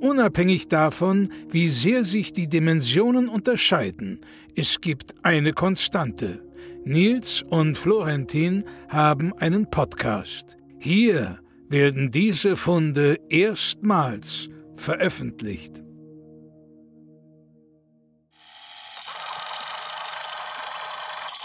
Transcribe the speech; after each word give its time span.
Unabhängig 0.00 0.68
davon, 0.68 1.30
wie 1.50 1.68
sehr 1.68 2.06
sich 2.06 2.32
die 2.32 2.48
Dimensionen 2.48 3.28
unterscheiden, 3.28 4.20
es 4.56 4.80
gibt 4.80 5.14
eine 5.22 5.52
Konstante. 5.52 6.42
Nils 6.84 7.42
und 7.42 7.76
Florentin 7.76 8.64
haben 8.88 9.34
einen 9.34 9.68
Podcast. 9.70 10.56
Hier 10.78 11.40
werden 11.68 12.10
diese 12.10 12.56
Funde 12.56 13.18
erstmals 13.28 14.48
veröffentlicht. 14.76 15.82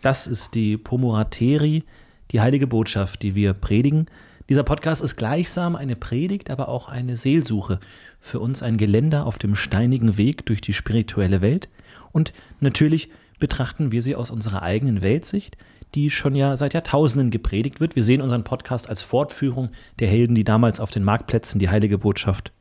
Das 0.00 0.26
ist 0.26 0.54
die 0.54 0.78
Pomorateri, 0.78 1.84
die 2.30 2.40
heilige 2.40 2.66
Botschaft, 2.66 3.22
die 3.22 3.34
wir 3.34 3.52
predigen. 3.52 4.06
Dieser 4.48 4.62
Podcast 4.62 5.02
ist 5.02 5.16
gleichsam 5.16 5.76
eine 5.76 5.94
Predigt, 5.94 6.50
aber 6.50 6.68
auch 6.68 6.88
eine 6.88 7.16
Seelsuche. 7.16 7.80
Für 8.18 8.40
uns 8.40 8.62
ein 8.62 8.78
Geländer 8.78 9.26
auf 9.26 9.38
dem 9.38 9.54
steinigen 9.54 10.16
Weg 10.16 10.46
durch 10.46 10.62
die 10.62 10.72
spirituelle 10.72 11.42
Welt. 11.42 11.68
Und 12.12 12.32
natürlich 12.60 13.10
betrachten 13.38 13.92
wir 13.92 14.00
sie 14.00 14.16
aus 14.16 14.30
unserer 14.30 14.62
eigenen 14.62 15.02
Weltsicht, 15.02 15.58
die 15.94 16.08
schon 16.10 16.34
ja 16.34 16.56
seit 16.56 16.72
Jahrtausenden 16.72 17.30
gepredigt 17.30 17.80
wird. 17.80 17.94
Wir 17.94 18.04
sehen 18.04 18.22
unseren 18.22 18.44
Podcast 18.44 18.88
als 18.88 19.02
Fortführung 19.02 19.68
der 19.98 20.08
Helden, 20.08 20.34
die 20.34 20.44
damals 20.44 20.80
auf 20.80 20.90
den 20.90 21.04
Marktplätzen 21.04 21.58
die 21.58 21.68
heilige 21.68 21.98
Botschaft 21.98 22.52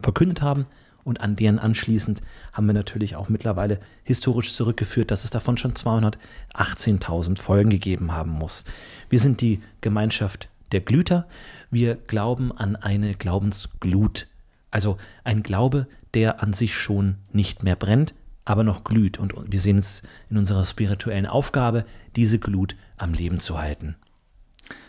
verkündet 0.00 0.42
haben 0.42 0.66
und 1.04 1.20
an 1.20 1.36
deren 1.36 1.58
anschließend 1.58 2.22
haben 2.52 2.66
wir 2.66 2.74
natürlich 2.74 3.16
auch 3.16 3.28
mittlerweile 3.28 3.78
historisch 4.02 4.52
zurückgeführt, 4.54 5.10
dass 5.10 5.24
es 5.24 5.30
davon 5.30 5.56
schon 5.58 5.74
218.000 5.74 7.38
Folgen 7.38 7.70
gegeben 7.70 8.12
haben 8.12 8.30
muss. 8.30 8.64
Wir 9.08 9.18
sind 9.18 9.40
die 9.40 9.60
Gemeinschaft 9.80 10.48
der 10.72 10.80
Glüter. 10.80 11.26
Wir 11.70 11.94
glauben 11.94 12.52
an 12.52 12.76
eine 12.76 13.14
Glaubensglut. 13.14 14.26
Also 14.70 14.96
ein 15.22 15.42
Glaube, 15.42 15.86
der 16.14 16.42
an 16.42 16.52
sich 16.52 16.74
schon 16.76 17.16
nicht 17.32 17.62
mehr 17.62 17.76
brennt, 17.76 18.14
aber 18.44 18.64
noch 18.64 18.84
glüht. 18.84 19.18
Und 19.18 19.34
wir 19.50 19.60
sehen 19.60 19.78
es 19.78 20.02
in 20.30 20.38
unserer 20.38 20.64
spirituellen 20.64 21.26
Aufgabe, 21.26 21.84
diese 22.16 22.38
Glut 22.38 22.76
am 22.96 23.12
Leben 23.12 23.40
zu 23.40 23.58
halten. 23.58 23.96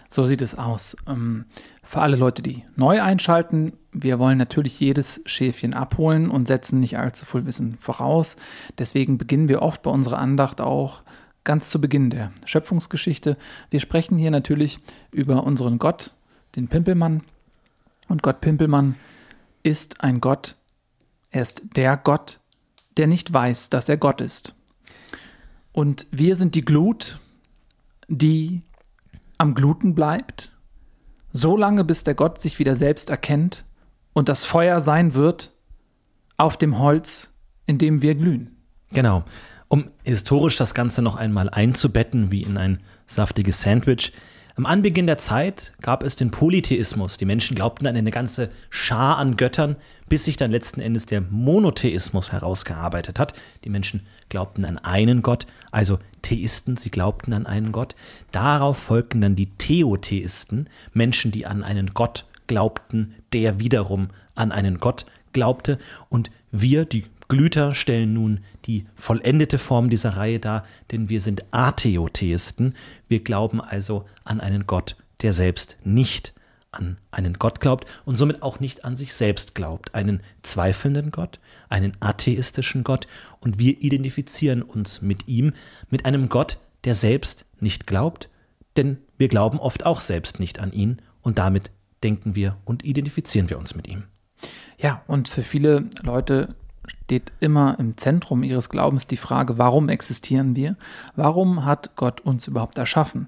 So 0.09 0.25
sieht 0.25 0.41
es 0.41 0.55
aus. 0.55 0.95
Ähm, 1.07 1.45
für 1.83 2.01
alle 2.01 2.15
Leute, 2.15 2.41
die 2.41 2.63
neu 2.75 3.01
einschalten, 3.01 3.73
wir 3.97 4.19
wollen 4.19 4.37
natürlich 4.37 4.77
jedes 4.79 5.21
Schäfchen 5.25 5.73
abholen 5.73 6.29
und 6.29 6.47
setzen 6.47 6.81
nicht 6.81 6.97
allzu 6.97 7.25
viel 7.25 7.45
Wissen 7.45 7.77
voraus. 7.79 8.35
Deswegen 8.77 9.17
beginnen 9.17 9.47
wir 9.47 9.61
oft 9.61 9.81
bei 9.83 9.89
unserer 9.89 10.17
Andacht 10.17 10.59
auch 10.59 11.01
ganz 11.45 11.69
zu 11.69 11.79
Beginn 11.79 12.09
der 12.09 12.31
Schöpfungsgeschichte. 12.43 13.37
Wir 13.69 13.79
sprechen 13.79 14.17
hier 14.17 14.31
natürlich 14.31 14.79
über 15.11 15.45
unseren 15.45 15.79
Gott, 15.79 16.11
den 16.57 16.67
Pimpelmann. 16.67 17.23
Und 18.09 18.21
Gott 18.21 18.41
Pimpelmann 18.41 18.95
ist 19.63 20.01
ein 20.01 20.19
Gott, 20.19 20.57
er 21.31 21.43
ist 21.43 21.61
der 21.77 21.95
Gott, 21.95 22.41
der 22.97 23.07
nicht 23.07 23.31
weiß, 23.31 23.69
dass 23.69 23.87
er 23.87 23.97
Gott 23.97 24.19
ist. 24.19 24.55
Und 25.71 26.05
wir 26.11 26.35
sind 26.35 26.53
die 26.55 26.65
Glut, 26.65 27.19
die 28.09 28.61
am 29.37 29.55
Gluten 29.55 29.95
bleibt, 29.95 30.51
so 31.31 31.55
lange 31.55 31.83
bis 31.85 32.03
der 32.03 32.13
Gott 32.13 32.39
sich 32.39 32.59
wieder 32.59 32.75
selbst 32.75 33.09
erkennt 33.09 33.65
und 34.15 34.29
das 34.29 34.45
Feuer 34.45 34.79
sein 34.79 35.13
wird 35.13 35.51
auf 36.37 36.57
dem 36.57 36.79
Holz, 36.79 37.33
in 37.67 37.77
dem 37.77 38.01
wir 38.01 38.15
glühen. 38.15 38.55
Genau. 38.91 39.23
Um 39.67 39.91
historisch 40.03 40.55
das 40.55 40.73
Ganze 40.73 41.01
noch 41.01 41.17
einmal 41.17 41.49
einzubetten, 41.49 42.31
wie 42.31 42.43
in 42.43 42.57
ein 42.57 42.79
saftiges 43.05 43.61
Sandwich, 43.61 44.13
am 44.57 44.65
Anbeginn 44.65 45.05
der 45.05 45.17
Zeit 45.17 45.73
gab 45.81 46.01
es 46.01 46.15
den 46.15 46.31
Polytheismus. 46.31 47.17
Die 47.17 47.25
Menschen 47.25 47.55
glaubten 47.55 47.87
an 47.87 47.97
eine 47.97 48.11
ganze 48.11 48.51
Schar 48.69 49.17
an 49.17 49.35
Göttern, 49.35 49.75
bis 50.07 50.23
sich 50.23 50.37
dann 50.37 50.49
letzten 50.49 50.79
Endes 50.79 51.05
der 51.05 51.19
Monotheismus 51.19 52.31
herausgearbeitet 52.31 53.19
hat. 53.19 53.33
Die 53.65 53.69
Menschen 53.69 54.07
glaubten 54.29 54.63
an 54.63 54.77
einen 54.77 55.23
Gott, 55.23 55.45
also 55.71 55.99
Theisten, 56.21 56.77
sie 56.77 56.89
glaubten 56.89 57.33
an 57.33 57.47
einen 57.47 57.73
Gott. 57.73 57.95
Darauf 58.31 58.77
folgten 58.77 59.19
dann 59.19 59.35
die 59.35 59.51
Theotheisten, 59.57 60.69
Menschen, 60.93 61.33
die 61.33 61.45
an 61.45 61.61
einen 61.61 61.93
Gott 61.93 62.25
glaubten, 62.47 63.15
der 63.33 63.59
wiederum 63.59 64.09
an 64.35 64.51
einen 64.51 64.79
Gott 64.79 65.05
glaubte. 65.33 65.77
Und 66.09 66.31
wir, 66.51 66.85
die 66.85 67.05
Glüter 67.27 67.73
stellen 67.73 68.13
nun 68.13 68.41
die 68.65 68.85
vollendete 68.95 69.57
Form 69.57 69.89
dieser 69.89 70.11
Reihe 70.17 70.39
dar, 70.39 70.65
denn 70.91 71.09
wir 71.09 71.21
sind 71.21 71.43
Atheotheisten. 71.51 72.75
Wir 73.07 73.23
glauben 73.23 73.61
also 73.61 74.05
an 74.23 74.39
einen 74.39 74.67
Gott, 74.67 74.95
der 75.21 75.33
selbst 75.33 75.77
nicht 75.83 76.33
an 76.71 76.97
einen 77.11 77.35
Gott 77.35 77.59
glaubt 77.61 77.85
und 78.03 78.17
somit 78.17 78.43
auch 78.43 78.59
nicht 78.59 78.85
an 78.85 78.95
sich 78.95 79.13
selbst 79.13 79.55
glaubt, 79.55 79.95
einen 79.95 80.21
zweifelnden 80.43 81.11
Gott, 81.11 81.39
einen 81.69 81.93
atheistischen 81.99 82.83
Gott 82.83 83.07
und 83.39 83.57
wir 83.57 83.81
identifizieren 83.81 84.61
uns 84.61 85.01
mit 85.01 85.27
ihm, 85.27 85.53
mit 85.89 86.05
einem 86.05 86.29
Gott, 86.29 86.59
der 86.83 86.93
selbst 86.93 87.45
nicht 87.59 87.87
glaubt, 87.87 88.29
denn 88.75 88.97
wir 89.17 89.29
glauben 89.29 89.59
oft 89.59 89.85
auch 89.85 90.01
selbst 90.01 90.39
nicht 90.39 90.59
an 90.59 90.71
ihn 90.71 91.01
und 91.21 91.39
damit 91.39 91.71
denken 92.05 92.35
wir 92.35 92.55
und 92.65 92.85
identifizieren 92.85 93.49
wir 93.49 93.57
uns 93.57 93.75
mit 93.75 93.87
ihm. 93.87 94.03
Ja, 94.77 95.01
und 95.07 95.27
für 95.27 95.41
viele 95.41 95.89
Leute 96.03 96.49
steht 96.85 97.31
immer 97.39 97.79
im 97.79 97.97
Zentrum 97.97 98.43
ihres 98.43 98.69
Glaubens 98.69 99.07
die 99.07 99.17
Frage, 99.17 99.57
warum 99.57 99.89
existieren 99.89 100.55
wir? 100.55 100.75
Warum 101.15 101.65
hat 101.65 101.95
Gott 101.95 102.21
uns 102.21 102.47
überhaupt 102.47 102.77
erschaffen? 102.77 103.25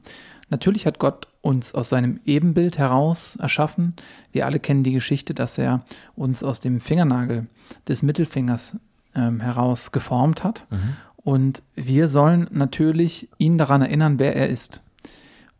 Natürlich 0.50 0.86
hat 0.86 1.00
Gott 1.00 1.28
uns 1.42 1.74
aus 1.74 1.90
seinem 1.90 2.20
Ebenbild 2.26 2.78
heraus 2.78 3.36
erschaffen. 3.38 3.96
Wir 4.32 4.46
alle 4.46 4.60
kennen 4.60 4.84
die 4.84 4.94
Geschichte, 4.94 5.34
dass 5.34 5.58
er 5.58 5.82
uns 6.16 6.44
aus 6.44 6.60
dem 6.60 6.80
Fingernagel 6.80 7.48
des 7.88 8.04
Mittelfingers 8.04 8.78
ähm, 9.16 9.40
heraus 9.40 9.92
geformt 9.92 10.44
hat. 10.44 10.66
Mhm. 10.70 10.96
Und 11.16 11.64
wir 11.76 12.08
sollen 12.10 12.48
natürlich 12.52 13.28
ihn 13.40 13.58
daran 13.58 13.82
erinnern, 13.82 14.20
wer 14.20 14.36
er 14.36 14.50
ist. 14.50 14.82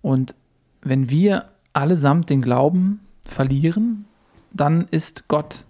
Und 0.02 0.36
wenn 0.82 1.10
wir 1.10 1.46
allesamt 1.74 2.30
den 2.30 2.42
Glauben 2.42 3.02
verlieren, 3.28 4.06
dann 4.52 4.88
ist 4.90 5.28
Gott 5.28 5.66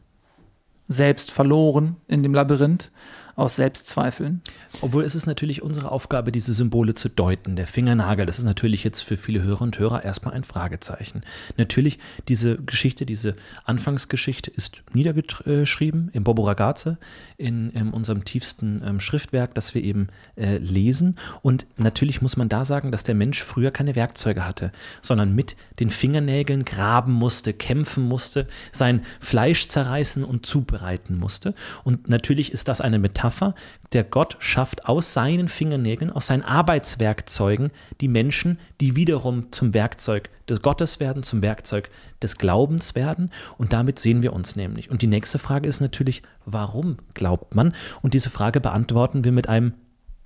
selbst 0.88 1.32
verloren 1.32 1.98
in 2.08 2.24
dem 2.24 2.34
Labyrinth 2.34 2.92
aus 3.38 3.56
Selbstzweifeln. 3.56 4.42
Obwohl 4.82 5.04
es 5.04 5.14
ist 5.14 5.28
natürlich 5.28 5.62
unsere 5.62 5.92
Aufgabe, 5.92 6.32
diese 6.32 6.56
Symbole 6.56 6.96
zu 6.96 7.08
deuten. 7.08 7.56
Der 7.56 7.68
Fingernagel, 7.68 8.26
das 8.26 8.40
ist 8.40 8.46
natürlich 8.46 8.84
jetzt 8.84 9.02
für 9.02 9.16
viele 9.16 9.44
Hörer 9.44 9.62
und 9.62 9.78
Hörer 9.78 10.04
erstmal 10.04 10.34
ein 10.34 10.44
Fragezeichen. 10.44 11.22
Natürlich, 11.56 12.00
diese 12.28 12.58
Geschichte, 12.58 13.06
diese 13.06 13.36
Anfangsgeschichte 13.64 14.50
ist 14.50 14.82
niedergeschrieben 14.92 16.10
im 16.14 16.24
Bobo 16.24 16.46
Ragazze, 16.46 16.98
in, 17.38 17.70
in 17.72 17.92
unserem 17.92 18.26
tiefsten 18.26 18.82
ähm, 18.84 19.00
Schriftwerk, 19.00 19.54
das 19.54 19.76
wir 19.76 19.84
eben 19.84 20.08
äh, 20.36 20.58
lesen. 20.58 21.16
Und 21.44 21.68
natürlich 21.78 22.24
muss 22.24 22.38
man 22.38 22.50
da 22.50 22.66
sagen, 22.66 22.92
dass 22.92 23.04
der 23.04 23.14
Mensch 23.14 23.44
früher 23.44 23.70
keine 23.70 23.96
Werkzeuge 23.96 24.48
hatte, 24.48 24.72
sondern 25.04 25.36
mit 25.36 25.56
den 25.80 25.92
Fingernägeln 25.92 26.66
graben 26.66 27.14
musste, 27.14 27.54
kämpfen 27.54 28.04
musste, 28.08 28.48
sein 28.72 29.06
Fleisch 29.20 29.68
zerreißen 29.68 30.24
und 30.24 30.48
zubereiten 30.48 31.20
musste. 31.20 31.54
Und 31.84 32.10
natürlich 32.10 32.52
ist 32.52 32.68
das 32.68 32.82
eine 32.82 32.98
Metapher 32.98 33.27
Metapher, 33.28 33.56
der 33.92 34.04
Gott 34.04 34.38
schafft 34.40 34.86
aus 34.86 35.14
seinen 35.14 35.48
Fingernägeln, 35.48 36.12
aus 36.12 36.28
seinen 36.28 36.44
Arbeitswerkzeugen 36.44 37.72
die 38.00 38.08
Menschen, 38.08 38.60
die 38.80 38.96
wiederum 38.96 39.52
zum 39.52 39.74
Werkzeug 39.74 40.30
des 40.48 40.62
Gottes 40.62 41.00
werden, 41.00 41.24
zum 41.24 41.42
Werkzeug 41.42 41.90
des 42.22 42.38
Glaubens 42.38 42.96
werden. 42.96 43.32
Und 43.58 43.74
damit 43.74 44.00
sehen 44.00 44.22
wir 44.22 44.34
uns 44.34 44.56
nämlich. 44.56 44.90
Und 44.90 45.02
die 45.02 45.08
nächste 45.08 45.40
Frage 45.40 45.68
ist 45.68 45.82
natürlich, 45.82 46.22
warum 46.46 46.98
glaubt 47.14 47.56
man? 47.56 47.74
Und 48.02 48.14
diese 48.14 48.30
Frage 48.30 48.62
beantworten 48.62 49.24
wir 49.24 49.32
mit 49.32 49.50
einem 49.50 49.74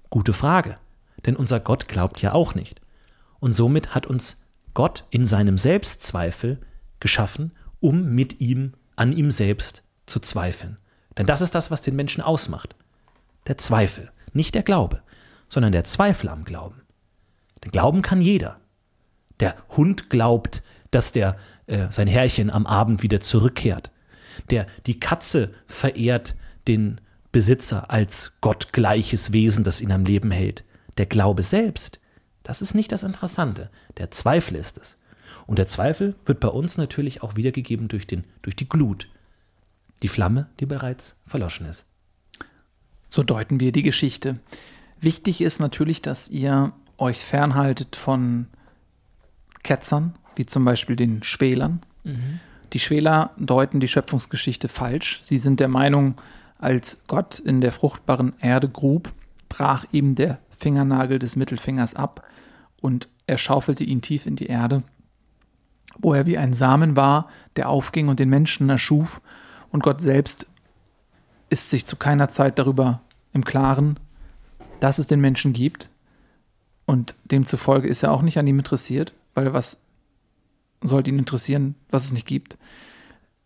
gute 0.10 0.34
Frage. 0.34 0.78
Denn 1.26 1.36
unser 1.36 1.60
Gott 1.60 1.88
glaubt 1.88 2.22
ja 2.22 2.34
auch 2.34 2.56
nicht. 2.56 2.82
Und 3.40 3.54
somit 3.54 3.96
hat 3.96 4.06
uns 4.08 4.44
Gott 4.74 5.06
in 5.10 5.26
seinem 5.26 5.58
Selbstzweifel 5.58 6.60
geschaffen, 7.00 7.52
um 7.80 8.14
mit 8.14 8.42
ihm 8.42 8.74
an 8.96 9.12
ihm 9.12 9.32
selbst 9.32 9.84
zu 10.06 10.20
zweifeln. 10.20 10.78
Denn 11.18 11.26
das 11.26 11.42
ist 11.42 11.56
das, 11.56 11.72
was 11.72 11.82
den 11.82 11.96
Menschen 11.96 12.22
ausmacht 12.22 12.76
der 13.48 13.58
Zweifel, 13.58 14.12
nicht 14.34 14.56
der 14.56 14.64
Glaube, 14.64 15.02
sondern 15.50 15.72
der 15.72 15.84
Zweifel 15.84 16.30
am 16.30 16.44
Glauben. 16.44 16.82
Den 17.64 17.72
Glauben 17.72 18.02
kann 18.02 18.22
jeder. 18.22 18.60
Der 19.40 19.56
Hund 19.70 20.10
glaubt, 20.10 20.64
dass 20.92 21.12
der 21.12 21.38
äh, 21.68 21.88
sein 21.90 22.08
Herrchen 22.08 22.50
am 22.50 22.66
Abend 22.66 23.04
wieder 23.04 23.22
zurückkehrt. 23.22 23.92
Der 24.50 24.68
die 24.86 25.00
Katze 25.00 25.54
verehrt 25.68 26.36
den 26.68 27.02
Besitzer 27.32 27.90
als 27.90 28.34
gottgleiches 28.42 29.32
Wesen, 29.32 29.64
das 29.64 29.82
ihn 29.82 29.92
am 29.92 30.06
Leben 30.06 30.32
hält. 30.32 30.64
Der 30.98 31.06
Glaube 31.06 31.44
selbst, 31.44 32.00
das 32.44 32.62
ist 32.62 32.74
nicht 32.74 32.92
das 32.92 33.04
Interessante. 33.04 33.70
Der 33.98 34.12
Zweifel 34.12 34.56
ist 34.56 34.78
es. 34.78 34.98
Und 35.48 35.58
der 35.60 35.68
Zweifel 35.68 36.16
wird 36.26 36.40
bei 36.40 36.50
uns 36.50 36.78
natürlich 36.78 37.24
auch 37.24 37.36
wiedergegeben 37.36 37.88
durch, 37.88 38.08
den, 38.08 38.26
durch 38.42 38.56
die 38.56 38.70
Glut, 38.70 39.10
die 40.04 40.08
Flamme, 40.08 40.50
die 40.60 40.66
bereits 40.66 41.18
verloschen 41.26 41.66
ist. 41.66 41.86
So 43.12 43.24
deuten 43.24 43.60
wir 43.60 43.74
die 43.74 43.84
Geschichte. 43.84 44.40
Wichtig 45.02 45.42
ist 45.42 45.60
natürlich, 45.60 46.02
dass 46.02 46.30
ihr 46.30 46.72
euch 46.98 47.20
fernhaltet 47.20 47.98
von 47.98 48.48
Ketzern, 49.64 50.16
wie 50.38 50.46
zum 50.46 50.64
Beispiel 50.64 50.96
den 50.96 51.22
Schwälern. 51.22 51.82
Mhm. 52.06 52.40
Die 52.72 52.80
Schwäler 52.80 53.32
deuten 53.38 53.82
die 53.82 53.90
Schöpfungsgeschichte 53.90 54.70
falsch. 54.70 55.20
Sie 55.24 55.38
sind 55.38 55.60
der 55.60 55.68
Meinung, 55.68 56.16
als 56.58 57.02
Gott 57.08 57.38
in 57.38 57.60
der 57.60 57.74
fruchtbaren 57.74 58.34
Erde 58.40 58.70
grub, 58.70 59.12
brach 59.50 59.86
ihm 59.92 60.16
der 60.16 60.40
Fingernagel 60.56 61.20
des 61.20 61.36
Mittelfingers 61.36 61.96
ab 61.96 62.26
und 62.80 63.10
er 63.28 63.38
schaufelte 63.38 63.84
ihn 63.84 64.02
tief 64.02 64.26
in 64.26 64.38
die 64.38 64.46
Erde, 64.46 64.84
wo 65.98 66.14
er 66.14 66.28
wie 66.28 66.38
ein 66.38 66.54
Samen 66.54 66.96
war, 66.96 67.28
der 67.58 67.68
aufging 67.68 68.08
und 68.08 68.20
den 68.22 68.30
Menschen 68.30 68.70
erschuf, 68.70 69.20
und 69.72 69.84
Gott 69.84 70.02
selbst 70.02 70.48
ist 71.52 71.70
sich 71.70 71.86
zu 71.86 71.98
keiner 71.98 72.30
Zeit 72.30 72.58
darüber 72.58 73.02
im 73.34 73.46
Klaren, 73.46 74.00
dass 74.80 74.98
es 74.98 75.08
den 75.08 75.20
Menschen 75.20 75.52
gibt. 75.54 75.92
Und 76.86 77.14
demzufolge 77.26 77.88
ist 77.88 78.04
er 78.04 78.12
auch 78.12 78.22
nicht 78.22 78.40
an 78.40 78.48
ihm 78.48 78.58
interessiert, 78.58 79.14
weil 79.36 79.54
was 79.54 79.78
sollte 80.82 81.12
ihn 81.12 81.20
interessieren, 81.20 81.76
was 81.90 82.06
es 82.06 82.14
nicht 82.14 82.26
gibt. 82.26 82.58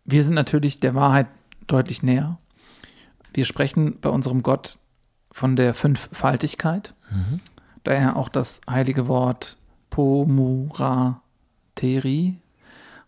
Wir 0.04 0.22
sind 0.24 0.34
natürlich 0.34 0.80
der 0.80 0.94
Wahrheit 0.94 1.26
deutlich 1.66 2.02
näher. 2.02 2.38
Wir 3.34 3.44
sprechen 3.44 3.98
bei 4.00 4.08
unserem 4.08 4.42
Gott 4.42 4.78
von 5.32 5.56
der 5.56 5.74
Fünffaltigkeit. 5.74 6.94
Mhm. 7.10 7.40
Daher 7.82 8.16
auch 8.16 8.28
das 8.28 8.60
heilige 8.70 9.08
Wort 9.08 9.58
Pomurateri, 9.90 11.20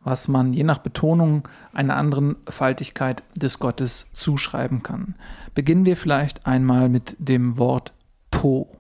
was 0.03 0.29
man 0.29 0.53
je 0.53 0.65
nach 0.65 0.79
Betonung 0.79 1.49
einer 1.73 1.97
anderen 1.97 2.37
Faltigkeit 2.49 3.23
des 3.37 3.59
Gottes 3.59 4.09
zuschreiben 4.12 4.83
kann. 4.83 5.15
Beginnen 5.55 5.87
wir 5.87 5.97
vielleicht 5.97 6.47
einmal 6.47 6.89
mit 6.89 7.17
dem 7.19 7.59
Wort 7.59 7.93
Po. 8.31 8.77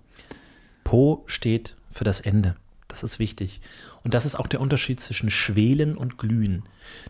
Po 0.84 1.24
steht 1.26 1.76
für 1.90 2.04
das 2.04 2.20
Ende. 2.20 2.56
Das 2.86 3.02
ist 3.02 3.18
wichtig. 3.18 3.60
Und 4.02 4.14
das 4.14 4.24
ist 4.24 4.36
auch 4.36 4.46
der 4.46 4.60
Unterschied 4.60 5.00
zwischen 5.00 5.30
Schwelen 5.30 5.96
und 5.96 6.16
Glühen. 6.16 6.62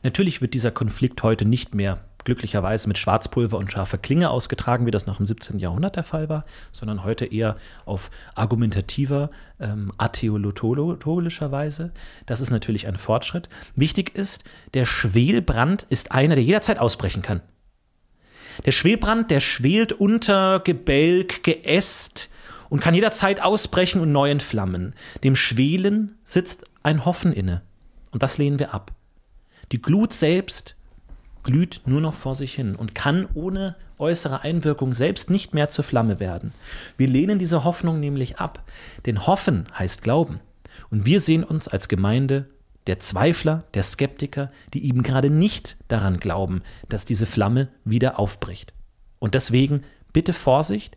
Natürlich 0.03 0.41
wird 0.41 0.55
dieser 0.55 0.73
Konflikt 0.73 1.23
heute 1.23 1.45
nicht 1.45 1.75
mehr 1.75 2.05
glücklicherweise 2.29 2.89
mit 2.89 2.99
Schwarzpulver 2.99 3.57
und 3.57 3.73
scharfer 3.73 3.97
Klinge 3.97 4.29
ausgetragen, 4.29 4.85
wie 4.85 4.91
das 4.91 5.07
noch 5.07 5.19
im 5.19 5.25
17. 5.25 5.59
Jahrhundert 5.59 5.97
der 5.97 6.05
Fall 6.05 6.29
war, 6.29 6.45
sondern 6.73 7.03
heute 7.03 7.25
eher 7.25 7.57
auf 7.87 8.11
argumentativer, 8.35 9.31
ähm, 9.59 9.93
atheologischer 9.97 11.51
Weise. 11.51 11.91
Das 12.27 12.43
ist 12.43 12.51
natürlich 12.51 12.87
ein 12.87 12.99
Fortschritt. 12.99 13.49
Wichtig 13.77 14.15
ist, 14.15 14.45
der 14.75 14.85
Schwelbrand 14.85 15.87
ist 15.89 16.13
einer, 16.13 16.35
der 16.35 16.45
jederzeit 16.45 16.79
ausbrechen 16.79 17.23
kann. 17.23 17.41
Der 18.67 18.73
Schwelbrand, 18.73 19.31
der 19.31 19.41
schwelt 19.41 19.95
unter 19.95 20.61
Gebälk, 20.61 21.43
Geäst 21.45 22.29
und 22.69 22.81
kann 22.81 22.95
jederzeit 22.95 23.43
ausbrechen 23.43 24.03
und 24.03 24.13
neu 24.13 24.31
entflammen. 24.31 24.95
Dem 25.25 25.35
Schwelen 25.35 26.19
sitzt 26.25 26.67
ein 26.83 27.07
Hoffen 27.07 27.33
inne. 27.33 27.63
Und 28.11 28.23
das 28.23 28.37
lehnen 28.37 28.59
wir 28.59 28.75
ab. 28.75 28.93
Die 29.73 29.81
Glut 29.81 30.13
selbst 30.13 30.75
glüht 31.43 31.82
nur 31.87 32.00
noch 32.00 32.14
vor 32.14 32.35
sich 32.35 32.55
hin 32.55 32.76
und 32.76 32.94
kann 32.94 33.29
ohne 33.35 33.76
äußere 33.99 34.43
Einwirkung 34.43 34.94
selbst 34.94 35.31
nicht 35.31 35.55
mehr 35.55 35.69
zur 35.69 35.85
Flamme 35.85 36.20
werden. 36.20 36.52
Wir 36.96 37.08
lehnen 37.08 37.38
diese 37.38 37.64
Hoffnung 37.64 38.00
nämlich 38.00 38.38
ab, 38.38 38.62
denn 39.07 39.26
Hoffen 39.26 39.66
heißt 39.76 40.02
Glauben. 40.02 40.40
Und 40.90 41.04
wir 41.04 41.21
sehen 41.21 41.45
uns 41.45 41.68
als 41.68 41.88
Gemeinde 41.88 42.47
der 42.87 42.99
Zweifler, 42.99 43.64
der 43.75 43.83
Skeptiker, 43.83 44.50
die 44.73 44.87
eben 44.87 45.02
gerade 45.02 45.30
nicht 45.30 45.76
daran 45.88 46.18
glauben, 46.18 46.62
dass 46.88 47.04
diese 47.04 47.26
Flamme 47.26 47.68
wieder 47.85 48.18
aufbricht. 48.18 48.73
Und 49.18 49.35
deswegen 49.35 49.83
bitte 50.12 50.33
Vorsicht, 50.33 50.97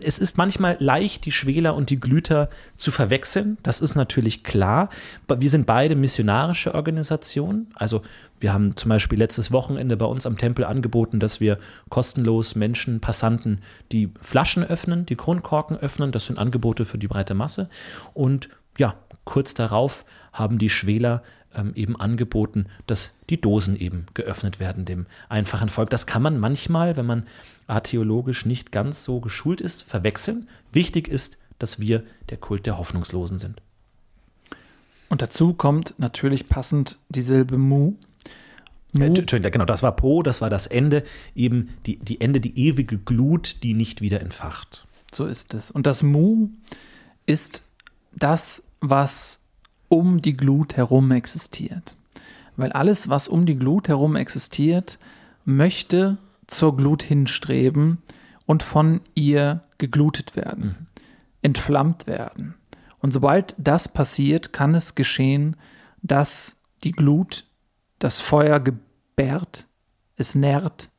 es 0.00 0.18
ist 0.18 0.38
manchmal 0.38 0.76
leicht, 0.78 1.24
die 1.26 1.32
Schwäler 1.32 1.74
und 1.74 1.90
die 1.90 1.98
Glüter 1.98 2.48
zu 2.76 2.92
verwechseln. 2.92 3.58
Das 3.64 3.80
ist 3.80 3.96
natürlich 3.96 4.44
klar. 4.44 4.90
Wir 5.28 5.50
sind 5.50 5.66
beide 5.66 5.96
missionarische 5.96 6.74
Organisationen. 6.74 7.72
Also 7.74 8.02
wir 8.38 8.52
haben 8.52 8.76
zum 8.76 8.90
Beispiel 8.90 9.18
letztes 9.18 9.50
Wochenende 9.50 9.96
bei 9.96 10.04
uns 10.06 10.24
am 10.24 10.38
Tempel 10.38 10.64
angeboten, 10.64 11.18
dass 11.18 11.40
wir 11.40 11.58
kostenlos 11.88 12.54
Menschen, 12.54 13.00
Passanten 13.00 13.60
die 13.90 14.10
Flaschen 14.20 14.62
öffnen, 14.62 15.04
die 15.04 15.16
Kronkorken 15.16 15.76
öffnen. 15.76 16.12
Das 16.12 16.26
sind 16.26 16.38
Angebote 16.38 16.84
für 16.84 16.98
die 16.98 17.08
breite 17.08 17.34
Masse. 17.34 17.68
Und 18.14 18.50
ja, 18.78 18.94
kurz 19.24 19.54
darauf 19.54 20.04
haben 20.32 20.58
die 20.58 20.70
Schwäler 20.70 21.22
ähm, 21.54 21.72
eben 21.74 21.96
angeboten, 21.96 22.66
dass 22.86 23.14
die 23.30 23.40
Dosen 23.40 23.76
eben 23.76 24.06
geöffnet 24.14 24.60
werden 24.60 24.84
dem 24.84 25.06
einfachen 25.28 25.68
Volk. 25.68 25.90
Das 25.90 26.06
kann 26.06 26.22
man 26.22 26.38
manchmal, 26.38 26.96
wenn 26.96 27.06
man 27.06 27.26
archäologisch 27.66 28.46
nicht 28.46 28.72
ganz 28.72 29.04
so 29.04 29.20
geschult 29.20 29.60
ist, 29.60 29.82
verwechseln. 29.82 30.48
Wichtig 30.72 31.08
ist, 31.08 31.38
dass 31.58 31.78
wir 31.78 32.02
der 32.30 32.38
Kult 32.38 32.66
der 32.66 32.78
Hoffnungslosen 32.78 33.38
sind. 33.38 33.62
Und 35.08 35.20
dazu 35.22 35.52
kommt 35.52 35.94
natürlich 35.98 36.48
passend 36.48 36.98
die 37.10 37.22
Silbe 37.22 37.58
Mu. 37.58 37.94
Äh, 38.94 39.04
Entschuldigung, 39.04 39.52
genau, 39.52 39.64
das 39.64 39.82
war 39.82 39.94
Po, 39.94 40.22
das 40.22 40.40
war 40.40 40.50
das 40.50 40.66
Ende, 40.66 41.04
eben 41.34 41.74
die, 41.86 41.98
die 41.98 42.20
Ende, 42.20 42.40
die 42.40 42.58
ewige 42.58 42.98
Glut, 42.98 43.62
die 43.62 43.74
nicht 43.74 44.00
wieder 44.00 44.20
entfacht. 44.20 44.86
So 45.14 45.26
ist 45.26 45.54
es. 45.54 45.70
Und 45.70 45.86
das 45.86 46.02
Mu 46.02 46.48
ist 47.26 47.62
das, 48.14 48.64
was 48.80 49.41
um 49.92 50.22
die 50.22 50.34
Glut 50.34 50.78
herum 50.78 51.10
existiert. 51.10 51.98
Weil 52.56 52.72
alles, 52.72 53.10
was 53.10 53.28
um 53.28 53.44
die 53.44 53.58
Glut 53.58 53.88
herum 53.88 54.16
existiert, 54.16 54.98
möchte 55.44 56.16
zur 56.46 56.78
Glut 56.78 57.02
hinstreben 57.02 57.98
und 58.46 58.62
von 58.62 59.02
ihr 59.14 59.64
geglutet 59.76 60.34
werden, 60.34 60.64
mhm. 60.64 60.86
entflammt 61.42 62.06
werden. 62.06 62.54
Und 63.00 63.12
sobald 63.12 63.54
das 63.58 63.86
passiert, 63.86 64.54
kann 64.54 64.74
es 64.74 64.94
geschehen, 64.94 65.56
dass 66.00 66.56
die 66.84 66.92
Glut 66.92 67.44
das 67.98 68.18
Feuer 68.18 68.60
gebärt, 68.60 69.66
es 70.16 70.34
nährt 70.34 70.90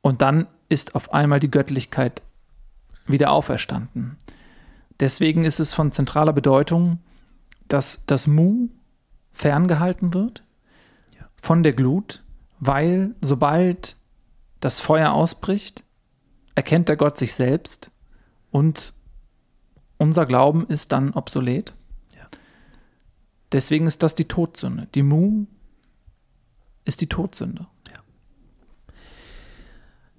und 0.00 0.22
dann 0.22 0.46
ist 0.70 0.94
auf 0.94 1.12
einmal 1.12 1.40
die 1.40 1.50
Göttlichkeit 1.50 2.22
wieder 3.06 3.32
auferstanden. 3.32 4.16
Deswegen 4.98 5.44
ist 5.44 5.60
es 5.60 5.74
von 5.74 5.92
zentraler 5.92 6.32
Bedeutung, 6.32 6.98
dass 7.68 8.02
das 8.06 8.26
Mu 8.26 8.68
ferngehalten 9.32 10.14
wird 10.14 10.44
von 11.40 11.62
der 11.62 11.72
Glut, 11.72 12.22
weil 12.60 13.14
sobald 13.20 13.96
das 14.60 14.80
Feuer 14.80 15.12
ausbricht, 15.12 15.82
erkennt 16.54 16.88
der 16.88 16.96
Gott 16.96 17.18
sich 17.18 17.34
selbst 17.34 17.90
und 18.50 18.94
unser 19.98 20.26
Glauben 20.26 20.66
ist 20.68 20.92
dann 20.92 21.12
obsolet. 21.12 21.74
Ja. 22.14 22.28
Deswegen 23.50 23.86
ist 23.86 24.02
das 24.02 24.14
die 24.14 24.28
Todsünde. 24.28 24.86
Die 24.94 25.02
Mu 25.02 25.46
ist 26.84 27.00
die 27.00 27.08
Todsünde. 27.08 27.66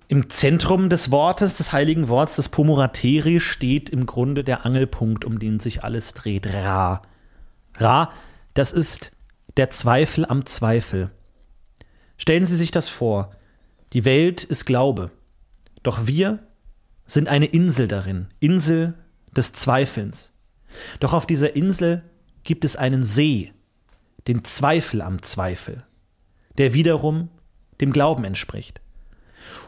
Im 0.10 0.30
Zentrum 0.30 0.90
des 0.90 1.10
Wortes, 1.10 1.56
des 1.56 1.74
heiligen 1.74 2.08
Wortes, 2.08 2.36
des 2.36 2.50
Pomorateri, 2.50 3.40
steht 3.40 3.90
im 3.90 4.06
Grunde 4.06 4.44
der 4.44 4.64
Angelpunkt, 4.64 5.26
um 5.26 5.40
den 5.40 5.60
sich 5.60 5.84
alles 5.84 6.14
dreht. 6.14 6.46
Ra. 6.54 7.02
Ra, 7.78 8.12
das 8.54 8.72
ist 8.72 9.12
der 9.58 9.70
Zweifel 9.70 10.26
am 10.26 10.46
Zweifel. 10.46 11.12
Stellen 12.18 12.46
Sie 12.46 12.56
sich 12.56 12.72
das 12.72 12.90
vor. 12.90 13.36
Die 13.94 14.06
Welt 14.06 14.44
ist 14.44 14.66
Glaube. 14.66 15.12
Doch 15.82 16.08
wir 16.08 16.40
sind 17.06 17.28
eine 17.28 17.46
Insel 17.46 17.88
darin, 17.88 18.28
Insel 18.40 18.94
des 19.36 19.54
Zweifelns. 19.54 20.32
Doch 21.00 21.14
auf 21.14 21.28
dieser 21.28 21.56
Insel 21.56 22.04
gibt 22.44 22.66
es 22.66 22.76
einen 22.76 23.04
See, 23.04 23.52
den 24.28 24.44
Zweifel 24.44 25.02
am 25.02 25.22
Zweifel, 25.22 25.84
der 26.58 26.74
wiederum 26.74 27.30
dem 27.82 27.92
Glauben 27.92 28.24
entspricht. 28.24 28.82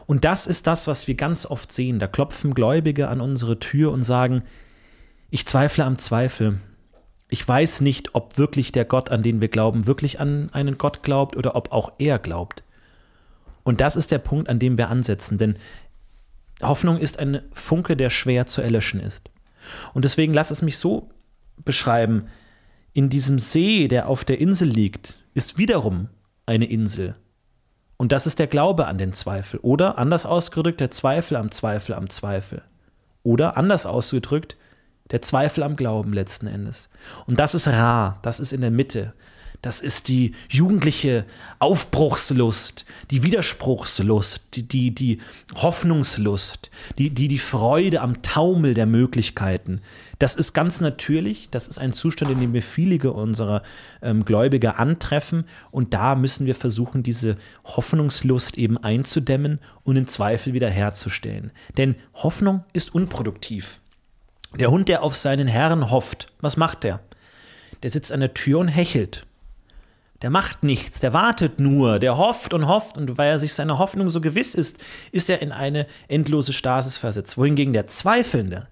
Und 0.06 0.24
das 0.24 0.46
ist 0.46 0.66
das, 0.66 0.86
was 0.86 1.06
wir 1.06 1.14
ganz 1.14 1.46
oft 1.46 1.70
sehen. 1.70 1.98
Da 1.98 2.06
klopfen 2.06 2.54
Gläubige 2.54 3.08
an 3.08 3.20
unsere 3.20 3.58
Tür 3.58 3.92
und 3.92 4.04
sagen, 4.04 4.42
ich 5.30 5.46
zweifle 5.46 5.84
am 5.84 5.98
Zweifel. 5.98 6.60
Ich 7.28 7.46
weiß 7.46 7.80
nicht, 7.80 8.14
ob 8.14 8.38
wirklich 8.38 8.72
der 8.72 8.84
Gott, 8.84 9.10
an 9.10 9.22
den 9.22 9.40
wir 9.40 9.48
glauben, 9.48 9.86
wirklich 9.86 10.20
an 10.20 10.50
einen 10.52 10.78
Gott 10.78 11.02
glaubt 11.02 11.36
oder 11.36 11.56
ob 11.56 11.72
auch 11.72 11.92
er 11.98 12.18
glaubt. 12.18 12.62
Und 13.64 13.80
das 13.80 13.96
ist 13.96 14.12
der 14.12 14.18
Punkt, 14.18 14.48
an 14.48 14.60
dem 14.60 14.78
wir 14.78 14.90
ansetzen, 14.90 15.38
denn 15.38 15.58
Hoffnung 16.62 16.98
ist 16.98 17.18
ein 17.18 17.42
Funke, 17.52 17.96
der 17.96 18.10
schwer 18.10 18.46
zu 18.46 18.62
erlöschen 18.62 19.00
ist. 19.00 19.28
Und 19.92 20.04
deswegen 20.04 20.32
lass 20.32 20.50
es 20.50 20.62
mich 20.62 20.78
so 20.78 21.08
beschreiben, 21.64 22.28
in 22.92 23.10
diesem 23.10 23.38
See, 23.38 23.88
der 23.88 24.08
auf 24.08 24.24
der 24.24 24.40
Insel 24.40 24.68
liegt, 24.68 25.18
ist 25.34 25.58
wiederum 25.58 26.08
eine 26.46 26.66
Insel. 26.66 27.16
Und 27.98 28.12
das 28.12 28.26
ist 28.26 28.38
der 28.38 28.46
Glaube 28.46 28.86
an 28.86 28.98
den 28.98 29.12
Zweifel. 29.12 29.58
Oder 29.60 29.98
anders 29.98 30.26
ausgedrückt, 30.26 30.80
der 30.80 30.90
Zweifel 30.90 31.36
am 31.36 31.50
Zweifel 31.50 31.94
am 31.94 32.08
Zweifel. 32.08 32.62
Oder 33.22 33.56
anders 33.56 33.86
ausgedrückt, 33.86 34.56
der 35.10 35.22
Zweifel 35.22 35.62
am 35.62 35.76
Glauben 35.76 36.12
letzten 36.12 36.46
Endes. 36.46 36.88
Und 37.26 37.38
das 37.38 37.54
ist 37.54 37.68
rar, 37.68 38.18
das 38.22 38.40
ist 38.40 38.52
in 38.52 38.60
der 38.60 38.70
Mitte. 38.70 39.14
Das 39.62 39.80
ist 39.80 40.08
die 40.08 40.32
jugendliche 40.48 41.24
Aufbruchslust, 41.58 42.84
die 43.10 43.22
Widerspruchslust, 43.22 44.42
die, 44.54 44.62
die, 44.62 44.94
die 44.94 45.18
Hoffnungslust, 45.56 46.70
die, 46.98 47.10
die, 47.10 47.28
die 47.28 47.38
Freude 47.38 48.00
am 48.00 48.22
Taumel 48.22 48.74
der 48.74 48.86
Möglichkeiten. 48.86 49.80
Das 50.18 50.34
ist 50.34 50.52
ganz 50.52 50.80
natürlich, 50.80 51.50
das 51.50 51.68
ist 51.68 51.78
ein 51.78 51.92
Zustand, 51.92 52.30
in 52.30 52.40
dem 52.40 52.52
wir 52.52 52.62
viele 52.62 53.12
unserer 53.12 53.62
ähm, 54.02 54.24
Gläubiger 54.24 54.78
antreffen 54.78 55.44
und 55.70 55.94
da 55.94 56.14
müssen 56.14 56.46
wir 56.46 56.54
versuchen, 56.54 57.02
diese 57.02 57.36
Hoffnungslust 57.64 58.58
eben 58.58 58.78
einzudämmen 58.78 59.58
und 59.84 59.96
den 59.96 60.06
Zweifel 60.06 60.52
wiederherzustellen. 60.52 61.52
Denn 61.76 61.96
Hoffnung 62.14 62.64
ist 62.72 62.94
unproduktiv. 62.94 63.80
Der 64.54 64.70
Hund, 64.70 64.88
der 64.88 65.02
auf 65.02 65.16
seinen 65.16 65.48
Herrn 65.48 65.90
hofft, 65.90 66.28
was 66.40 66.56
macht 66.56 66.84
der? 66.84 67.00
Der 67.82 67.90
sitzt 67.90 68.12
an 68.12 68.20
der 68.20 68.34
Tür 68.34 68.60
und 68.60 68.68
hechelt. 68.68 69.26
Der 70.22 70.30
macht 70.30 70.62
nichts, 70.62 71.00
der 71.00 71.12
wartet 71.12 71.60
nur, 71.60 71.98
der 71.98 72.16
hofft 72.16 72.54
und 72.54 72.66
hofft 72.66 72.96
und 72.96 73.18
weil 73.18 73.30
er 73.30 73.38
sich 73.38 73.52
seiner 73.52 73.78
Hoffnung 73.78 74.08
so 74.08 74.22
gewiss 74.22 74.54
ist, 74.54 74.78
ist 75.12 75.28
er 75.28 75.42
in 75.42 75.52
eine 75.52 75.86
endlose 76.08 76.54
Stasis 76.54 76.96
versetzt. 76.96 77.36
Wohingegen 77.36 77.74
der 77.74 77.86
Zweifelnde, 77.86 78.66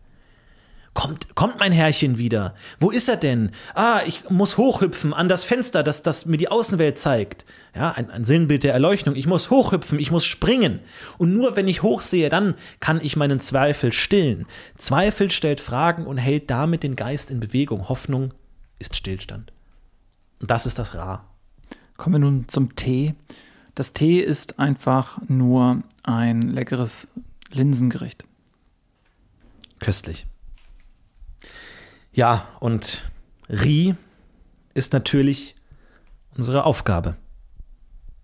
Kommt, 0.95 1.35
kommt 1.35 1.59
mein 1.59 1.73
Herrchen 1.73 2.19
wieder? 2.19 2.55
Wo 2.79 2.91
ist 2.91 3.09
er 3.09 3.17
denn? 3.17 3.51
Ah, 3.75 4.03
ich 4.07 4.31
muss 4.31 4.57
hochhüpfen 4.57 5.13
an 5.13 5.29
das 5.29 5.43
Fenster, 5.43 5.83
das, 5.83 6.05
das 6.05 6.25
mir 6.25 6.37
die 6.37 6.49
Außenwelt 6.49 7.01
zeigt. 7.01 7.45
Ja, 7.75 7.91
ein, 7.91 8.11
ein 8.11 8.25
Sinnbild 8.25 8.63
der 8.63 8.75
Erleuchtung. 8.75 9.17
Ich 9.17 9.27
muss 9.27 9.51
hochhüpfen, 9.51 9.99
ich 9.99 10.13
muss 10.13 10.25
springen. 10.25 10.79
Und 11.19 11.35
nur 11.35 11.57
wenn 11.57 11.67
ich 11.67 11.83
hochsehe, 11.83 12.29
dann 12.29 12.55
kann 12.79 13.01
ich 13.03 13.17
meinen 13.17 13.41
Zweifel 13.41 13.93
stillen. 13.93 14.47
Zweifel 14.77 15.33
stellt 15.33 15.61
Fragen 15.61 16.07
und 16.07 16.17
hält 16.17 16.49
damit 16.49 16.85
den 16.85 16.95
Geist 16.95 17.33
in 17.33 17.41
Bewegung. 17.41 17.89
Hoffnung 17.89 18.33
ist 18.79 18.95
Stillstand. 18.95 19.53
Und 20.41 20.51
das 20.53 20.65
ist 20.65 20.79
das 20.79 20.95
Ra. 20.95 21.27
Kommen 21.97 22.15
wir 22.15 22.21
nun 22.21 22.49
zum 22.49 22.77
Tee. 22.77 23.15
Das 23.75 23.95
Tee 23.95 24.21
ist 24.21 24.61
einfach 24.61 25.19
nur 25.27 25.83
ein 26.05 26.43
leckeres 26.43 27.09
Linsengericht. 27.51 28.25
Köstlich. 29.81 30.27
Ja, 32.15 32.47
und 32.61 33.11
Ri 33.49 33.97
ist 34.73 34.93
natürlich 34.93 35.57
unsere 36.37 36.65
Aufgabe. 36.65 37.17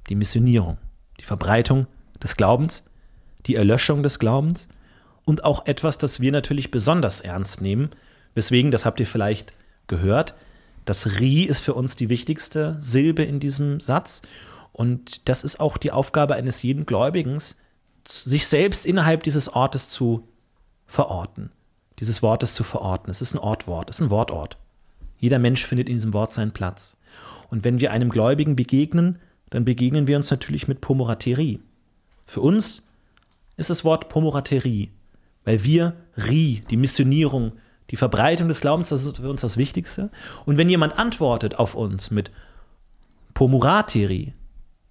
Die 0.09 0.15
Missionierung, 0.15 0.79
die 1.19 1.25
Verbreitung 1.25 1.89
des 2.23 2.37
Glaubens, 2.37 2.85
die 3.47 3.57
Erlöschung 3.57 4.05
des 4.05 4.21
Glaubens 4.21 4.69
und 5.25 5.43
auch 5.43 5.67
etwas, 5.67 5.99
das 5.99 6.21
wir 6.21 6.31
natürlich 6.31 6.71
besonders 6.71 7.21
ernst 7.21 7.63
nehmen. 7.63 7.91
Weswegen, 8.35 8.71
das 8.71 8.85
habt 8.85 9.01
ihr 9.01 9.09
vielleicht 9.09 9.55
gehört, 9.89 10.35
das 10.85 11.19
Ri 11.19 11.43
ist 11.43 11.59
für 11.59 11.75
uns 11.75 11.97
die 11.97 12.09
wichtigste 12.09 12.77
Silbe 12.79 13.25
in 13.25 13.41
diesem 13.41 13.81
Satz. 13.81 14.23
Und 14.71 15.29
das 15.29 15.43
ist 15.43 15.59
auch 15.59 15.77
die 15.77 15.91
Aufgabe 15.91 16.37
eines 16.37 16.63
jeden 16.63 16.87
Gläubigen, 16.87 17.39
sich 18.07 18.47
selbst 18.47 18.87
innerhalb 18.87 19.25
dieses 19.25 19.49
Ortes 19.49 19.89
zu 19.89 20.29
verorten 20.87 21.51
dieses 22.01 22.23
Wortes 22.23 22.55
zu 22.55 22.65
verorten. 22.65 23.11
Es 23.11 23.23
ist 23.23 23.35
ein 23.35 23.39
Ortwort, 23.39 23.91
es 23.91 23.97
ist 23.97 24.07
ein 24.07 24.11
Wortort. 24.11 24.57
Jeder 25.19 25.39
Mensch 25.39 25.65
findet 25.65 25.89
in 25.89 25.97
diesem 25.97 26.15
Wort 26.15 26.33
seinen 26.33 26.53
Platz. 26.53 26.97
Und 27.51 27.63
wenn 27.63 27.79
wir 27.79 27.93
einem 27.93 28.09
Gläubigen 28.09 28.57
begegnen, 28.57 29.19
dann 29.51 29.65
begegnen 29.65 30.07
wir 30.07 30.17
uns 30.17 30.31
natürlich 30.31 30.67
mit 30.67 30.81
Pomoraterie. 30.81 31.61
Für 32.25 32.41
uns 32.41 32.87
ist 33.57 33.71
das 33.71 33.85
Wort 33.85 34.09
Pomoraterie, 34.09 34.91
weil 35.45 35.63
wir 35.65 35.95
Ri, 36.17 36.63
die 36.71 36.77
Missionierung, 36.77 37.53
die 37.91 37.97
Verbreitung 37.97 38.49
des 38.49 38.61
Glaubens, 38.61 38.89
das 38.89 39.05
ist 39.05 39.17
für 39.17 39.29
uns 39.29 39.41
das 39.41 39.57
Wichtigste. 39.57 40.11
Und 40.47 40.57
wenn 40.57 40.71
jemand 40.71 40.99
antwortet 40.99 41.59
auf 41.59 41.75
uns 41.75 42.11
mit 42.11 42.31
Pomorateri, 43.35 44.33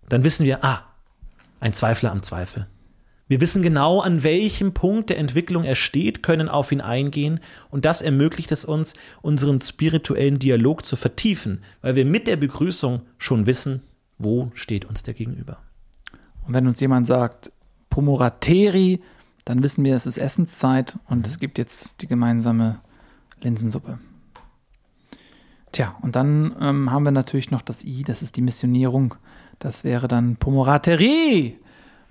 dann 0.09 0.23
wissen 0.23 0.45
wir, 0.45 0.63
ah, 0.63 0.83
ein 1.59 1.73
Zweifler 1.73 2.11
am 2.11 2.23
Zweifel. 2.23 2.67
Wir 3.29 3.41
wissen 3.41 3.61
genau, 3.61 3.99
an 3.99 4.23
welchem 4.23 4.73
Punkt 4.73 5.11
der 5.11 5.19
Entwicklung 5.19 5.63
er 5.63 5.75
steht, 5.75 6.23
können 6.23 6.49
auf 6.49 6.71
ihn 6.71 6.81
eingehen 6.81 7.39
und 7.69 7.85
das 7.85 8.01
ermöglicht 8.01 8.51
es 8.51 8.65
uns, 8.65 8.95
unseren 9.21 9.61
spirituellen 9.61 10.39
Dialog 10.39 10.83
zu 10.83 10.95
vertiefen, 10.95 11.63
weil 11.83 11.95
wir 11.95 12.05
mit 12.05 12.25
der 12.25 12.37
Begrüßung 12.37 13.03
schon 13.19 13.45
wissen, 13.45 13.83
wo 14.17 14.49
steht 14.55 14.83
uns 14.83 15.03
der 15.03 15.13
Gegenüber. 15.13 15.59
Und 16.47 16.55
wenn 16.55 16.65
uns 16.65 16.79
jemand 16.79 17.05
sagt, 17.05 17.51
Pomorateri, 17.91 18.99
dann 19.45 19.61
wissen 19.61 19.85
wir, 19.85 19.95
es 19.95 20.07
ist 20.07 20.17
Essenszeit 20.17 20.97
und 21.07 21.27
es 21.27 21.37
gibt 21.37 21.59
jetzt 21.59 22.01
die 22.01 22.07
gemeinsame 22.07 22.79
Linsensuppe. 23.41 23.99
Tja, 25.71 25.95
und 26.01 26.15
dann 26.15 26.55
ähm, 26.59 26.91
haben 26.91 27.05
wir 27.05 27.11
natürlich 27.11 27.51
noch 27.51 27.61
das 27.61 27.83
I, 27.83 28.01
das 28.01 28.23
ist 28.23 28.37
die 28.37 28.41
Missionierung. 28.41 29.13
Das 29.59 29.83
wäre 29.83 30.07
dann 30.07 30.35
Pomoraterie 30.37 31.59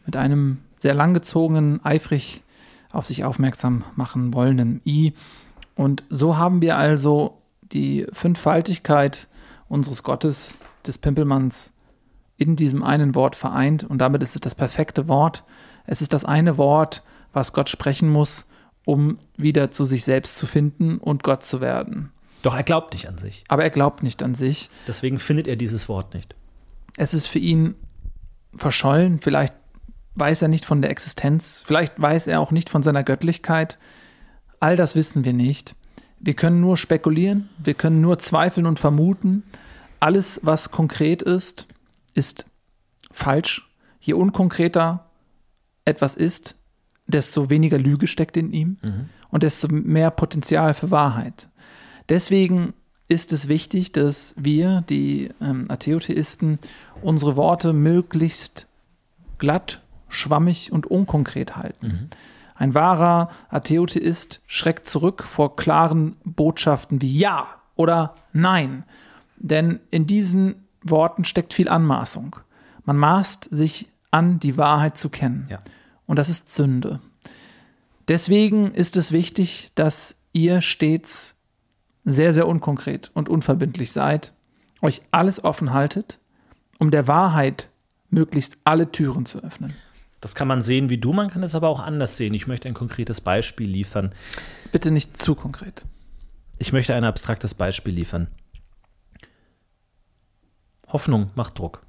mit 0.06 0.14
einem 0.14 0.58
sehr 0.78 0.94
langgezogenen, 0.94 1.84
eifrig 1.84 2.42
auf 2.90 3.06
sich 3.06 3.24
aufmerksam 3.24 3.84
machen 3.96 4.32
wollenden 4.32 4.80
I. 4.86 5.12
Und 5.74 6.04
so 6.08 6.36
haben 6.36 6.62
wir 6.62 6.76
also 6.76 7.38
die 7.72 8.06
Fünffaltigkeit 8.12 9.28
unseres 9.68 10.02
Gottes, 10.02 10.58
des 10.86 10.98
Pimpelmanns, 10.98 11.72
in 12.36 12.56
diesem 12.56 12.82
einen 12.82 13.14
Wort 13.14 13.36
vereint. 13.36 13.84
Und 13.84 13.98
damit 13.98 14.22
ist 14.22 14.34
es 14.34 14.40
das 14.40 14.54
perfekte 14.54 15.08
Wort. 15.08 15.44
Es 15.86 16.00
ist 16.00 16.12
das 16.12 16.24
eine 16.24 16.56
Wort, 16.56 17.02
was 17.32 17.52
Gott 17.52 17.68
sprechen 17.68 18.08
muss, 18.08 18.46
um 18.84 19.18
wieder 19.36 19.70
zu 19.70 19.84
sich 19.84 20.04
selbst 20.04 20.38
zu 20.38 20.46
finden 20.46 20.98
und 20.98 21.22
Gott 21.22 21.44
zu 21.44 21.60
werden. 21.60 22.10
Doch 22.42 22.56
er 22.56 22.62
glaubt 22.62 22.92
nicht 22.92 23.08
an 23.08 23.18
sich. 23.18 23.44
Aber 23.48 23.64
er 23.64 23.70
glaubt 23.70 24.02
nicht 24.02 24.22
an 24.22 24.34
sich. 24.34 24.70
Deswegen 24.86 25.18
findet 25.18 25.48
er 25.48 25.56
dieses 25.56 25.88
Wort 25.88 26.14
nicht. 26.14 26.34
Es 26.96 27.12
ist 27.12 27.26
für 27.26 27.38
ihn 27.38 27.74
verschollen, 28.56 29.20
vielleicht 29.20 29.54
weiß 30.18 30.42
er 30.42 30.48
nicht 30.48 30.64
von 30.64 30.82
der 30.82 30.90
Existenz, 30.90 31.62
vielleicht 31.64 32.00
weiß 32.00 32.26
er 32.26 32.40
auch 32.40 32.50
nicht 32.50 32.70
von 32.70 32.82
seiner 32.82 33.04
Göttlichkeit. 33.04 33.78
All 34.60 34.76
das 34.76 34.94
wissen 34.94 35.24
wir 35.24 35.32
nicht. 35.32 35.74
Wir 36.20 36.34
können 36.34 36.60
nur 36.60 36.76
spekulieren, 36.76 37.48
wir 37.58 37.74
können 37.74 38.00
nur 38.00 38.18
zweifeln 38.18 38.66
und 38.66 38.80
vermuten. 38.80 39.44
Alles, 40.00 40.40
was 40.42 40.70
konkret 40.70 41.22
ist, 41.22 41.68
ist 42.14 42.46
falsch. 43.10 43.68
Je 44.00 44.14
unkonkreter 44.14 45.06
etwas 45.84 46.16
ist, 46.16 46.56
desto 47.06 47.50
weniger 47.50 47.78
Lüge 47.78 48.06
steckt 48.06 48.36
in 48.36 48.52
ihm 48.52 48.76
und 49.30 49.42
desto 49.42 49.68
mehr 49.68 50.10
Potenzial 50.10 50.74
für 50.74 50.90
Wahrheit. 50.90 51.48
Deswegen 52.08 52.74
ist 53.08 53.32
es 53.32 53.48
wichtig, 53.48 53.92
dass 53.92 54.34
wir, 54.36 54.82
die 54.88 55.30
ähm, 55.40 55.66
Atheotheisten, 55.68 56.58
unsere 57.00 57.36
Worte 57.36 57.72
möglichst 57.72 58.66
glatt, 59.38 59.80
schwammig 60.08 60.72
und 60.72 60.86
unkonkret 60.86 61.56
halten. 61.56 62.10
Ein 62.54 62.74
wahrer 62.74 63.30
Atheotheist 63.50 64.40
schreckt 64.46 64.88
zurück 64.88 65.22
vor 65.22 65.56
klaren 65.56 66.16
Botschaften 66.24 67.00
wie 67.00 67.16
Ja 67.16 67.46
oder 67.76 68.14
Nein. 68.32 68.84
Denn 69.36 69.78
in 69.90 70.06
diesen 70.06 70.66
Worten 70.82 71.24
steckt 71.24 71.54
viel 71.54 71.68
Anmaßung. 71.68 72.36
Man 72.84 72.96
maßt 72.96 73.48
sich 73.50 73.88
an, 74.10 74.40
die 74.40 74.56
Wahrheit 74.56 74.98
zu 74.98 75.08
kennen. 75.08 75.46
Ja. 75.48 75.60
Und 76.06 76.18
das 76.18 76.28
ist 76.28 76.50
Sünde. 76.50 77.00
Deswegen 78.08 78.72
ist 78.72 78.96
es 78.96 79.12
wichtig, 79.12 79.70
dass 79.74 80.16
ihr 80.32 80.60
stets 80.60 81.36
sehr, 82.04 82.32
sehr 82.32 82.48
unkonkret 82.48 83.10
und 83.14 83.28
unverbindlich 83.28 83.92
seid, 83.92 84.32
euch 84.80 85.02
alles 85.10 85.44
offen 85.44 85.72
haltet, 85.72 86.18
um 86.78 86.90
der 86.90 87.06
Wahrheit 87.06 87.68
möglichst 88.10 88.58
alle 88.64 88.90
Türen 88.90 89.26
zu 89.26 89.42
öffnen. 89.44 89.74
Das 90.20 90.34
kann 90.34 90.48
man 90.48 90.62
sehen 90.62 90.88
wie 90.88 90.98
du, 90.98 91.12
man 91.12 91.30
kann 91.30 91.42
es 91.42 91.54
aber 91.54 91.68
auch 91.68 91.80
anders 91.80 92.16
sehen. 92.16 92.34
Ich 92.34 92.46
möchte 92.46 92.68
ein 92.68 92.74
konkretes 92.74 93.20
Beispiel 93.20 93.68
liefern. 93.68 94.12
Bitte 94.72 94.90
nicht 94.90 95.16
zu 95.16 95.34
konkret. 95.34 95.86
Ich 96.58 96.72
möchte 96.72 96.94
ein 96.94 97.04
abstraktes 97.04 97.54
Beispiel 97.54 97.94
liefern. 97.94 98.28
Hoffnung 100.88 101.30
macht 101.34 101.58
Druck. 101.58 101.82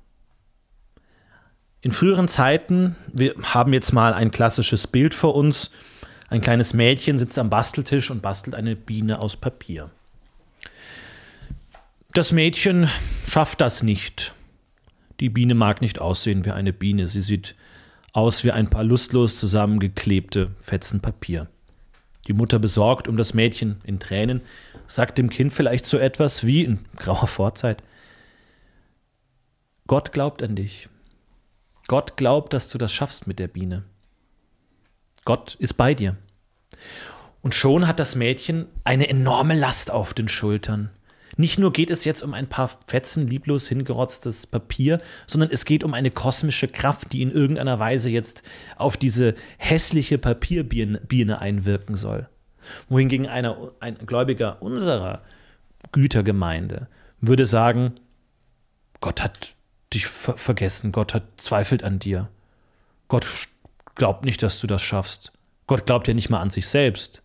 In 1.82 1.92
früheren 1.92 2.28
Zeiten, 2.28 2.96
wir 3.12 3.34
haben 3.42 3.74
jetzt 3.74 3.94
mal 3.94 4.14
ein 4.14 4.32
klassisches 4.32 4.86
Bild 4.86 5.14
vor 5.14 5.34
uns, 5.34 5.72
ein 6.28 6.42
kleines 6.42 6.74
Mädchen 6.74 7.18
sitzt 7.18 7.40
am 7.40 7.50
Basteltisch 7.50 8.12
und 8.12 8.22
bastelt 8.22 8.54
eine 8.54 8.76
Biene 8.76 9.20
aus 9.20 9.38
Papier. 9.38 9.90
Das 12.14 12.32
Mädchen 12.32 12.90
schafft 13.28 13.62
das 13.62 13.82
nicht. 13.82 14.34
Die 15.20 15.30
Biene 15.30 15.56
mag 15.56 15.82
nicht 15.82 16.00
aussehen 16.00 16.46
wie 16.46 16.52
eine 16.52 16.74
Biene. 16.74 17.08
Sie 17.08 17.22
sieht 17.22 17.56
aus 18.14 18.44
wie 18.44 18.52
ein 18.52 18.70
paar 18.70 18.84
lustlos 18.84 19.40
zusammengeklebte 19.40 20.52
Fetzen 20.60 21.00
Papier. 21.00 21.48
Die 22.28 22.34
Mutter 22.34 22.60
besorgt 22.60 23.08
um 23.08 23.18
das 23.18 23.34
Mädchen 23.34 23.80
in 23.84 24.00
Tränen, 24.00 24.42
sagt 24.88 25.18
dem 25.18 25.30
Kind 25.30 25.54
vielleicht 25.54 25.86
so 25.86 25.98
etwas 25.98 26.46
wie 26.46 26.64
in 26.64 26.80
grauer 26.96 27.28
Vorzeit: 27.28 27.84
Gott 29.88 30.12
glaubt 30.12 30.44
an 30.44 30.56
dich. 30.56 30.90
Gott 31.88 32.18
glaubt, 32.18 32.54
dass 32.54 32.70
du 32.70 32.78
das 32.78 32.94
schaffst 32.94 33.26
mit 33.26 33.40
der 33.40 33.48
Biene. 33.48 33.84
Gott 35.26 35.56
ist 35.56 35.74
bei 35.74 35.96
dir. 35.96 36.18
Und 37.42 37.56
schon 37.56 37.88
hat 37.88 38.00
das 38.00 38.16
Mädchen 38.16 38.68
eine 38.84 39.10
enorme 39.10 39.58
Last 39.58 39.90
auf 39.92 40.14
den 40.14 40.30
Schultern. 40.30 40.92
Nicht 41.40 41.58
nur 41.58 41.72
geht 41.72 41.90
es 41.90 42.04
jetzt 42.04 42.22
um 42.22 42.34
ein 42.34 42.50
paar 42.50 42.70
Fetzen 42.86 43.26
lieblos 43.26 43.70
hingerotztes 43.70 44.46
Papier, 44.46 44.98
sondern 45.26 45.50
es 45.50 45.64
geht 45.64 45.86
um 45.86 45.94
eine 45.94 46.12
kosmische 46.12 46.68
Kraft, 46.68 47.14
die 47.14 47.22
in 47.22 47.32
irgendeiner 47.32 47.80
Weise 47.80 48.10
jetzt 48.10 48.44
auf 48.76 48.98
diese 48.98 49.36
hässliche 49.58 50.18
Papierbiene 50.18 51.40
einwirken 51.40 51.96
soll. 51.96 52.28
Wohingegen 52.90 53.26
einer, 53.26 53.72
ein 53.80 53.98
Gläubiger 54.00 54.62
unserer 54.62 55.22
Gütergemeinde 55.94 56.90
würde 57.22 57.46
sagen, 57.46 58.02
Gott 59.00 59.24
hat 59.24 59.56
dich 59.94 60.08
ver 60.08 60.38
vergessen, 60.38 60.92
Gott 60.92 61.14
hat 61.14 61.24
zweifelt 61.38 61.86
an 61.86 62.00
dir. 62.00 62.28
Gott 63.08 63.48
glaubt 63.96 64.26
nicht, 64.26 64.44
dass 64.44 64.60
du 64.60 64.68
das 64.68 64.82
schaffst. 64.82 65.32
Gott 65.68 65.86
glaubt 65.86 66.10
ja 66.10 66.14
nicht 66.14 66.30
mal 66.30 66.42
an 66.42 66.50
sich 66.50 66.68
selbst. 66.68 67.24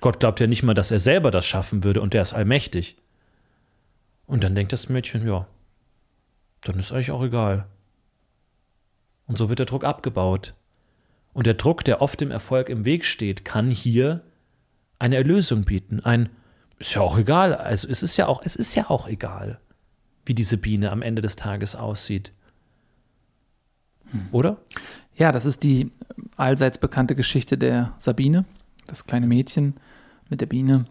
Gott 0.00 0.20
glaubt 0.20 0.38
ja 0.38 0.46
nicht 0.46 0.62
mal, 0.62 0.74
dass 0.74 0.92
er 0.92 1.00
selber 1.00 1.32
das 1.32 1.44
schaffen 1.44 1.82
würde 1.82 2.00
und 2.00 2.14
er 2.14 2.22
ist 2.22 2.34
allmächtig. 2.34 3.01
Und 4.32 4.44
dann 4.44 4.54
denkt 4.54 4.72
das 4.72 4.88
Mädchen, 4.88 5.26
ja, 5.26 5.46
dann 6.62 6.78
ist 6.78 6.90
eigentlich 6.90 7.10
auch 7.10 7.22
egal. 7.22 7.66
Und 9.26 9.36
so 9.36 9.50
wird 9.50 9.58
der 9.58 9.66
Druck 9.66 9.84
abgebaut. 9.84 10.54
Und 11.34 11.46
der 11.46 11.52
Druck, 11.52 11.84
der 11.84 12.00
oft 12.00 12.18
dem 12.18 12.30
Erfolg 12.30 12.70
im 12.70 12.86
Weg 12.86 13.04
steht, 13.04 13.44
kann 13.44 13.68
hier 13.68 14.22
eine 14.98 15.16
Erlösung 15.16 15.64
bieten. 15.64 16.00
Ein 16.00 16.30
ist 16.78 16.94
ja 16.94 17.02
auch 17.02 17.18
egal. 17.18 17.52
Also 17.54 17.86
es 17.86 18.02
ist 18.02 18.16
ja 18.16 18.26
auch, 18.26 18.40
es 18.42 18.56
ist 18.56 18.74
ja 18.74 18.88
auch 18.88 19.06
egal, 19.06 19.60
wie 20.24 20.32
diese 20.32 20.56
Biene 20.56 20.92
am 20.92 21.02
Ende 21.02 21.20
des 21.20 21.36
Tages 21.36 21.76
aussieht. 21.76 22.32
Oder? 24.30 24.56
Ja, 25.14 25.30
das 25.30 25.44
ist 25.44 25.62
die 25.62 25.92
allseits 26.38 26.78
bekannte 26.78 27.14
Geschichte 27.14 27.58
der 27.58 27.92
Sabine, 27.98 28.46
das 28.86 29.04
kleine 29.04 29.26
Mädchen 29.26 29.74
mit 30.30 30.40
der 30.40 30.46
Biene. 30.46 30.86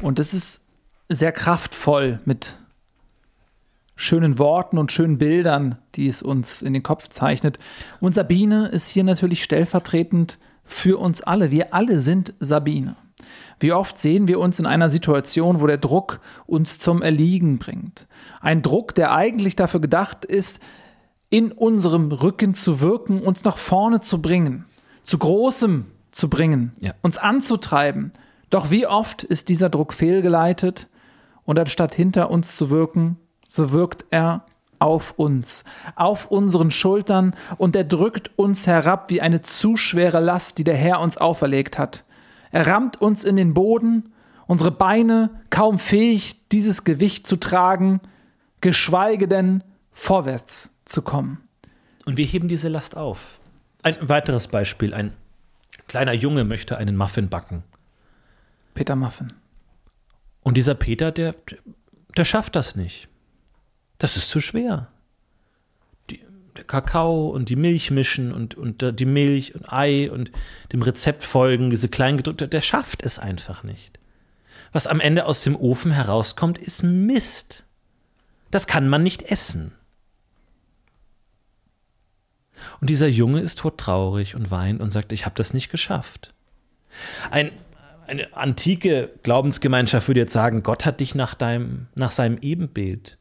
Und 0.00 0.20
es 0.20 0.32
ist 0.32 0.60
sehr 1.08 1.32
kraftvoll 1.32 2.20
mit 2.24 2.54
schönen 4.00 4.38
Worten 4.38 4.78
und 4.78 4.92
schönen 4.92 5.18
Bildern, 5.18 5.76
die 5.96 6.06
es 6.06 6.22
uns 6.22 6.62
in 6.62 6.72
den 6.72 6.84
Kopf 6.84 7.08
zeichnet. 7.08 7.58
Und 7.98 8.14
Sabine 8.14 8.68
ist 8.68 8.88
hier 8.88 9.02
natürlich 9.02 9.42
stellvertretend 9.42 10.38
für 10.64 11.00
uns 11.00 11.20
alle. 11.20 11.50
Wir 11.50 11.74
alle 11.74 11.98
sind 11.98 12.32
Sabine. 12.38 12.94
Wie 13.58 13.72
oft 13.72 13.98
sehen 13.98 14.28
wir 14.28 14.38
uns 14.38 14.60
in 14.60 14.66
einer 14.66 14.88
Situation, 14.88 15.60
wo 15.60 15.66
der 15.66 15.78
Druck 15.78 16.20
uns 16.46 16.78
zum 16.78 17.02
Erliegen 17.02 17.58
bringt. 17.58 18.06
Ein 18.40 18.62
Druck, 18.62 18.94
der 18.94 19.12
eigentlich 19.16 19.56
dafür 19.56 19.80
gedacht 19.80 20.24
ist, 20.24 20.60
in 21.28 21.50
unserem 21.50 22.12
Rücken 22.12 22.54
zu 22.54 22.80
wirken, 22.80 23.20
uns 23.20 23.42
nach 23.42 23.58
vorne 23.58 23.98
zu 23.98 24.22
bringen, 24.22 24.64
zu 25.02 25.18
Großem 25.18 25.86
zu 26.12 26.30
bringen, 26.30 26.70
Ja. 26.78 26.92
uns 27.02 27.18
anzutreiben. 27.18 28.12
Doch 28.48 28.70
wie 28.70 28.86
oft 28.86 29.24
ist 29.24 29.48
dieser 29.48 29.70
Druck 29.70 29.92
fehlgeleitet 29.92 30.88
und 31.44 31.58
anstatt 31.58 31.96
hinter 31.96 32.30
uns 32.30 32.56
zu 32.56 32.70
wirken, 32.70 33.16
so 33.48 33.72
wirkt 33.72 34.04
er 34.10 34.44
auf 34.78 35.12
uns, 35.12 35.64
auf 35.96 36.30
unseren 36.30 36.70
Schultern 36.70 37.34
und 37.56 37.74
er 37.74 37.82
drückt 37.82 38.30
uns 38.36 38.68
herab 38.68 39.10
wie 39.10 39.20
eine 39.20 39.42
zu 39.42 39.76
schwere 39.76 40.20
Last, 40.20 40.58
die 40.58 40.64
der 40.64 40.76
Herr 40.76 41.00
uns 41.00 41.16
auferlegt 41.16 41.78
hat. 41.78 42.04
Er 42.52 42.68
rammt 42.68 43.00
uns 43.00 43.24
in 43.24 43.34
den 43.34 43.54
Boden, 43.54 44.12
unsere 44.46 44.70
Beine 44.70 45.30
kaum 45.50 45.80
fähig, 45.80 46.48
dieses 46.52 46.84
Gewicht 46.84 47.26
zu 47.26 47.36
tragen, 47.36 48.00
geschweige 48.60 49.26
denn 49.26 49.64
vorwärts 49.92 50.74
zu 50.84 51.02
kommen. 51.02 51.38
Und 52.04 52.16
wir 52.16 52.24
heben 52.24 52.48
diese 52.48 52.68
Last 52.68 52.96
auf. 52.96 53.40
Ein 53.82 53.96
weiteres 54.00 54.46
Beispiel. 54.48 54.94
Ein 54.94 55.12
kleiner 55.88 56.12
Junge 56.12 56.44
möchte 56.44 56.78
einen 56.78 56.96
Muffin 56.96 57.28
backen. 57.28 57.64
Peter 58.74 58.96
Muffin. 58.96 59.32
Und 60.44 60.56
dieser 60.56 60.74
Peter, 60.74 61.10
der, 61.10 61.34
der 62.16 62.24
schafft 62.24 62.54
das 62.56 62.76
nicht. 62.76 63.08
Das 63.98 64.16
ist 64.16 64.30
zu 64.30 64.40
schwer. 64.40 64.88
Die, 66.10 66.20
der 66.56 66.64
Kakao 66.64 67.28
und 67.28 67.48
die 67.48 67.56
Milch 67.56 67.90
mischen 67.90 68.32
und, 68.32 68.54
und 68.54 68.98
die 68.98 69.06
Milch 69.06 69.54
und 69.54 69.72
Ei 69.72 70.10
und 70.10 70.30
dem 70.72 70.82
Rezept 70.82 71.22
folgen, 71.22 71.70
diese 71.70 71.88
Kleingedrückte, 71.88 72.48
der 72.48 72.60
schafft 72.60 73.02
es 73.02 73.18
einfach 73.18 73.64
nicht. 73.64 73.98
Was 74.72 74.86
am 74.86 75.00
Ende 75.00 75.26
aus 75.26 75.42
dem 75.42 75.56
Ofen 75.56 75.92
herauskommt, 75.92 76.58
ist 76.58 76.82
Mist. 76.82 77.64
Das 78.50 78.66
kann 78.66 78.88
man 78.88 79.02
nicht 79.02 79.22
essen. 79.22 79.72
Und 82.80 82.90
dieser 82.90 83.08
Junge 83.08 83.40
ist 83.40 83.58
todtraurig 83.58 84.34
und 84.34 84.50
weint 84.50 84.80
und 84.80 84.90
sagt, 84.92 85.12
ich 85.12 85.24
habe 85.24 85.34
das 85.34 85.54
nicht 85.54 85.70
geschafft. 85.70 86.34
Ein, 87.30 87.52
eine 88.06 88.36
antike 88.36 89.12
Glaubensgemeinschaft 89.22 90.08
würde 90.08 90.20
jetzt 90.20 90.32
sagen, 90.32 90.62
Gott 90.62 90.84
hat 90.84 91.00
dich 91.00 91.14
nach, 91.14 91.34
deinem, 91.34 91.86
nach 91.94 92.10
seinem 92.10 92.38
Ebenbild 92.40 93.17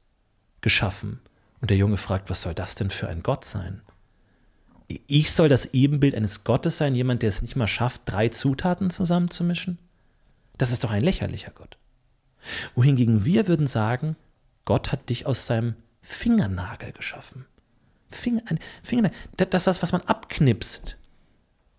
geschaffen. 0.61 1.19
Und 1.61 1.69
der 1.71 1.77
Junge 1.77 1.97
fragt, 1.97 2.29
was 2.29 2.41
soll 2.41 2.53
das 2.53 2.75
denn 2.75 2.89
für 2.89 3.07
ein 3.07 3.23
Gott 3.23 3.45
sein? 3.45 3.81
Ich 5.07 5.31
soll 5.31 5.49
das 5.49 5.73
Ebenbild 5.73 6.15
eines 6.15 6.43
Gottes 6.43 6.77
sein, 6.77 6.95
jemand, 6.95 7.21
der 7.21 7.29
es 7.29 7.41
nicht 7.41 7.55
mal 7.55 7.67
schafft, 7.67 8.03
drei 8.05 8.29
Zutaten 8.29 8.89
zusammenzumischen? 8.89 9.79
Das 10.57 10.71
ist 10.71 10.83
doch 10.83 10.91
ein 10.91 11.03
lächerlicher 11.03 11.51
Gott. 11.51 11.77
Wohingegen 12.75 13.25
wir 13.25 13.47
würden 13.47 13.67
sagen, 13.67 14.15
Gott 14.65 14.91
hat 14.91 15.09
dich 15.09 15.25
aus 15.25 15.45
seinem 15.47 15.75
Fingernagel 16.01 16.93
geschaffen. 16.93 17.45
Finger, 18.09 18.43
Fingernagel, 18.83 19.17
das 19.35 19.61
ist 19.61 19.67
das, 19.67 19.81
was 19.81 19.91
man 19.91 20.01
abknipst. 20.01 20.97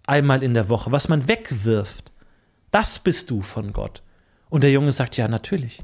Einmal 0.06 0.42
in 0.42 0.54
der 0.54 0.68
Woche, 0.68 0.92
was 0.92 1.08
man 1.08 1.28
wegwirft. 1.28 2.12
Das 2.70 2.98
bist 2.98 3.30
du 3.30 3.42
von 3.42 3.72
Gott. 3.72 4.02
Und 4.50 4.64
der 4.64 4.70
Junge 4.70 4.92
sagt, 4.92 5.16
ja, 5.16 5.28
natürlich. 5.28 5.82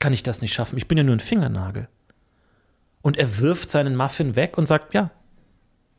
Kann 0.00 0.12
ich 0.12 0.22
das 0.22 0.42
nicht 0.42 0.52
schaffen? 0.52 0.76
Ich 0.76 0.88
bin 0.88 0.98
ja 0.98 1.04
nur 1.04 1.16
ein 1.16 1.20
Fingernagel. 1.20 1.88
Und 3.06 3.18
er 3.18 3.38
wirft 3.38 3.70
seinen 3.70 3.94
Muffin 3.94 4.34
weg 4.34 4.58
und 4.58 4.66
sagt, 4.66 4.92
ja. 4.92 5.12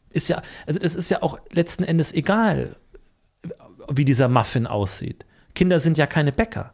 Ist 0.09 0.27
ja, 0.27 0.41
also 0.65 0.81
es 0.81 0.93
ist 0.93 1.09
ja 1.09 1.23
auch 1.23 1.39
letzten 1.51 1.85
Endes 1.85 2.11
egal, 2.11 2.75
wie 3.89 4.03
dieser 4.03 4.27
Muffin 4.27 4.67
aussieht. 4.67 5.25
Kinder 5.55 5.79
sind 5.79 5.97
ja 5.97 6.05
keine 6.05 6.33
Bäcker. 6.33 6.73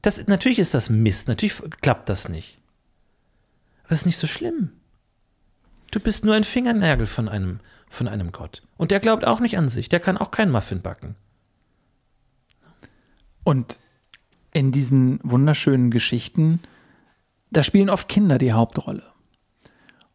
Das, 0.00 0.28
natürlich 0.28 0.60
ist 0.60 0.74
das 0.74 0.90
Mist, 0.90 1.26
natürlich 1.26 1.60
klappt 1.80 2.08
das 2.08 2.28
nicht. 2.28 2.60
Aber 3.82 3.94
es 3.94 4.02
ist 4.02 4.06
nicht 4.06 4.18
so 4.18 4.28
schlimm. 4.28 4.70
Du 5.90 5.98
bist 5.98 6.24
nur 6.24 6.36
ein 6.36 6.44
Fingernagel 6.44 7.06
von 7.06 7.28
einem, 7.28 7.58
von 7.88 8.06
einem 8.06 8.30
Gott. 8.30 8.62
Und 8.76 8.92
der 8.92 9.00
glaubt 9.00 9.26
auch 9.26 9.40
nicht 9.40 9.58
an 9.58 9.68
sich, 9.68 9.88
der 9.88 9.98
kann 9.98 10.18
auch 10.18 10.30
keinen 10.30 10.52
Muffin 10.52 10.82
backen. 10.82 11.16
Und 13.42 13.80
in 14.52 14.70
diesen 14.70 15.18
wunderschönen 15.24 15.90
Geschichten, 15.90 16.60
da 17.56 17.62
spielen 17.62 17.90
oft 17.90 18.08
Kinder 18.08 18.38
die 18.38 18.52
Hauptrolle. 18.52 19.02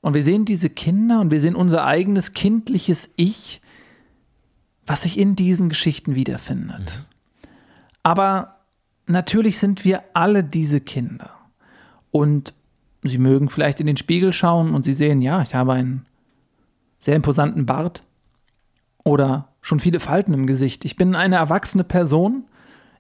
Und 0.02 0.14
wir 0.14 0.24
sehen 0.24 0.46
diese 0.46 0.70
Kinder 0.70 1.20
und 1.20 1.32
wir 1.32 1.42
sehen 1.42 1.56
unser 1.56 1.86
eigenes 1.86 2.34
kindliches 2.34 3.12
Ich, 3.16 3.62
was 4.86 5.04
sich 5.04 5.18
in 5.18 5.36
diesen 5.36 5.70
Geschichten 5.70 6.16
wiederfindet. 6.16 7.06
Aber 8.02 8.60
natürlich 9.08 9.60
sind 9.60 9.84
wir 9.84 10.04
alle 10.14 10.44
diese 10.44 10.80
Kinder. 10.80 11.32
Und 12.12 12.54
sie 13.04 13.18
mögen 13.18 13.50
vielleicht 13.50 13.80
in 13.80 13.88
den 13.88 13.98
Spiegel 13.98 14.34
schauen 14.34 14.74
und 14.74 14.86
sie 14.86 14.94
sehen, 14.94 15.22
ja, 15.22 15.42
ich 15.42 15.54
habe 15.54 15.74
einen 15.74 16.06
sehr 17.00 17.16
imposanten 17.16 17.66
Bart 17.66 18.04
oder 19.04 19.50
schon 19.62 19.80
viele 19.80 20.00
Falten 20.00 20.34
im 20.34 20.48
Gesicht. 20.48 20.86
Ich 20.86 20.96
bin 20.96 21.16
eine 21.16 21.36
erwachsene 21.36 21.84
Person. 21.84 22.46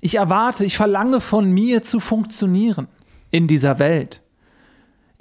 Ich 0.02 0.15
erwarte, 0.15 0.65
ich 0.65 0.78
verlange 0.78 1.21
von 1.21 1.52
mir 1.52 1.82
zu 1.82 1.99
funktionieren 1.99 2.88
in 3.32 3.47
dieser 3.47 3.80
Welt. 3.80 4.21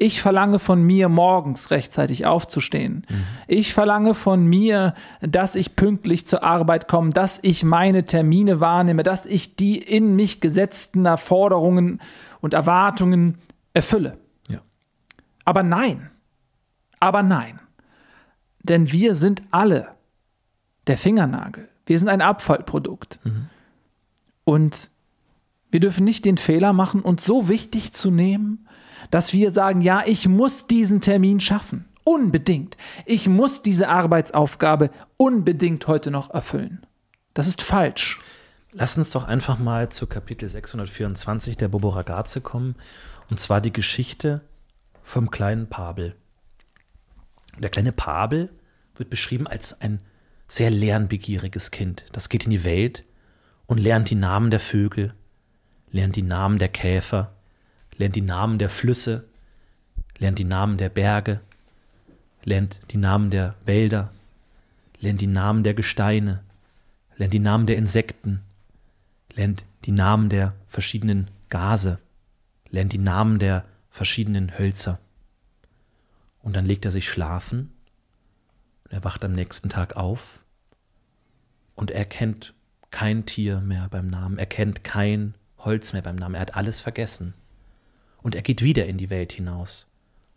Ich 0.01 0.21
verlange 0.21 0.61
von 0.61 0.81
mir, 0.81 1.09
morgens 1.09 1.73
rechtzeitig 1.73 2.25
aufzustehen. 2.25 3.05
Mhm. 3.09 3.25
Ich 3.49 3.75
verlange 3.75 4.15
von 4.15 4.47
mir, 4.47 4.95
dass 5.21 5.57
ich 5.57 5.75
pünktlich 5.75 6.25
zur 6.25 6.45
Arbeit 6.45 6.87
komme, 6.87 7.11
dass 7.11 7.41
ich 7.43 7.65
meine 7.65 8.05
Termine 8.05 8.61
wahrnehme, 8.61 9.03
dass 9.03 9.27
ich 9.27 9.57
die 9.57 9.77
in 9.77 10.15
mich 10.15 10.41
gesetzten 10.41 11.05
Erforderungen 11.05 12.01
und 12.41 12.55
Erwartungen 12.55 13.39
erfülle. 13.75 14.19
Ja. 14.49 14.61
Aber 15.45 15.65
nein, 15.65 16.11
aber 17.01 17.25
nein. 17.25 17.59
Denn 18.63 18.93
wir 18.93 19.17
sind 19.17 19.43
alle 19.51 19.89
der 20.87 20.97
Fingernagel. 20.97 21.69
Wir 21.87 21.99
sind 21.99 22.09
ein 22.09 22.23
Abfallprodukt. 22.23 23.19
Mhm. 23.25 23.49
Und 24.45 24.93
wir 25.73 25.81
dürfen 25.81 26.05
nicht 26.05 26.25
den 26.25 26.39
Fehler 26.39 26.73
machen, 26.73 27.03
uns 27.03 27.25
so 27.25 27.49
wichtig 27.49 27.95
zu 27.95 28.13
nehmen, 28.13 28.68
dass 29.11 29.33
wir 29.33 29.51
sagen, 29.51 29.81
ja, 29.81 30.03
ich 30.07 30.29
muss 30.29 30.67
diesen 30.67 31.01
Termin 31.01 31.41
schaffen. 31.41 31.87
Unbedingt. 32.05 32.77
Ich 33.05 33.29
muss 33.29 33.63
diese 33.63 33.89
Arbeitsaufgabe 33.89 34.91
unbedingt 35.17 35.87
heute 35.89 36.11
noch 36.11 36.31
erfüllen. 36.31 36.87
Das 37.35 37.47
ist 37.47 37.63
falsch. 37.63 38.21
Lass 38.73 38.97
uns 38.97 39.11
doch 39.11 39.27
einfach 39.27 39.59
mal 39.59 39.89
zu 39.91 40.07
Kapitel 40.07 40.49
624 40.49 41.57
der 41.57 41.69
Bobo 41.69 41.91
Ragazze 41.91 42.41
kommen. 42.41 42.77
Und 43.31 43.41
zwar 43.41 43.61
die 43.61 43.73
Geschichte 43.73 44.41
vom 45.03 45.31
kleinen 45.31 45.69
Pabel. 45.69 46.15
Der 47.59 47.71
kleine 47.71 47.93
Pabel 47.93 48.51
wird 48.95 49.11
beschrieben 49.11 49.47
als 49.47 49.81
ein 49.81 50.01
sehr 50.49 50.71
lernbegieriges 50.71 51.71
Kind. 51.71 52.07
Das 52.13 52.29
geht 52.29 52.45
in 52.45 52.51
die 52.51 52.65
Welt 52.65 53.05
und 53.67 53.79
lernt 53.79 54.11
die 54.11 54.15
Namen 54.15 54.51
der 54.51 54.61
Vögel, 54.61 55.15
lernt 55.91 56.17
die 56.17 56.23
Namen 56.23 56.59
der 56.59 56.69
Käfer, 56.69 57.35
lernt 57.99 58.17
die 58.17 58.23
Namen 58.23 58.59
der 58.59 58.71
Flüsse, 58.71 59.25
lernt 60.19 60.39
die 60.39 60.45
Namen 60.45 60.79
der 60.79 60.89
Berge, 60.89 61.41
lernt 62.45 62.81
die 62.91 62.97
Namen 62.97 63.31
der 63.31 63.55
Wälder, 63.65 64.13
lernt 65.01 65.21
die 65.21 65.27
Namen 65.27 65.65
der 65.65 65.75
Gesteine, 65.75 66.43
lernt 67.17 67.35
die 67.35 67.39
Namen 67.39 67.67
der 67.67 67.77
Insekten, 67.77 68.41
lernt 69.35 69.65
die 69.85 69.93
Namen 69.93 70.29
der 70.29 70.55
verschiedenen 70.67 71.31
Gase, 71.51 71.99
lernt 72.71 72.93
die 72.93 72.99
Namen 72.99 73.39
der 73.39 73.65
verschiedenen 73.91 74.59
Hölzer. 74.59 74.99
Und 76.41 76.57
dann 76.57 76.65
legt 76.65 76.85
er 76.85 76.93
sich 76.93 77.09
schlafen, 77.09 77.73
und 78.85 78.93
er 78.93 79.05
wacht 79.05 79.25
am 79.25 79.33
nächsten 79.33 79.69
Tag 79.69 79.97
auf 79.97 80.41
und 81.75 81.91
er 81.91 82.05
kennt 82.05 82.55
kein 82.91 83.27
Tier 83.27 83.61
mehr 83.61 83.89
beim 83.91 84.09
Namen, 84.09 84.39
er 84.39 84.47
kennt 84.47 84.83
kein 84.83 85.35
Holz 85.59 85.93
mehr 85.93 86.03
beim 86.03 86.17
Namen, 86.17 86.37
er 86.37 86.41
hat 86.41 86.57
alles 86.57 86.81
vergessen. 86.81 87.35
Und 88.23 88.35
er 88.35 88.43
geht 88.43 88.63
wieder 88.63 88.87
in 88.87 88.99
die 88.99 89.11
Welt 89.11 89.33
hinaus 89.33 89.87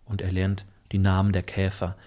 und 0.05 0.21
er 0.21 0.31
lernt 0.31 0.65
die 0.91 0.97
Namen 0.97 1.33
der 1.33 1.43
Käfer, 1.43 1.97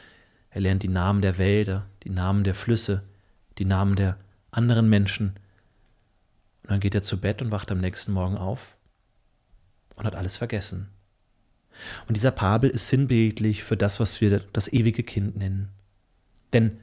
er 0.51 0.61
lernt 0.61 0.83
die 0.83 0.89
Namen 0.89 1.21
der 1.21 1.39
Wälder, 1.39 1.87
die 2.05 2.11
Namen 2.11 2.45
der 2.45 2.55
Flüsse, 2.55 3.03
die 3.59 3.65
Namen 3.65 3.97
der 3.97 4.19
anderen 4.51 4.89
Menschen. 4.89 5.35
Und 6.63 6.71
dann 6.71 6.81
geht 6.81 6.95
er 6.95 7.03
zu 7.03 7.21
Bett 7.21 7.43
und 7.43 7.51
wacht 7.51 7.73
am 7.73 7.79
nächsten 7.79 8.13
Morgen 8.13 8.37
auf 8.37 8.77
und 9.97 10.05
hat 10.05 10.15
alles 10.15 10.37
vergessen. 10.37 10.89
Und 12.07 12.17
dieser 12.17 12.31
Pabel 12.31 12.71
ist 12.71 12.89
sinnbildlich 12.89 13.65
für 13.65 13.77
das, 13.77 13.99
was 13.99 14.21
wir 14.21 14.41
das 14.53 14.73
ewige 14.73 15.03
Kind 15.03 15.37
nennen. 15.37 15.71
Denn 16.53 16.79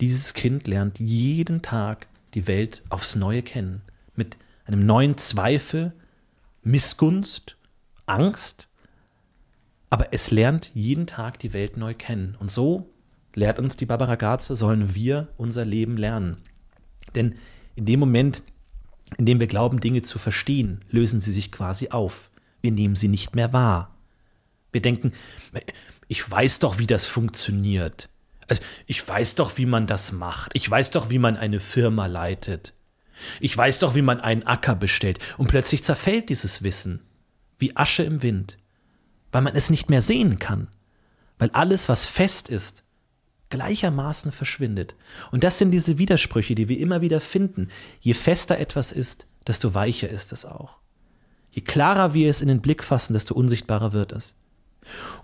dieses 0.00 0.34
Kind 0.34 0.68
lernt 0.68 1.00
jeden 1.00 1.62
Tag 1.62 2.06
die 2.34 2.46
Welt 2.46 2.82
aufs 2.88 3.16
Neue 3.16 3.42
kennen, 3.42 3.82
mit 4.14 4.36
einem 4.64 4.86
neuen 4.86 5.18
Zweifel, 5.18 5.92
Missgunst 6.62 7.56
Angst, 8.10 8.68
aber 9.90 10.12
es 10.12 10.30
lernt 10.30 10.70
jeden 10.74 11.06
Tag 11.06 11.38
die 11.38 11.52
Welt 11.52 11.76
neu 11.76 11.94
kennen. 11.94 12.36
Und 12.38 12.50
so 12.50 12.92
lehrt 13.34 13.58
uns 13.58 13.76
die 13.76 13.86
Barbara 13.86 14.14
Garze, 14.14 14.56
sollen 14.56 14.94
wir 14.94 15.28
unser 15.36 15.64
Leben 15.64 15.96
lernen. 15.96 16.38
Denn 17.14 17.36
in 17.74 17.86
dem 17.86 18.00
Moment, 18.00 18.42
in 19.18 19.26
dem 19.26 19.40
wir 19.40 19.48
glauben, 19.48 19.80
Dinge 19.80 20.02
zu 20.02 20.18
verstehen, 20.18 20.84
lösen 20.90 21.20
sie 21.20 21.32
sich 21.32 21.50
quasi 21.50 21.88
auf. 21.88 22.30
Wir 22.60 22.70
nehmen 22.70 22.94
sie 22.94 23.08
nicht 23.08 23.34
mehr 23.34 23.52
wahr. 23.52 23.96
Wir 24.72 24.82
denken, 24.82 25.12
ich 26.06 26.28
weiß 26.28 26.60
doch, 26.60 26.78
wie 26.78 26.86
das 26.86 27.06
funktioniert. 27.06 28.08
Also, 28.46 28.62
ich 28.86 29.06
weiß 29.06 29.36
doch, 29.36 29.58
wie 29.58 29.66
man 29.66 29.86
das 29.86 30.12
macht. 30.12 30.50
Ich 30.54 30.68
weiß 30.68 30.90
doch, 30.90 31.10
wie 31.10 31.18
man 31.18 31.36
eine 31.36 31.60
Firma 31.60 32.06
leitet. 32.06 32.74
Ich 33.40 33.56
weiß 33.56 33.80
doch, 33.80 33.94
wie 33.94 34.02
man 34.02 34.20
einen 34.20 34.44
Acker 34.44 34.74
bestellt. 34.74 35.18
Und 35.38 35.48
plötzlich 35.48 35.82
zerfällt 35.82 36.28
dieses 36.28 36.62
Wissen 36.62 37.00
wie 37.60 37.76
Asche 37.76 38.02
im 38.02 38.22
Wind, 38.22 38.56
weil 39.30 39.42
man 39.42 39.54
es 39.54 39.70
nicht 39.70 39.88
mehr 39.90 40.02
sehen 40.02 40.38
kann, 40.38 40.68
weil 41.38 41.50
alles, 41.50 41.88
was 41.88 42.04
fest 42.04 42.48
ist, 42.48 42.82
gleichermaßen 43.50 44.32
verschwindet. 44.32 44.96
Und 45.30 45.44
das 45.44 45.58
sind 45.58 45.70
diese 45.70 45.98
Widersprüche, 45.98 46.54
die 46.54 46.68
wir 46.68 46.78
immer 46.78 47.00
wieder 47.00 47.20
finden. 47.20 47.68
Je 48.00 48.14
fester 48.14 48.58
etwas 48.58 48.92
ist, 48.92 49.26
desto 49.46 49.74
weicher 49.74 50.08
ist 50.08 50.32
es 50.32 50.44
auch. 50.44 50.78
Je 51.50 51.62
klarer 51.62 52.14
wir 52.14 52.30
es 52.30 52.42
in 52.42 52.48
den 52.48 52.60
Blick 52.60 52.84
fassen, 52.84 53.12
desto 53.12 53.34
unsichtbarer 53.34 53.92
wird 53.92 54.12
es. 54.12 54.34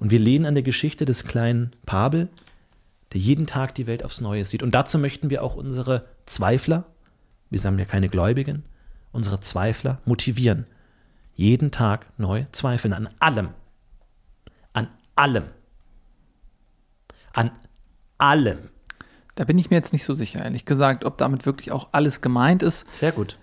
Und 0.01 0.11
wir 0.11 0.18
lehnen 0.18 0.44
an 0.44 0.55
der 0.55 0.64
Geschichte 0.64 1.05
des 1.05 1.25
kleinen 1.25 1.75
Pabel, 1.87 2.29
der 3.12 3.20
jeden 3.20 3.46
Tag 3.46 3.75
die 3.77 3.87
Welt 3.87 4.05
aufs 4.05 4.20
Neue 4.20 4.44
sieht. 4.44 4.62
Und 4.62 4.75
dazu 4.75 4.99
möchten 4.99 5.31
wir 5.31 5.42
auch 5.42 5.55
unsere 5.55 6.07
Zweifler, 6.27 6.85
wir 7.49 7.61
sind 7.61 7.79
ja 7.79 7.85
keine 7.85 8.09
Gläubigen, 8.09 8.64
unsere 9.12 9.40
Zweifler 9.40 10.01
motivieren 10.05 10.66
jeden 11.37 11.70
Tag 11.70 12.07
neu 12.18 12.44
zweifeln 12.51 12.92
an 12.92 13.09
allem. 13.20 13.51
An 14.72 14.88
allem. 15.14 15.44
An 17.33 17.53
allem. 18.18 18.70
Da 19.35 19.44
bin 19.44 19.59
ich 19.59 19.70
mir 19.70 19.77
jetzt 19.77 19.92
nicht 19.92 20.05
so 20.05 20.14
sicher, 20.14 20.42
ehrlich 20.42 20.64
gesagt, 20.64 21.05
ob 21.05 21.18
damit 21.18 21.44
wirklich 21.44 21.70
auch 21.70 21.90
alles 21.92 22.22
gemeint 22.22 22.62
ist. 22.62 22.92
Sehr 22.92 23.12
gut. 23.12 23.38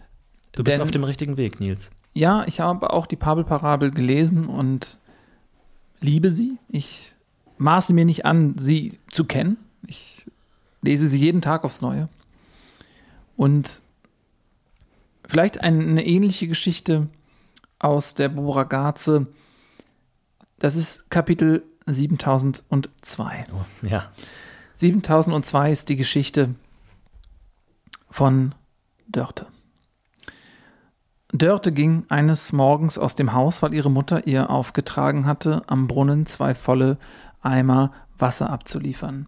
Du 0.52 0.64
bist 0.64 0.78
Denn, 0.78 0.84
auf 0.84 0.92
dem 0.92 1.04
richtigen 1.04 1.38
Weg, 1.38 1.60
Nils. 1.60 1.92
Ja, 2.14 2.46
ich 2.48 2.60
habe 2.60 2.92
auch 2.92 3.06
die 3.06 3.16
Pabel-Parabel 3.16 3.92
gelesen 3.92 4.48
und 4.48 4.98
liebe 6.00 6.32
sie. 6.32 6.58
Ich 6.68 7.14
maße 7.58 7.94
mir 7.94 8.06
nicht 8.06 8.26
an, 8.26 8.58
sie 8.58 8.98
zu 9.12 9.26
kennen. 9.26 9.58
Ich 9.88 10.26
lese 10.82 11.08
sie 11.08 11.20
jeden 11.20 11.42
Tag 11.42 11.64
aufs 11.64 11.82
Neue. 11.82 12.10
Und 13.36 13.82
vielleicht 15.28 15.62
eine 15.62 16.06
ähnliche 16.06 16.48
Geschichte 16.48 17.08
aus 17.84 18.16
der 18.16 18.30
Boragaze. 18.30 19.28
Das 20.60 20.76
ist 20.76 21.10
Kapitel 21.10 21.64
7002. 21.86 23.48
Oh, 23.52 23.86
ja. 23.86 24.12
7002 24.76 25.72
ist 25.72 25.90
die 25.90 25.96
Geschichte 25.96 26.56
von 28.10 28.56
Dörte. 29.08 29.48
Dörte 31.32 31.72
ging 31.72 32.06
eines 32.10 32.54
Morgens 32.54 32.98
aus 32.98 33.16
dem 33.16 33.34
Haus, 33.34 33.62
weil 33.62 33.74
ihre 33.74 33.90
Mutter 33.92 34.28
ihr 34.28 34.50
aufgetragen 34.50 35.26
hatte, 35.26 35.64
am 35.68 35.88
Brunnen 35.88 36.26
zwei 36.26 36.56
volle 36.56 36.98
Eimer 37.42 37.92
Wasser 38.18 38.50
abzuliefern. 38.50 39.28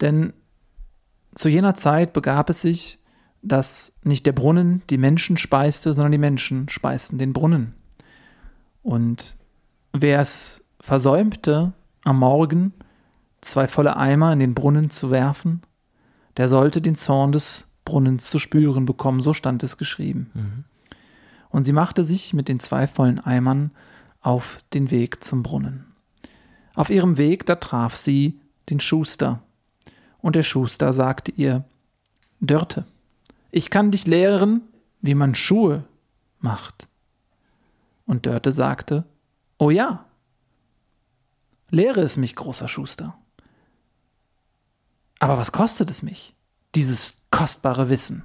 Denn 0.00 0.34
zu 1.34 1.48
jener 1.48 1.74
Zeit 1.74 2.12
begab 2.12 2.50
es 2.50 2.60
sich, 2.60 2.98
dass 3.42 3.94
nicht 4.02 4.26
der 4.26 4.32
Brunnen 4.32 4.82
die 4.90 4.98
Menschen 4.98 5.36
speiste, 5.36 5.94
sondern 5.94 6.12
die 6.12 6.18
Menschen 6.18 6.68
speisten 6.68 7.18
den 7.18 7.32
Brunnen. 7.32 7.77
Und 8.88 9.36
wer 9.92 10.20
es 10.20 10.64
versäumte, 10.80 11.74
am 12.04 12.20
Morgen 12.20 12.72
zwei 13.42 13.66
volle 13.66 13.98
Eimer 13.98 14.32
in 14.32 14.38
den 14.38 14.54
Brunnen 14.54 14.88
zu 14.88 15.10
werfen, 15.10 15.60
der 16.38 16.48
sollte 16.48 16.80
den 16.80 16.94
Zorn 16.94 17.32
des 17.32 17.66
Brunnens 17.84 18.30
zu 18.30 18.38
spüren 18.38 18.86
bekommen, 18.86 19.20
so 19.20 19.34
stand 19.34 19.62
es 19.62 19.76
geschrieben. 19.76 20.30
Mhm. 20.32 20.64
Und 21.50 21.64
sie 21.64 21.74
machte 21.74 22.02
sich 22.02 22.32
mit 22.32 22.48
den 22.48 22.60
zwei 22.60 22.86
vollen 22.86 23.18
Eimern 23.18 23.72
auf 24.22 24.60
den 24.72 24.90
Weg 24.90 25.22
zum 25.22 25.42
Brunnen. 25.42 25.84
Auf 26.74 26.88
ihrem 26.88 27.18
Weg, 27.18 27.44
da 27.44 27.56
traf 27.56 27.94
sie 27.94 28.40
den 28.70 28.80
Schuster. 28.80 29.42
Und 30.22 30.34
der 30.34 30.42
Schuster 30.42 30.94
sagte 30.94 31.30
ihr, 31.32 31.62
Dörte, 32.40 32.86
ich 33.50 33.68
kann 33.68 33.90
dich 33.90 34.06
lehren, 34.06 34.62
wie 35.02 35.14
man 35.14 35.34
Schuhe 35.34 35.84
macht. 36.40 36.88
Und 38.08 38.24
Dörte 38.24 38.52
sagte, 38.52 39.04
Oh 39.58 39.68
ja, 39.70 40.06
lehre 41.70 42.00
es 42.00 42.16
mich, 42.16 42.34
großer 42.34 42.66
Schuster. 42.66 43.14
Aber 45.20 45.36
was 45.36 45.52
kostet 45.52 45.90
es 45.90 46.02
mich, 46.02 46.34
dieses 46.74 47.18
kostbare 47.30 47.90
Wissen? 47.90 48.24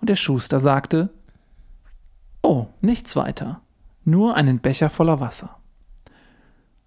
Und 0.00 0.10
der 0.10 0.16
Schuster 0.16 0.60
sagte, 0.60 1.08
Oh, 2.42 2.66
nichts 2.82 3.16
weiter, 3.16 3.62
nur 4.04 4.36
einen 4.36 4.60
Becher 4.60 4.90
voller 4.90 5.18
Wasser. 5.18 5.56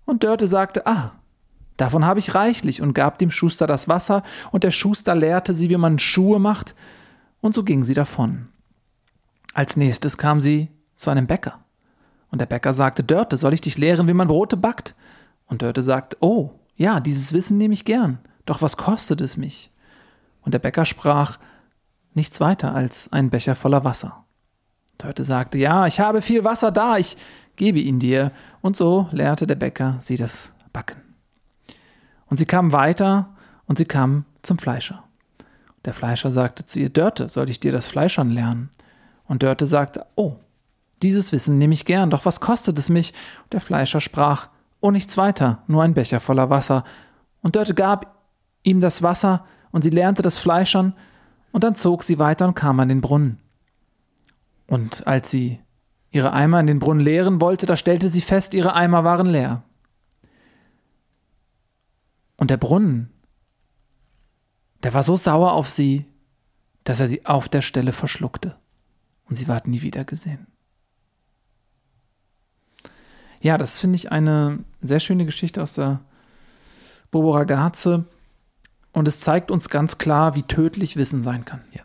Und 0.06 0.24
Dörte 0.24 0.48
sagte, 0.48 0.86
Ah, 0.86 1.13
davon 1.78 2.06
habe 2.06 2.20
ich 2.20 2.36
reichlich 2.36 2.80
und 2.84 2.94
gab 2.94 3.18
dem 3.18 3.32
Schuster 3.32 3.65
das 3.65 3.88
Wasser, 3.88 4.22
und 4.52 4.63
der 4.63 4.72
Schuster 4.72 5.15
lehrte 5.15 5.56
sie, 5.56 5.72
wie 5.72 5.78
man 5.78 5.98
Schuhe 5.98 6.38
macht, 6.38 6.76
und 7.42 7.56
so 7.56 7.63
ging 7.63 7.84
sie 7.84 7.96
davon. 7.96 8.50
Als 9.56 9.76
nächstes 9.76 10.20
kam 10.20 10.42
sie 10.42 10.70
zu 10.96 11.10
einem 11.10 11.26
Bäcker. 11.26 11.63
Und 12.32 12.39
der 12.39 12.46
Bäcker 12.46 12.74
sagte, 12.74 13.04
Dörte, 13.04 13.38
soll 13.38 13.54
ich 13.54 13.62
dich 13.62 13.78
lehren, 13.78 14.08
wie 14.08 14.13
man 14.13 14.28
Brote 14.28 14.58
backt? 14.58 14.96
Und 15.48 15.62
Dörte 15.62 15.82
sagte, 15.82 16.18
oh, 16.20 16.52
ja, 16.76 17.00
dieses 17.00 17.34
Wissen 17.34 17.58
nehme 17.58 17.74
ich 17.74 17.86
gern. 17.86 18.20
Doch 18.46 18.62
was 18.62 18.78
kostet 18.78 19.22
es 19.22 19.36
mich? 19.36 19.72
Und 20.42 20.54
der 20.54 20.60
Bäcker 20.60 20.86
sprach, 20.86 21.39
nichts 22.13 22.39
weiter 22.39 22.74
als 22.74 23.12
ein 23.12 23.30
Becher 23.30 23.56
voller 23.56 23.84
Wasser. 23.84 24.26
Dörte 24.98 25.24
sagte, 25.24 25.58
ja, 25.58 25.88
ich 25.88 26.00
habe 26.00 26.22
viel 26.22 26.44
Wasser 26.44 26.72
da, 26.72 26.98
ich 26.98 27.18
gebe 27.56 27.80
ihn 27.80 28.00
dir. 28.00 28.32
Und 28.62 28.76
so 28.76 29.08
lehrte 29.12 29.48
der 29.48 29.56
Bäcker 29.56 29.98
sie 30.02 30.18
das 30.18 30.54
Backen. 30.74 31.02
Und 32.28 32.38
sie 32.38 32.46
kam 32.46 32.72
weiter 32.74 33.36
und 33.65 33.78
sie 33.78 33.86
kam 33.86 34.26
zum 34.42 34.58
Fleischer. 34.58 35.04
Der 35.86 35.94
Fleischer 35.94 36.32
sagte 36.32 36.65
zu 36.65 36.80
ihr, 36.80 36.89
Dörte, 36.89 37.30
soll 37.30 37.50
ich 37.50 37.60
dir 37.60 37.72
das 37.72 37.88
Fleischern 37.88 38.30
lernen? 38.30 38.70
Und 39.26 39.44
Dörte 39.44 39.65
sagte, 39.65 40.06
oh, 40.15 40.36
dieses 41.02 41.32
Wissen 41.32 41.58
nehme 41.58 41.74
ich 41.74 41.86
gern, 41.86 42.10
doch 42.10 42.26
was 42.26 42.40
kostet 42.40 42.78
es 42.80 42.90
mich? 42.90 43.14
Der 43.52 43.62
Fleischer 43.62 44.02
sprach, 44.02 44.50
oh, 44.82 44.92
nichts 44.92 45.18
weiter, 45.18 45.64
nur 45.68 45.84
ein 45.84 45.94
Becher 45.94 46.20
voller 46.20 46.50
Wasser. 46.50 46.84
Und 47.42 47.56
Dörte 47.56 47.74
gab 47.74 48.18
ihm 48.64 48.82
das 48.82 49.02
Wasser, 49.02 49.46
und 49.72 49.84
sie 49.84 49.90
lernte 49.90 50.22
das 50.22 50.40
Fleischern, 50.40 50.96
und 51.52 51.64
dann 51.64 51.76
zog 51.76 52.04
sie 52.04 52.20
weiter 52.20 52.48
und 52.48 52.56
kam 52.56 52.80
an 52.80 52.90
den 52.90 53.02
Brunnen. 53.02 53.40
Und 54.68 55.08
als 55.08 55.32
sie 55.32 55.60
ihre 56.12 56.34
Eimer 56.34 56.60
in 56.60 56.68
den 56.68 56.80
Brunnen 56.80 57.04
leeren 57.04 57.42
wollte, 57.42 57.66
da 57.66 57.76
stellte 57.76 58.10
sie 58.10 58.22
fest, 58.22 58.54
ihre 58.54 58.74
Eimer 58.74 59.04
waren 59.04 59.28
leer. 59.28 59.64
Und 62.38 62.52
der 62.52 62.58
Brunnen, 62.58 63.12
der 64.84 64.94
war 64.94 65.04
so 65.04 65.16
sauer 65.16 65.54
auf 65.54 65.70
sie, 65.70 66.06
dass 66.84 67.00
er 67.00 67.08
sie 67.08 67.26
auf 67.26 67.50
der 67.50 67.62
Stelle 67.62 67.92
verschluckte. 67.92 68.56
Und 69.26 69.36
sie 69.36 69.48
ward 69.48 69.68
nie 69.68 69.82
wieder 69.82 70.06
gesehen. 70.06 70.48
Ja, 73.41 73.58
das 73.58 73.80
finde 73.80 73.95
ich 73.95 74.12
eine 74.12 74.60
sehr 74.82 74.99
schöne 74.99 75.25
Geschichte 75.25 75.62
aus 75.62 75.73
der 75.73 76.02
Bobo 77.12 77.32
Ragazze. 77.32 78.06
Und 78.91 79.08
es 79.08 79.19
zeigt 79.19 79.52
uns 79.52 79.69
ganz 79.69 79.97
klar, 79.97 80.36
wie 80.36 80.43
tödlich 80.43 80.95
Wissen 80.95 81.21
sein 81.21 81.45
kann. 81.45 81.62
Ja. 81.71 81.84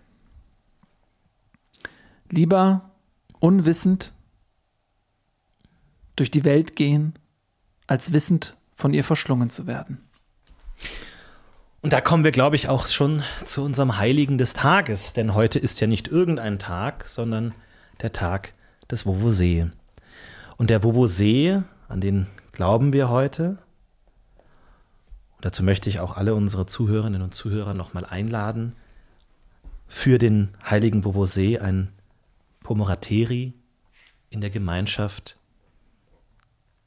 Lieber 2.30 2.90
unwissend 3.38 4.12
durch 6.16 6.30
die 6.30 6.44
Welt 6.44 6.76
gehen, 6.76 7.14
als 7.86 8.12
wissend 8.12 8.56
von 8.74 8.94
ihr 8.94 9.04
verschlungen 9.04 9.50
zu 9.50 9.66
werden. 9.66 9.98
Und 11.82 11.92
da 11.92 12.00
kommen 12.00 12.24
wir, 12.24 12.30
glaube 12.30 12.56
ich, 12.56 12.68
auch 12.70 12.86
schon 12.86 13.22
zu 13.44 13.62
unserem 13.62 13.98
Heiligen 13.98 14.38
des 14.38 14.54
Tages, 14.54 15.12
denn 15.12 15.34
heute 15.34 15.58
ist 15.58 15.80
ja 15.80 15.86
nicht 15.86 16.08
irgendein 16.08 16.58
Tag, 16.58 17.04
sondern 17.04 17.54
der 18.00 18.12
Tag 18.12 18.54
des 18.90 19.04
Vovosee. 19.04 19.70
Und 20.56 20.70
der 20.70 20.82
Vovosee, 20.82 21.62
an 21.88 22.00
den 22.00 22.26
glauben 22.52 22.92
wir 22.92 23.08
heute. 23.08 23.58
Und 25.36 25.44
dazu 25.44 25.62
möchte 25.62 25.88
ich 25.88 26.00
auch 26.00 26.16
alle 26.16 26.34
unsere 26.34 26.66
Zuhörerinnen 26.66 27.22
und 27.22 27.34
Zuhörer 27.34 27.74
nochmal 27.74 28.04
einladen, 28.04 28.76
für 29.86 30.18
den 30.18 30.50
heiligen 30.68 31.04
Vovosee 31.04 31.58
ein 31.58 31.92
Pomorateri 32.60 33.52
in 34.30 34.40
der 34.40 34.50
Gemeinschaft 34.50 35.38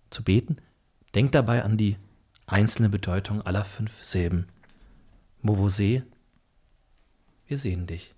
zu 0.09 0.23
beten. 0.23 0.57
Denkt 1.13 1.35
dabei 1.35 1.63
an 1.63 1.77
die 1.77 1.97
einzelne 2.45 2.89
Bedeutung 2.89 3.41
aller 3.41 3.65
fünf 3.65 4.03
Silben. 4.03 4.47
Movose, 5.41 6.03
wir 7.45 7.57
sehen 7.57 7.85
dich. 7.85 8.16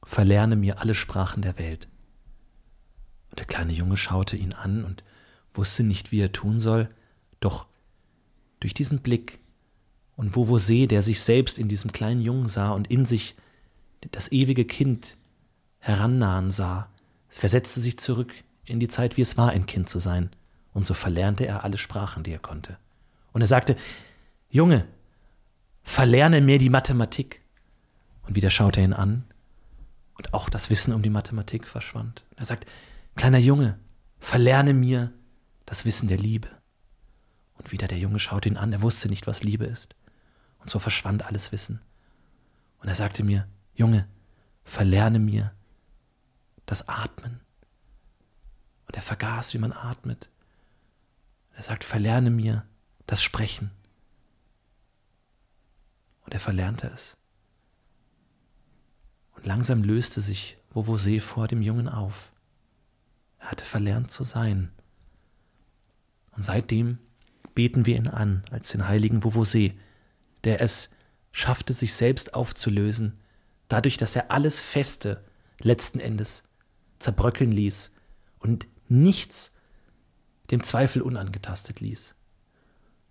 verlerne 0.05 0.55
mir 0.55 0.81
alle 0.81 0.95
Sprachen 0.95 1.41
der 1.41 1.59
Welt. 1.59 1.89
Und 3.31 3.39
der 3.39 3.47
kleine 3.47 3.73
Junge 3.73 3.97
schaute 3.97 4.37
ihn 4.37 4.53
an 4.53 4.85
und 4.85 5.03
wusste 5.55 5.83
nicht, 5.83 6.13
wie 6.13 6.21
er 6.21 6.33
tun 6.33 6.61
soll, 6.61 6.91
doch 7.41 7.67
durch 8.61 8.75
diesen 8.75 9.01
Blick 9.01 9.41
und 10.19 10.35
Vovosee, 10.35 10.89
der 10.89 11.01
sich 11.03 11.21
selbst 11.21 11.61
in 11.61 11.69
diesem 11.69 11.93
kleinen 11.93 12.21
Jungen 12.21 12.49
sah 12.49 12.73
und 12.73 12.91
in 12.91 13.07
sich 13.07 13.37
das 14.11 14.33
ewige 14.33 14.65
Kind 14.65 15.17
herannahen 15.79 16.51
sah, 16.51 16.89
es 17.29 17.39
versetzte 17.39 17.81
sich 17.81 18.01
zurück 18.01 18.33
in 18.65 18.81
die 18.81 18.89
Zeit, 18.89 19.17
wie 19.17 19.21
es 19.21 19.37
war, 19.37 19.51
ein 19.51 19.67
Kind 19.67 19.89
zu 19.89 20.01
sein. 20.01 20.31
Und 20.75 20.85
so 20.85 20.93
verlernte 20.93 21.47
er 21.47 21.63
alle 21.63 21.79
Sprachen, 21.79 22.25
die 22.25 22.33
er 22.33 22.41
konnte. 22.41 22.79
Und 23.33 23.43
er 23.43 23.47
sagte, 23.47 23.77
Junge, 24.51 24.89
verlerne 25.85 26.41
mir 26.41 26.59
die 26.59 26.69
Mathematik. 26.69 27.41
Und 28.27 28.35
wieder 28.35 28.51
schaute 28.51 28.81
er 28.81 28.87
ihn 28.87 28.95
an 28.95 29.23
und 30.15 30.35
auch 30.35 30.51
das 30.51 30.69
Wissen 30.69 30.93
um 30.93 31.03
die 31.03 31.11
Mathematik 31.11 31.69
verschwand. 31.69 32.25
Er 32.35 32.45
sagt, 32.45 32.67
kleiner 33.15 33.39
Junge, 33.39 33.79
verlerne 34.19 34.75
mir 34.75 35.13
das 35.65 35.85
Wissen 35.85 36.09
der 36.09 36.19
Liebe. 36.19 36.49
Und 37.55 37.71
wieder 37.71 37.87
der 37.87 37.99
Junge 37.99 38.19
schaute 38.19 38.49
ihn 38.49 38.57
an, 38.57 38.73
er 38.73 38.83
wusste 38.83 39.09
nicht, 39.09 39.29
was 39.29 39.45
Liebe 39.45 39.65
ist. 39.65 39.95
Und 40.59 40.71
so 40.71 40.79
verschwand 40.79 41.25
alles 41.25 41.53
Wissen. 41.53 41.81
Und 42.81 42.89
er 42.89 42.95
sagte 42.95 43.25
mir, 43.25 43.49
Junge, 43.75 44.09
verlerne 44.65 45.19
mir 45.19 45.53
das 46.67 46.89
Atmen. 46.89 47.41
Und 48.87 48.97
er 48.97 49.03
vergaß, 49.03 49.55
wie 49.55 49.59
man 49.59 49.73
atmet. 49.73 50.31
Er 51.53 51.63
sagt, 51.63 51.85
verlerne 51.85 52.31
mir 52.31 52.65
das 53.07 53.23
Sprechen. 53.23 53.71
Und 56.25 56.35
er 56.35 56.41
verlernte 56.41 56.89
es. 56.89 57.17
Und 59.33 59.47
langsam 59.47 59.83
löste 59.83 60.21
sich 60.21 60.59
Vovosee 60.71 61.21
vor 61.21 61.49
dem 61.49 61.63
Jungen 61.63 61.89
auf. 61.89 62.33
Er 63.39 63.53
hatte 63.53 63.65
verlernt 63.65 64.11
zu 64.11 64.25
sein. 64.25 64.71
Und 66.33 66.43
seitdem 66.43 66.99
beten 67.55 67.87
wir 67.87 67.97
ihn 67.97 68.09
an 68.09 68.45
als 68.51 68.71
den 68.71 68.87
heiligen 68.87 69.23
Vovosee, 69.23 69.79
der 70.45 70.61
es 70.61 70.91
schaffte, 71.33 71.73
sich 71.73 71.95
selbst 71.95 72.35
aufzulösen, 72.35 73.19
dadurch, 73.69 73.97
dass 73.97 74.17
er 74.17 74.31
alles 74.31 74.61
Feste 74.61 75.25
letzten 75.61 76.01
Endes 76.01 76.45
zerbröckeln 76.99 77.53
ließ 77.53 77.93
und 78.39 78.67
nichts 78.89 79.53
dem 80.51 80.63
Zweifel 80.63 81.03
unangetastet 81.03 81.81
ließ. 81.81 82.15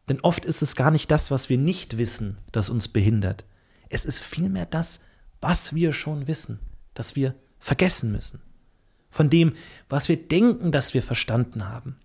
Denn 0.10 0.22
oft 0.22 0.46
ist 0.46 0.62
es 0.62 0.76
gar 0.76 0.92
nicht 0.92 1.12
das, 1.12 1.32
was 1.32 1.50
wir 1.50 1.58
nicht 1.58 1.98
wissen, 1.98 2.38
das 2.52 2.70
uns 2.70 2.88
behindert. 2.88 3.46
Es 3.90 4.06
ist 4.06 4.22
vielmehr 4.22 4.66
das, 4.66 5.02
was 5.42 5.76
wir 5.76 5.94
schon 5.94 6.28
wissen, 6.28 6.60
das 6.94 7.16
wir 7.16 7.36
vergessen 7.60 8.12
müssen. 8.12 8.42
Von 9.10 9.30
dem, 9.30 9.54
was 9.90 10.10
wir 10.10 10.18
denken, 10.18 10.72
dass 10.72 10.94
wir 10.94 11.04
verstanden 11.04 11.68
haben, 11.68 11.98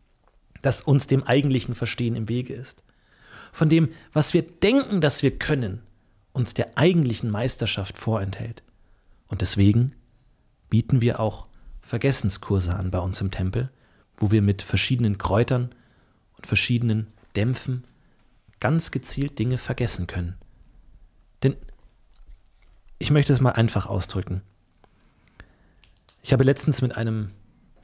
das 0.62 0.82
uns 0.82 1.06
dem 1.06 1.22
eigentlichen 1.24 1.74
Verstehen 1.74 2.16
im 2.16 2.28
Wege 2.28 2.54
ist. 2.54 2.82
Von 3.52 3.68
dem, 3.68 3.90
was 4.12 4.34
wir 4.34 4.42
denken, 4.42 5.00
dass 5.00 5.22
wir 5.22 5.38
können, 5.38 5.82
uns 6.32 6.54
der 6.54 6.76
eigentlichen 6.76 7.30
Meisterschaft 7.30 7.98
vorenthält. 7.98 8.62
Und 9.28 9.42
deswegen 9.42 9.94
bieten 10.70 11.02
wir 11.02 11.20
auch 11.20 11.46
Vergessenskurse 11.82 12.74
an 12.74 12.90
bei 12.90 12.98
uns 12.98 13.20
im 13.20 13.30
Tempel, 13.30 13.70
wo 14.16 14.30
wir 14.30 14.40
mit 14.40 14.62
verschiedenen 14.62 15.18
Kräutern 15.18 15.70
und 16.36 16.46
verschiedenen 16.46 17.08
Dämpfen 17.36 17.84
ganz 18.60 18.90
gezielt 18.90 19.38
Dinge 19.38 19.58
vergessen 19.58 20.06
können. 20.06 20.36
Denn 21.42 21.56
ich 22.98 23.10
möchte 23.10 23.32
es 23.32 23.40
mal 23.40 23.50
einfach 23.50 23.86
ausdrücken. 23.86 24.42
Ich 26.22 26.32
habe 26.32 26.44
letztens 26.44 26.80
mit 26.80 26.96
einem 26.96 27.32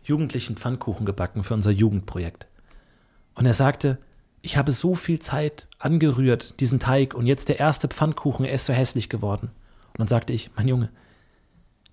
Jugendlichen 0.04 0.56
Pfannkuchen 0.56 1.04
gebacken 1.04 1.42
für 1.42 1.54
unser 1.54 1.72
Jugendprojekt. 1.72 2.46
Und 3.34 3.44
er 3.44 3.54
sagte, 3.54 3.98
ich 4.42 4.56
habe 4.56 4.72
so 4.72 4.94
viel 4.94 5.18
Zeit 5.18 5.66
angerührt, 5.78 6.60
diesen 6.60 6.78
Teig, 6.78 7.14
und 7.14 7.26
jetzt 7.26 7.48
der 7.48 7.58
erste 7.58 7.88
Pfannkuchen, 7.88 8.44
er 8.44 8.52
ist 8.52 8.66
so 8.66 8.72
hässlich 8.72 9.08
geworden. 9.08 9.50
Und 9.92 9.98
dann 9.98 10.08
sagte 10.08 10.32
ich, 10.32 10.50
mein 10.56 10.68
Junge, 10.68 10.90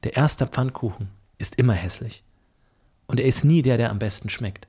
der 0.03 0.15
erste 0.15 0.45
Pfannkuchen 0.45 1.09
ist 1.37 1.55
immer 1.55 1.73
hässlich. 1.73 2.23
Und 3.07 3.19
er 3.19 3.25
ist 3.25 3.43
nie 3.43 3.61
der, 3.61 3.77
der 3.77 3.89
am 3.89 3.99
besten 3.99 4.29
schmeckt. 4.29 4.67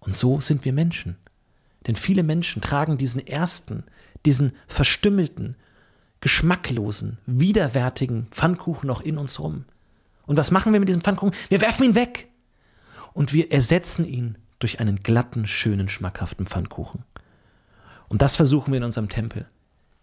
Und 0.00 0.14
so 0.14 0.40
sind 0.40 0.64
wir 0.64 0.72
Menschen. 0.72 1.16
Denn 1.86 1.96
viele 1.96 2.22
Menschen 2.22 2.62
tragen 2.62 2.98
diesen 2.98 3.26
ersten, 3.26 3.84
diesen 4.24 4.52
verstümmelten, 4.66 5.56
geschmacklosen, 6.20 7.18
widerwärtigen 7.26 8.26
Pfannkuchen 8.30 8.86
noch 8.86 9.00
in 9.00 9.18
uns 9.18 9.38
rum. 9.40 9.64
Und 10.26 10.36
was 10.36 10.50
machen 10.50 10.72
wir 10.72 10.80
mit 10.80 10.88
diesem 10.88 11.02
Pfannkuchen? 11.02 11.34
Wir 11.48 11.60
werfen 11.60 11.84
ihn 11.84 11.94
weg. 11.94 12.28
Und 13.12 13.32
wir 13.32 13.50
ersetzen 13.52 14.04
ihn 14.04 14.36
durch 14.58 14.80
einen 14.80 15.02
glatten, 15.02 15.46
schönen, 15.46 15.88
schmackhaften 15.88 16.46
Pfannkuchen. 16.46 17.04
Und 18.08 18.22
das 18.22 18.36
versuchen 18.36 18.72
wir 18.72 18.78
in 18.78 18.84
unserem 18.84 19.08
Tempel, 19.08 19.46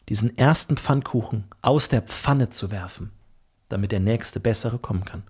diesen 0.10 0.38
ersten 0.38 0.78
Pfannkuchen 0.78 1.46
aus 1.62 1.90
der 1.90 2.02
Pfanne 2.02 2.50
zu 2.50 2.72
werfen, 2.72 3.12
damit 3.70 3.92
der 3.92 4.00
nächste 4.00 4.40
bessere 4.40 4.78
kommen 4.78 5.06
kann. 5.06 5.24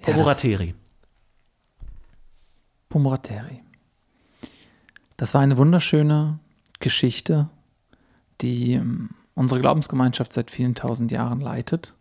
Pomorateri. 0.00 0.74
Pomorateri. 2.88 3.62
Das 5.16 5.34
war 5.34 5.40
eine 5.40 5.56
wunderschöne 5.56 6.40
Geschichte, 6.80 7.48
die 8.40 8.74
ähm, 8.74 9.10
unsere 9.34 9.60
Glaubensgemeinschaft 9.60 10.32
seit 10.32 10.50
vielen 10.50 10.74
tausend 10.74 11.12
Jahren 11.12 11.40
leitet, 11.40 11.94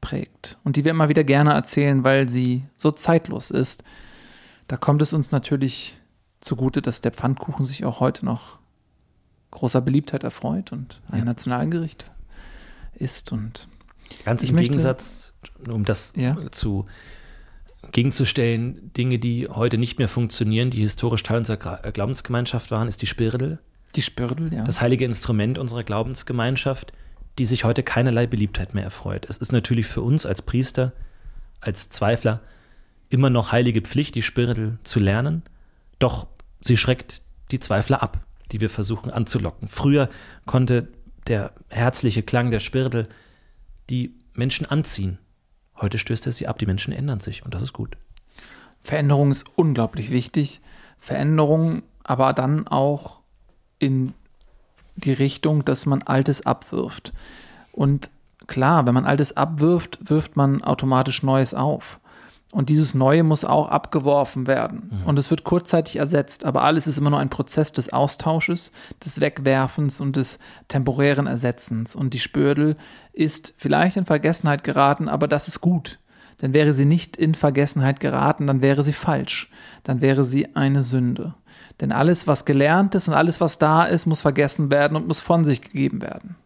prägt 0.00 0.58
und 0.62 0.76
die 0.76 0.84
wir 0.84 0.90
immer 0.90 1.08
wieder 1.08 1.24
gerne 1.24 1.54
erzählen, 1.54 2.04
weil 2.04 2.28
sie 2.28 2.64
so 2.76 2.90
zeitlos 2.90 3.50
ist. 3.50 3.82
Da 4.72 4.78
kommt 4.78 5.02
es 5.02 5.12
uns 5.12 5.32
natürlich 5.32 5.98
zugute, 6.40 6.80
dass 6.80 7.02
der 7.02 7.12
Pfannkuchen 7.12 7.66
sich 7.66 7.84
auch 7.84 8.00
heute 8.00 8.24
noch 8.24 8.58
großer 9.50 9.82
Beliebtheit 9.82 10.24
erfreut 10.24 10.72
und 10.72 11.02
ein 11.10 11.18
ja. 11.18 11.24
Nationalgericht 11.26 12.06
ist. 12.94 13.32
Und 13.32 13.68
Ganz 14.24 14.42
im 14.44 14.54
möchte, 14.54 14.70
Gegensatz, 14.70 15.34
um 15.68 15.84
das 15.84 16.14
ja. 16.16 16.38
zu 16.52 16.86
gegenzustellen, 17.90 18.90
Dinge, 18.94 19.18
die 19.18 19.46
heute 19.46 19.76
nicht 19.76 19.98
mehr 19.98 20.08
funktionieren, 20.08 20.70
die 20.70 20.80
historisch 20.80 21.22
Teil 21.22 21.36
unserer 21.36 21.58
Glaubensgemeinschaft 21.92 22.70
waren, 22.70 22.88
ist 22.88 23.02
die 23.02 23.06
Spirdel. 23.06 23.58
Die 23.94 24.00
Spirdel, 24.00 24.54
ja. 24.54 24.64
Das 24.64 24.80
heilige 24.80 25.04
Instrument 25.04 25.58
unserer 25.58 25.82
Glaubensgemeinschaft, 25.82 26.94
die 27.38 27.44
sich 27.44 27.64
heute 27.64 27.82
keinerlei 27.82 28.26
Beliebtheit 28.26 28.72
mehr 28.72 28.84
erfreut. 28.84 29.26
Es 29.28 29.36
ist 29.36 29.52
natürlich 29.52 29.84
für 29.84 30.00
uns 30.00 30.24
als 30.24 30.40
Priester, 30.40 30.94
als 31.60 31.90
Zweifler 31.90 32.40
immer 33.12 33.30
noch 33.30 33.52
heilige 33.52 33.82
Pflicht, 33.82 34.14
die 34.14 34.22
Spirdel 34.22 34.78
zu 34.84 34.98
lernen, 34.98 35.42
doch 35.98 36.26
sie 36.62 36.76
schreckt 36.76 37.22
die 37.50 37.60
Zweifler 37.60 38.02
ab, 38.02 38.20
die 38.50 38.60
wir 38.60 38.70
versuchen 38.70 39.10
anzulocken. 39.10 39.68
Früher 39.68 40.08
konnte 40.46 40.88
der 41.26 41.52
herzliche 41.68 42.22
Klang 42.22 42.50
der 42.50 42.60
Spirdel 42.60 43.08
die 43.90 44.14
Menschen 44.32 44.66
anziehen. 44.66 45.18
Heute 45.76 45.98
stößt 45.98 46.26
er 46.26 46.32
sie 46.32 46.48
ab, 46.48 46.58
die 46.58 46.66
Menschen 46.66 46.92
ändern 46.92 47.20
sich 47.20 47.44
und 47.44 47.52
das 47.54 47.62
ist 47.62 47.72
gut. 47.72 47.96
Veränderung 48.80 49.30
ist 49.30 49.44
unglaublich 49.56 50.10
wichtig. 50.10 50.60
Veränderung 50.98 51.82
aber 52.02 52.32
dann 52.32 52.66
auch 52.66 53.20
in 53.78 54.14
die 54.96 55.12
Richtung, 55.12 55.64
dass 55.64 55.86
man 55.86 56.02
Altes 56.02 56.46
abwirft. 56.46 57.12
Und 57.72 58.10
klar, 58.46 58.86
wenn 58.86 58.94
man 58.94 59.04
Altes 59.06 59.36
abwirft, 59.36 59.98
wirft 60.08 60.36
man 60.36 60.62
automatisch 60.62 61.22
Neues 61.22 61.54
auf. 61.54 62.00
Und 62.52 62.68
dieses 62.68 62.92
Neue 62.94 63.22
muss 63.22 63.46
auch 63.46 63.68
abgeworfen 63.68 64.46
werden. 64.46 64.90
Mhm. 64.92 65.06
Und 65.06 65.18
es 65.18 65.30
wird 65.30 65.42
kurzzeitig 65.42 65.96
ersetzt, 65.96 66.44
aber 66.44 66.62
alles 66.64 66.86
ist 66.86 66.98
immer 66.98 67.08
nur 67.08 67.18
ein 67.18 67.30
Prozess 67.30 67.72
des 67.72 67.94
Austausches, 67.94 68.72
des 69.02 69.22
Wegwerfens 69.22 70.02
und 70.02 70.16
des 70.16 70.38
temporären 70.68 71.26
Ersetzens. 71.26 71.96
Und 71.96 72.12
die 72.12 72.18
Spördel 72.18 72.76
ist 73.14 73.54
vielleicht 73.56 73.96
in 73.96 74.04
Vergessenheit 74.04 74.64
geraten, 74.64 75.08
aber 75.08 75.28
das 75.28 75.48
ist 75.48 75.62
gut. 75.62 75.98
Denn 76.42 76.52
wäre 76.52 76.74
sie 76.74 76.84
nicht 76.84 77.16
in 77.16 77.34
Vergessenheit 77.34 78.00
geraten, 78.00 78.46
dann 78.46 78.60
wäre 78.60 78.82
sie 78.82 78.92
falsch. 78.92 79.48
Dann 79.82 80.02
wäre 80.02 80.22
sie 80.22 80.54
eine 80.54 80.82
Sünde. 80.82 81.34
Denn 81.80 81.90
alles, 81.90 82.26
was 82.26 82.44
gelernt 82.44 82.94
ist 82.94 83.08
und 83.08 83.14
alles, 83.14 83.40
was 83.40 83.58
da 83.58 83.84
ist, 83.84 84.04
muss 84.04 84.20
vergessen 84.20 84.70
werden 84.70 84.94
und 84.98 85.08
muss 85.08 85.20
von 85.20 85.44
sich 85.44 85.62
gegeben 85.62 86.02
werden. 86.02 86.36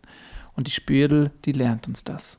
Und 0.55 0.69
die 0.69 0.73
Spördel, 0.73 1.33
die 1.45 1.53
lernt 1.53 1.89
uns 1.89 2.05
das. 2.05 2.39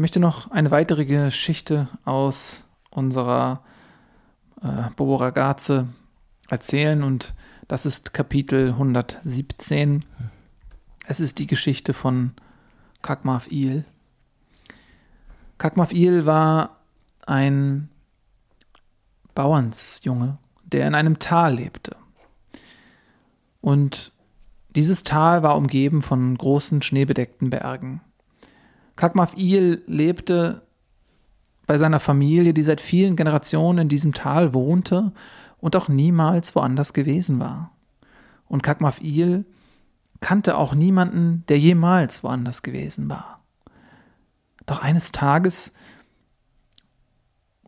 Möchte 0.00 0.18
noch 0.18 0.50
eine 0.50 0.70
weitere 0.70 1.04
Geschichte 1.04 1.86
aus 2.06 2.64
unserer 2.88 3.62
äh, 4.62 4.88
Bobo 4.96 5.16
Ragazze 5.16 5.88
erzählen 6.48 7.02
und 7.02 7.34
das 7.68 7.84
ist 7.84 8.14
Kapitel 8.14 8.70
117. 8.70 10.06
Es 11.06 11.20
ist 11.20 11.38
die 11.38 11.46
Geschichte 11.46 11.92
von 11.92 12.32
Kakmaf 13.02 13.52
Il. 13.52 13.84
Kakmaf 15.58 15.92
Il 15.92 16.24
war 16.24 16.78
ein 17.26 17.90
Bauernsjunge, 19.34 20.38
der 20.64 20.86
in 20.86 20.94
einem 20.94 21.18
Tal 21.18 21.56
lebte. 21.56 21.94
Und 23.60 24.12
dieses 24.70 25.04
Tal 25.04 25.42
war 25.42 25.58
umgeben 25.58 26.00
von 26.00 26.38
großen 26.38 26.80
schneebedeckten 26.80 27.50
Bergen. 27.50 28.00
Kakmaf-Il 29.00 29.82
lebte 29.86 30.60
bei 31.66 31.78
seiner 31.78 32.00
Familie, 32.00 32.52
die 32.52 32.62
seit 32.62 32.82
vielen 32.82 33.16
Generationen 33.16 33.78
in 33.78 33.88
diesem 33.88 34.12
Tal 34.12 34.52
wohnte 34.52 35.12
und 35.56 35.74
auch 35.74 35.88
niemals 35.88 36.54
woanders 36.54 36.92
gewesen 36.92 37.40
war. 37.40 37.74
Und 38.46 38.62
Kakmaf-Il 38.62 39.46
kannte 40.20 40.58
auch 40.58 40.74
niemanden, 40.74 41.44
der 41.48 41.58
jemals 41.58 42.22
woanders 42.22 42.60
gewesen 42.60 43.08
war. 43.08 43.42
Doch 44.66 44.82
eines 44.82 45.12
Tages, 45.12 45.72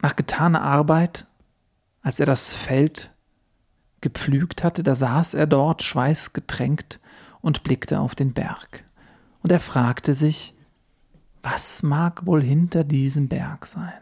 nach 0.02 0.16
getaner 0.16 0.60
Arbeit, 0.60 1.26
als 2.02 2.20
er 2.20 2.26
das 2.26 2.52
Feld 2.52 3.10
gepflügt 4.02 4.62
hatte, 4.62 4.82
da 4.82 4.94
saß 4.94 5.32
er 5.32 5.46
dort 5.46 5.82
schweißgetränkt 5.82 7.00
und 7.40 7.62
blickte 7.62 8.00
auf 8.00 8.14
den 8.14 8.34
Berg. 8.34 8.84
Und 9.42 9.50
er 9.50 9.60
fragte 9.60 10.12
sich, 10.12 10.54
was 11.42 11.82
mag 11.82 12.26
wohl 12.26 12.42
hinter 12.42 12.84
diesem 12.84 13.28
Berg 13.28 13.66
sein? 13.66 13.92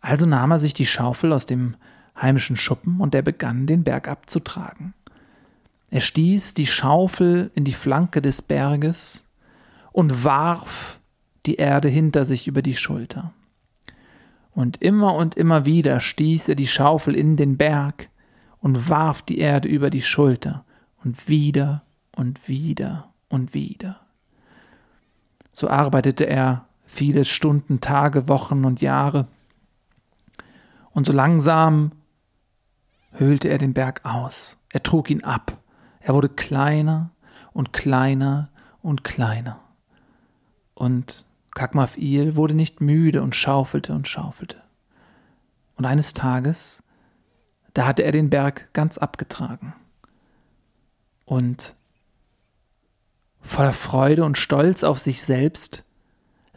Also 0.00 0.26
nahm 0.26 0.50
er 0.50 0.58
sich 0.58 0.74
die 0.74 0.86
Schaufel 0.86 1.32
aus 1.32 1.46
dem 1.46 1.76
heimischen 2.20 2.56
Schuppen 2.56 3.00
und 3.00 3.14
er 3.14 3.22
begann, 3.22 3.66
den 3.66 3.84
Berg 3.84 4.06
abzutragen. 4.08 4.94
Er 5.90 6.00
stieß 6.00 6.54
die 6.54 6.66
Schaufel 6.66 7.50
in 7.54 7.64
die 7.64 7.72
Flanke 7.72 8.20
des 8.20 8.42
Berges 8.42 9.26
und 9.92 10.24
warf 10.24 11.00
die 11.46 11.56
Erde 11.56 11.88
hinter 11.88 12.24
sich 12.24 12.46
über 12.46 12.62
die 12.62 12.76
Schulter. 12.76 13.32
Und 14.52 14.82
immer 14.82 15.14
und 15.14 15.36
immer 15.36 15.64
wieder 15.64 16.00
stieß 16.00 16.48
er 16.48 16.54
die 16.54 16.66
Schaufel 16.66 17.14
in 17.14 17.36
den 17.36 17.56
Berg 17.56 18.08
und 18.60 18.88
warf 18.88 19.22
die 19.22 19.38
Erde 19.38 19.68
über 19.68 19.90
die 19.90 20.02
Schulter 20.02 20.64
und 21.02 21.28
wieder 21.28 21.82
und 22.12 22.48
wieder 22.48 23.12
und 23.28 23.52
wieder. 23.54 24.03
So 25.54 25.70
arbeitete 25.70 26.26
er 26.26 26.66
viele 26.84 27.24
Stunden, 27.24 27.80
Tage, 27.80 28.28
Wochen 28.28 28.64
und 28.64 28.82
Jahre. 28.82 29.28
Und 30.90 31.06
so 31.06 31.12
langsam 31.12 31.92
höhlte 33.12 33.48
er 33.48 33.58
den 33.58 33.72
Berg 33.72 34.04
aus. 34.04 34.58
Er 34.68 34.82
trug 34.82 35.08
ihn 35.08 35.24
ab. 35.24 35.56
Er 36.00 36.14
wurde 36.14 36.28
kleiner 36.28 37.10
und 37.52 37.72
kleiner 37.72 38.50
und 38.82 39.04
kleiner. 39.04 39.60
Und 40.74 41.24
Kakmafil 41.54 42.34
wurde 42.34 42.54
nicht 42.54 42.80
müde 42.80 43.22
und 43.22 43.36
schaufelte 43.36 43.94
und 43.94 44.08
schaufelte. 44.08 44.60
Und 45.76 45.84
eines 45.84 46.14
Tages, 46.14 46.82
da 47.74 47.86
hatte 47.86 48.02
er 48.02 48.12
den 48.12 48.28
Berg 48.28 48.72
ganz 48.72 48.98
abgetragen. 48.98 49.72
Und 51.24 51.76
voller 53.44 53.72
Freude 53.72 54.24
und 54.24 54.38
Stolz 54.38 54.82
auf 54.82 54.98
sich 54.98 55.22
selbst 55.22 55.84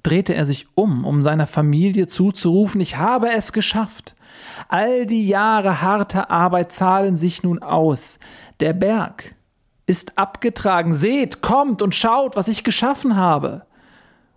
drehte 0.04 0.34
er 0.34 0.46
sich 0.46 0.68
um, 0.76 1.06
um 1.06 1.22
seiner 1.22 1.48
Familie 1.48 2.08
zuzurufen, 2.08 2.80
ich 2.80 2.98
habe 2.98 3.30
es 3.30 3.52
geschafft. 3.52 4.16
All 4.70 5.06
die 5.06 5.28
Jahre 5.28 5.82
harter 5.82 6.32
Arbeit 6.32 6.72
zahlen 6.72 7.16
sich 7.16 7.44
nun 7.44 7.62
aus. 7.62 8.20
Der 8.60 8.74
Berg 8.74 9.36
ist 9.86 10.18
abgetragen. 10.18 10.94
Seht, 10.94 11.42
kommt 11.42 11.82
und 11.82 11.94
schaut, 11.94 12.36
was 12.36 12.48
ich 12.48 12.64
geschaffen 12.64 13.16
habe. 13.16 13.66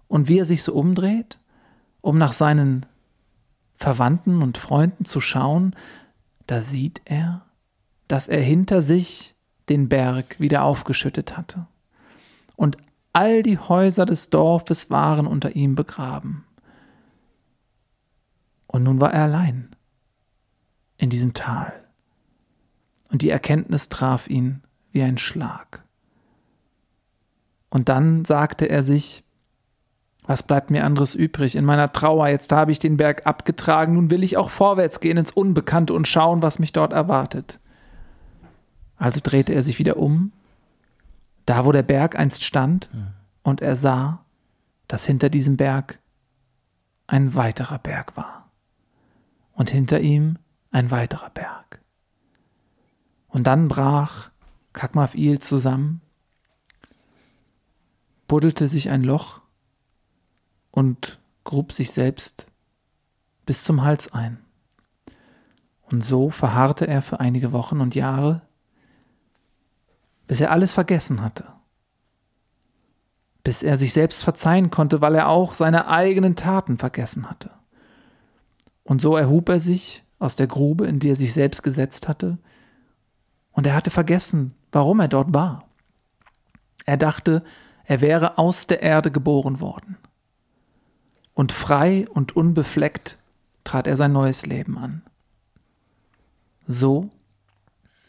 Und 0.09 0.29
wie 0.29 0.39
er 0.39 0.45
sich 0.45 0.63
so 0.63 0.75
umdreht, 0.75 1.39
um 2.01 2.19
nach 2.19 2.33
seinen 2.33 2.87
Verwandten 3.77 4.43
und 4.43 4.59
Freunden 4.59 5.05
zu 5.05 5.21
schauen, 5.21 5.77
da 6.47 6.61
sieht 6.61 7.01
er, 7.05 7.43
dass 8.09 8.27
er 8.27 8.41
hinter 8.41 8.83
sich 8.83 9.37
den 9.69 9.89
Berg 9.89 10.41
wieder 10.41 10.65
aufgeschüttet 10.65 11.37
hatte. 11.37 11.67
Und 12.61 12.77
all 13.15 13.43
die 13.43 13.57
Häuser 13.57 14.05
des 14.05 14.29
Dorfes 14.29 14.91
waren 14.91 15.27
unter 15.27 15.57
ihm 15.57 15.77
begraben. 15.77 16.45
Und 18.67 18.83
nun 18.83 19.01
war 19.01 19.15
er 19.15 19.23
allein 19.23 19.71
in 20.99 21.09
diesem 21.09 21.33
Tal. 21.33 21.73
Und 23.11 23.23
die 23.23 23.31
Erkenntnis 23.31 23.89
traf 23.89 24.29
ihn 24.29 24.63
wie 24.93 25.01
ein 25.01 25.17
Schlag. 25.17 25.87
Und 27.71 27.89
dann 27.89 28.27
sagte 28.27 28.69
er 28.69 28.83
sich, 28.83 29.25
was 30.27 30.43
bleibt 30.43 30.71
mir 30.71 30.85
anderes 30.85 31.15
übrig 31.15 31.57
in 31.57 31.65
meiner 31.65 31.91
Trauer? 31.95 32.29
Jetzt 32.29 32.53
habe 32.53 32.73
ich 32.73 32.79
den 32.79 32.99
Berg 32.99 33.27
abgetragen, 33.27 33.95
nun 33.95 34.11
will 34.11 34.23
ich 34.23 34.37
auch 34.37 34.51
vorwärts 34.51 35.01
gehen 35.01 35.17
ins 35.17 35.33
Unbekannte 35.33 35.95
und 35.95 36.07
schauen, 36.07 36.43
was 36.43 36.59
mich 36.59 36.75
dort 36.75 36.93
erwartet. 36.93 37.59
Also 38.99 39.21
drehte 39.23 39.55
er 39.55 39.63
sich 39.63 39.79
wieder 39.79 39.97
um, 39.97 40.33
da 41.51 41.65
wo 41.65 41.73
der 41.73 41.83
Berg 41.83 42.17
einst 42.17 42.45
stand, 42.45 42.91
und 43.43 43.61
er 43.61 43.75
sah, 43.75 44.25
dass 44.87 45.05
hinter 45.05 45.31
diesem 45.31 45.57
Berg 45.57 45.99
ein 47.09 47.35
weiterer 47.35 47.81
Berg 47.81 48.17
war. 48.17 48.53
Und 49.53 49.69
hinter 49.69 49.99
ihm 49.99 50.39
ein 50.71 50.93
weiterer 50.93 51.31
Berg. 51.31 51.81
Und 53.27 53.49
dann 53.49 53.67
brach 53.67 54.31
Kakmafil 54.73 55.41
zusammen, 55.41 56.03
buddelte 58.29 58.69
sich 58.69 58.89
ein 58.91 59.03
Loch 59.03 59.41
und 60.71 61.19
grub 61.43 61.73
sich 61.73 61.91
selbst 61.91 62.47
bis 63.45 63.65
zum 63.65 63.83
Hals 63.83 64.13
ein. 64.13 64.39
Und 65.83 66.05
so 66.05 66.31
verharrte 66.31 66.87
er 66.87 67.03
für 67.03 67.19
einige 67.19 67.51
Wochen 67.51 67.81
und 67.81 67.97
Jahre, 67.97 68.43
bis 70.31 70.41
er 70.41 70.53
alles 70.53 70.73
vergessen 70.73 71.23
hatte, 71.23 71.45
bis 73.43 73.65
er 73.65 73.77
sich 73.77 73.93
selbst 73.93 74.23
verzeihen 74.23 74.71
konnte, 74.71 75.01
weil 75.01 75.17
er 75.17 75.29
auch 75.29 75.55
seine 75.55 75.89
eigenen 75.89 76.37
Taten 76.37 76.79
vergessen 76.79 77.29
hatte. 77.29 77.51
Und 78.85 79.03
so 79.03 79.17
erhub 79.17 79.49
er 79.49 79.59
sich 79.59 80.05
aus 80.21 80.37
der 80.37 80.47
Grube, 80.47 80.87
in 80.87 81.01
die 81.01 81.09
er 81.09 81.17
sich 81.17 81.33
selbst 81.33 81.65
gesetzt 81.65 82.07
hatte, 82.07 82.39
und 83.51 83.67
er 83.67 83.75
hatte 83.75 83.91
vergessen, 83.91 84.55
warum 84.71 85.01
er 85.01 85.09
dort 85.09 85.35
war. 85.35 85.65
Er 86.87 86.97
dachte, 86.97 87.43
er 87.83 88.01
wäre 88.01 88.39
aus 88.39 88.69
der 88.69 88.83
Erde 88.83 89.11
geboren 89.11 89.59
worden. 89.59 89.97
Und 91.35 91.51
frei 91.51 92.07
und 92.09 92.37
unbefleckt 92.37 93.19
trat 93.65 93.89
er 93.89 93.97
sein 93.97 94.13
neues 94.13 94.47
Leben 94.47 94.79
an. 94.79 95.03
So 96.69 97.11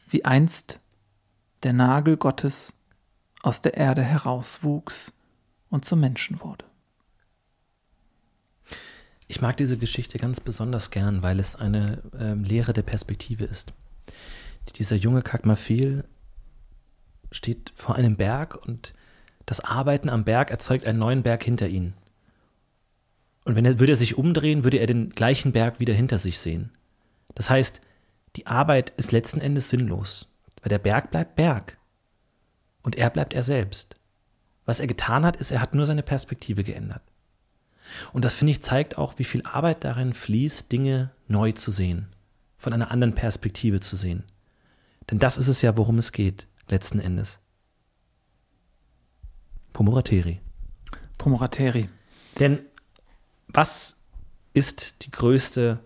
wie 0.07 0.24
einst 0.24 0.80
der 1.64 1.74
Nagel 1.74 2.18
Gottes 2.18 2.74
aus 3.41 3.62
der 3.62 3.76
Erde 3.76 4.03
herauswuchs 4.03 5.14
und 5.70 5.86
zum 5.86 5.99
Menschen 5.99 6.41
wurde. 6.41 6.66
Ich 9.28 9.41
mag 9.41 9.57
diese 9.57 9.78
Geschichte 9.78 10.18
ganz 10.18 10.41
besonders 10.41 10.91
gern, 10.91 11.24
weil 11.24 11.39
es 11.39 11.55
eine 11.55 12.01
äh, 12.20 12.34
Lehre 12.34 12.74
der 12.74 12.82
Perspektive 12.82 13.45
ist. 13.45 13.74
Dieser 14.76 14.95
junge 14.95 15.22
Kakmafil 15.22 16.03
steht 17.32 17.72
vor 17.76 17.95
einem 17.95 18.18
Berg 18.18 18.55
und 18.55 18.93
das 19.45 19.59
Arbeiten 19.59 20.09
am 20.09 20.24
Berg 20.24 20.51
erzeugt 20.51 20.86
einen 20.86 20.99
neuen 20.99 21.24
Berg 21.24 21.43
hinter 21.43 21.68
ihm. 21.68 21.93
Und 23.45 23.55
wenn 23.55 23.66
er 23.66 23.80
würde 23.80 23.93
er 23.93 23.97
sich 23.97 24.18
umdrehen, 24.18 24.64
würde 24.64 24.78
er 24.78 24.88
den 24.88 25.09
gleichen 25.09 25.51
Berg 25.51 25.80
wieder 25.80 25.93
hinter 25.93 26.20
sich 26.20 26.39
sehen. 26.39 26.72
Das 27.34 27.49
heißt, 27.49 27.82
die 28.36 28.47
Arbeit 28.47 28.91
ist 28.97 29.12
letzten 29.12 29.41
Endes 29.41 29.70
sinnlos, 29.70 30.28
weil 30.62 30.70
der 30.70 30.80
Berg 30.80 31.12
bleibt 31.12 31.36
Berg 31.36 31.78
und 32.82 32.97
er 32.97 33.09
bleibt 33.09 33.34
er 33.34 33.43
selbst. 33.43 33.95
Was 34.66 34.80
er 34.80 34.88
getan 34.88 35.26
hat, 35.26 35.38
ist, 35.38 35.51
er 35.51 35.62
hat 35.62 35.74
nur 35.74 35.86
seine 35.86 36.03
Perspektive 36.03 36.64
geändert. 36.64 37.01
Und 38.14 38.24
das 38.24 38.34
finde 38.34 38.51
ich 38.51 38.62
zeigt 38.62 38.97
auch, 38.97 39.18
wie 39.18 39.24
viel 39.24 39.41
Arbeit 39.43 39.84
darin 39.84 40.14
fließt, 40.14 40.72
Dinge 40.72 41.12
neu 41.28 41.51
zu 41.51 41.72
sehen, 41.72 42.07
von 42.57 42.74
einer 42.74 42.91
anderen 42.91 43.16
Perspektive 43.16 43.80
zu 43.80 43.95
sehen. 43.95 44.24
Denn 45.09 45.20
das 45.20 45.38
ist 45.38 45.47
es 45.47 45.62
ja, 45.62 45.76
worum 45.78 45.97
es 45.97 46.12
geht, 46.12 46.47
letzten 46.70 46.99
Endes. 46.99 47.39
Pomorateri. 49.74 50.39
Pomorateri. 51.18 51.89
Denn 52.39 52.59
was 53.47 53.97
ist 54.53 55.05
die 55.05 55.12
größte, 55.12 55.80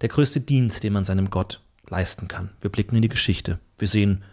der 0.00 0.08
größte 0.08 0.40
Dienst, 0.40 0.82
den 0.82 0.92
man 0.92 1.04
seinem 1.04 1.30
Gott 1.30 1.62
leisten 1.88 2.28
kann? 2.28 2.50
Wir 2.60 2.70
blicken 2.70 2.96
in 2.96 3.02
die 3.02 3.08
Geschichte. 3.08 3.58
Wir 3.78 3.88
sehen 3.88 4.24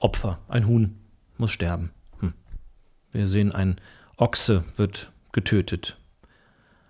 Opfer. 0.00 0.38
Ein 0.48 0.66
Huhn 0.66 0.98
muss 1.38 1.50
sterben. 1.50 1.90
Hm. 2.20 2.34
Wir 3.12 3.28
sehen, 3.28 3.52
ein 3.52 3.80
Ochse 4.16 4.64
wird 4.76 5.12
getötet. 5.32 5.98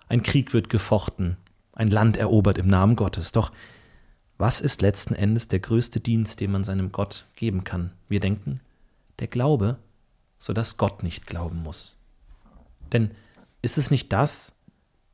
Ein 0.07 0.23
Krieg 0.23 0.53
wird 0.53 0.69
gefochten, 0.69 1.37
ein 1.73 1.89
Land 1.89 2.17
erobert 2.17 2.57
im 2.57 2.67
Namen 2.67 2.95
Gottes. 2.95 3.33
Doch 3.33 3.51
was 4.37 4.61
ist 4.61 4.81
letzten 4.81 5.15
Endes 5.15 5.47
der 5.47 5.59
größte 5.59 5.99
Dienst, 5.99 6.39
den 6.39 6.51
man 6.51 6.63
seinem 6.63 6.91
Gott 6.91 7.25
geben 7.35 7.63
kann? 7.63 7.91
Wir 8.07 8.19
denken, 8.19 8.61
der 9.19 9.27
Glaube, 9.27 9.77
so 10.37 10.53
dass 10.53 10.77
Gott 10.77 11.03
nicht 11.03 11.25
glauben 11.25 11.61
muss. 11.61 11.97
Denn 12.91 13.11
ist 13.61 13.77
es 13.77 13.91
nicht 13.91 14.13
das, 14.13 14.53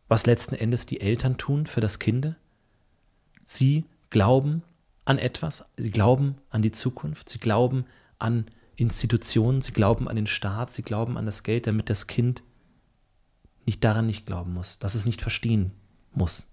was 0.08 0.26
letzten 0.26 0.56
Endes 0.56 0.86
die 0.86 1.02
Eltern 1.02 1.38
tun 1.38 1.66
für 1.66 1.82
das 1.82 2.00
Kind? 2.00 2.36
Sie 3.46 3.86
glauben 4.10 4.62
an 5.06 5.18
etwas, 5.18 5.66
sie 5.78 5.92
glauben 5.92 6.38
an 6.50 6.62
die 6.62 6.72
Zukunft, 6.72 7.30
sie 7.30 7.40
glauben 7.40 7.86
an 8.20 8.46
Institutionen, 8.76 9.62
sie 9.62 9.74
glauben 9.74 10.08
an 10.08 10.16
den 10.16 10.28
Staat, 10.28 10.74
sie 10.74 10.84
glauben 10.84 11.18
an 11.18 11.26
das 11.26 11.44
Geld, 11.44 11.68
damit 11.68 11.90
das 11.90 12.08
Kind 12.08 12.44
nicht 13.66 13.84
daran 13.84 14.06
nicht 14.06 14.26
glauben 14.26 14.54
muss, 14.54 14.80
dass 14.80 14.96
es 14.96 15.06
nicht 15.06 15.22
verstehen 15.22 15.72
muss. 16.14 16.48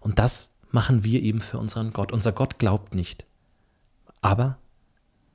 Und 0.00 0.18
das 0.18 0.52
machen 0.70 1.04
wir 1.04 1.22
eben 1.22 1.40
für 1.40 1.58
unseren 1.58 1.92
Gott. 1.92 2.12
Unser 2.12 2.32
Gott 2.32 2.58
glaubt 2.58 2.94
nicht, 2.94 3.24
aber 4.20 4.58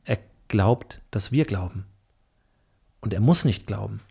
er 0.04 0.20
glaubt, 0.48 1.02
dass 1.12 1.32
wir 1.32 1.46
glauben. 1.46 1.86
Und 3.02 3.14
er 3.14 3.22
muss 3.22 3.46
nicht 3.46 3.68
glauben. 3.68 4.02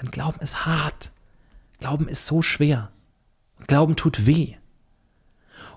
Denn 0.00 0.10
Glauben 0.10 0.40
ist 0.40 0.66
hart. 0.66 1.10
Glauben 1.80 2.08
ist 2.08 2.26
so 2.26 2.42
schwer. 2.42 2.90
Glauben 3.66 3.96
tut 3.96 4.26
weh. 4.26 4.56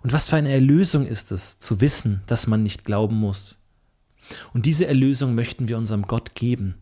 Und 0.01 0.13
was 0.13 0.29
für 0.29 0.37
eine 0.37 0.51
Erlösung 0.51 1.05
ist 1.05 1.31
es, 1.31 1.59
zu 1.59 1.81
wissen, 1.81 2.21
dass 2.25 2.47
man 2.47 2.63
nicht 2.63 2.85
glauben 2.85 3.15
muss. 3.15 3.59
Und 4.53 4.65
diese 4.65 4.87
Erlösung 4.87 5.35
möchten 5.35 5.67
wir 5.67 5.77
unserem 5.77 6.03
Gott 6.03 6.35
geben, 6.35 6.75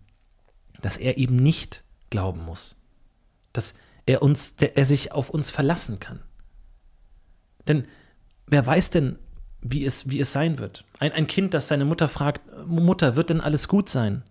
dass 0.82 0.98
er 0.98 1.18
eben 1.18 1.38
nicht 1.38 1.84
glauben 2.10 2.44
muss 2.46 2.78
dass 3.58 3.74
er 4.06 4.22
uns, 4.22 4.56
er 4.60 4.86
sich 4.86 5.12
auf 5.12 5.30
uns 5.32 5.50
verlassen 5.50 6.00
kann. 6.00 6.20
Denn 7.68 7.88
wer 8.46 8.66
weiß 8.66 8.92
denn, 8.92 9.18
wie 9.62 9.84
es, 9.84 10.10
wie 10.10 10.20
es 10.20 10.32
sein 10.32 10.60
wird? 10.60 10.86
Ein, 11.00 11.12
ein 11.12 11.28
Kind, 11.28 11.54
das 11.54 11.68
seine 11.68 11.84
Mutter 11.84 12.08
fragt, 12.08 12.42
Mutter, 12.68 13.16
wird 13.16 13.32
denn 13.32 13.42
alles 13.42 13.68
gut 13.68 13.90
sein? 13.90 14.24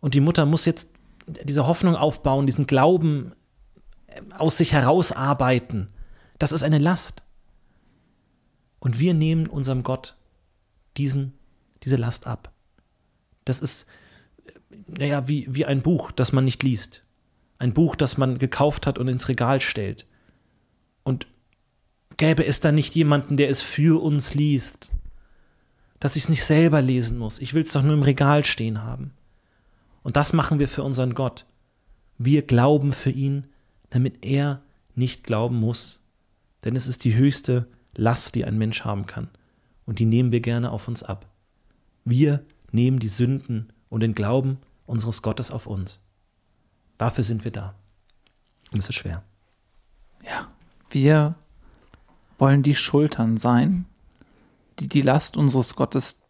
Und 0.00 0.14
die 0.14 0.20
Mutter 0.20 0.44
muss 0.44 0.64
jetzt 0.64 0.90
diese 1.26 1.66
Hoffnung 1.66 1.94
aufbauen, 1.94 2.46
diesen 2.46 2.66
Glauben 2.66 3.32
äh, 4.08 4.20
aus 4.36 4.58
sich 4.58 4.72
herausarbeiten. 4.72 5.88
Das 6.38 6.52
ist 6.52 6.64
eine 6.64 6.78
Last. 6.78 7.22
Und 8.78 8.98
wir 8.98 9.14
nehmen 9.14 9.46
unserem 9.46 9.82
Gott 9.82 10.16
diesen, 10.96 11.34
diese 11.82 11.96
Last 11.96 12.26
ab. 12.26 12.52
Das 13.44 13.60
ist, 13.60 13.86
äh, 14.46 14.76
naja, 14.86 15.28
wie, 15.28 15.46
wie 15.48 15.64
ein 15.64 15.82
Buch, 15.82 16.12
das 16.12 16.32
man 16.32 16.44
nicht 16.44 16.62
liest. 16.62 17.02
Ein 17.58 17.72
Buch, 17.72 17.96
das 17.96 18.18
man 18.18 18.38
gekauft 18.38 18.86
hat 18.86 18.98
und 18.98 19.08
ins 19.08 19.28
Regal 19.28 19.60
stellt. 19.60 20.06
Und 21.02 21.26
gäbe 22.16 22.44
es 22.44 22.60
da 22.60 22.72
nicht 22.72 22.94
jemanden, 22.94 23.36
der 23.36 23.48
es 23.48 23.62
für 23.62 24.02
uns 24.02 24.34
liest? 24.34 24.90
Dass 26.00 26.16
ich 26.16 26.24
es 26.24 26.28
nicht 26.28 26.44
selber 26.44 26.82
lesen 26.82 27.16
muss. 27.16 27.38
Ich 27.38 27.54
will 27.54 27.62
es 27.62 27.72
doch 27.72 27.82
nur 27.82 27.94
im 27.94 28.02
Regal 28.02 28.44
stehen 28.44 28.82
haben. 28.82 29.12
Und 30.02 30.16
das 30.16 30.32
machen 30.32 30.58
wir 30.58 30.68
für 30.68 30.82
unseren 30.82 31.14
Gott. 31.14 31.46
Wir 32.18 32.42
glauben 32.42 32.92
für 32.92 33.10
ihn, 33.10 33.46
damit 33.90 34.24
er 34.24 34.62
nicht 34.94 35.24
glauben 35.24 35.56
muss. 35.56 36.00
Denn 36.64 36.76
es 36.76 36.86
ist 36.86 37.04
die 37.04 37.14
höchste 37.14 37.68
Last, 37.96 38.34
die 38.34 38.44
ein 38.44 38.58
Mensch 38.58 38.84
haben 38.84 39.06
kann. 39.06 39.28
Und 39.84 39.98
die 39.98 40.06
nehmen 40.06 40.32
wir 40.32 40.40
gerne 40.40 40.70
auf 40.70 40.88
uns 40.88 41.02
ab. 41.02 41.26
Wir 42.04 42.44
nehmen 42.72 42.98
die 42.98 43.08
Sünden 43.08 43.72
und 43.88 44.00
den 44.00 44.14
Glauben 44.14 44.58
unseres 44.86 45.22
Gottes 45.22 45.50
auf 45.50 45.66
uns. 45.66 45.98
Dafür 46.98 47.24
sind 47.24 47.44
wir 47.44 47.52
da. 47.52 47.74
Und 48.72 48.78
es 48.78 48.88
ist 48.88 48.94
schwer. 48.96 49.22
Ja, 50.24 50.48
wir 50.90 51.34
wollen 52.38 52.62
die 52.62 52.74
Schultern 52.74 53.36
sein, 53.36 53.86
die 54.78 54.88
die 54.88 55.02
Last 55.02 55.36
unseres 55.36 55.74
Gottes 55.76 56.22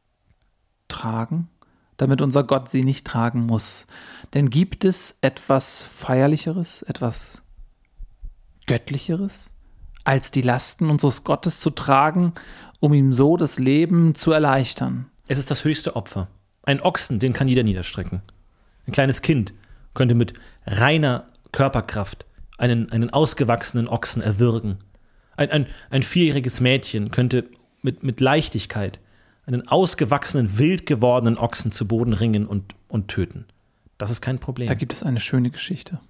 tragen, 0.89 1.49
damit 1.97 2.21
unser 2.21 2.45
Gott 2.45 2.69
sie 2.69 2.85
nicht 2.85 3.07
tragen 3.07 3.47
muss. 3.47 3.87
Denn 4.35 4.51
gibt 4.51 4.85
es 4.85 5.19
etwas 5.21 5.83
Feierlicheres, 5.83 6.83
etwas 6.83 7.43
Göttlicheres, 8.67 9.53
als 10.07 10.31
die 10.31 10.43
Lasten 10.43 10.89
unseres 10.89 11.25
Gottes 11.25 11.61
zu 11.61 11.71
tragen, 11.71 12.33
um 12.81 12.95
ihm 12.95 13.13
so 13.13 13.37
das 13.37 13.59
Leben 13.59 14.15
zu 14.15 14.33
erleichtern? 14.33 15.07
Es 15.29 15.39
ist 15.39 15.51
das 15.51 15.65
höchste 15.65 15.97
Opfer. 15.97 16.29
Ein 16.63 16.81
Ochsen, 16.81 17.19
den 17.19 17.33
kann 17.33 17.49
jeder 17.49 17.63
niederstrecken. 17.63 18.23
Ein 18.87 18.93
kleines 18.93 19.23
Kind 19.23 19.53
könnte 19.95 20.15
mit 20.15 20.35
reiner 20.67 21.27
Körperkraft 21.53 22.27
einen, 22.59 22.91
einen 22.93 23.11
ausgewachsenen 23.11 23.89
Ochsen 23.89 24.23
erwürgen. 24.23 24.79
Ein, 25.37 25.51
ein, 25.51 25.67
ein 25.91 26.03
vierjähriges 26.03 26.61
Mädchen 26.61 27.11
könnte 27.11 27.49
mit, 27.83 28.03
mit 28.03 28.21
Leichtigkeit 28.21 29.01
einen 29.47 29.67
ausgewachsenen, 29.69 30.59
wild 30.59 30.87
gewordenen 30.87 31.39
Ochsen 31.39 31.73
zu 31.73 31.87
Boden 31.87 32.13
ringen 32.13 32.47
und, 32.47 32.75
und 32.89 33.09
töten. 33.09 33.47
Das 33.99 34.11
ist 34.11 34.21
kein 34.21 34.39
Problem. 34.39 34.69
Da 34.69 34.75
gibt 34.75 34.93
es 34.93 35.03
eine 35.03 35.21
schöne 35.21 35.51
Geschichte. 35.51 36.01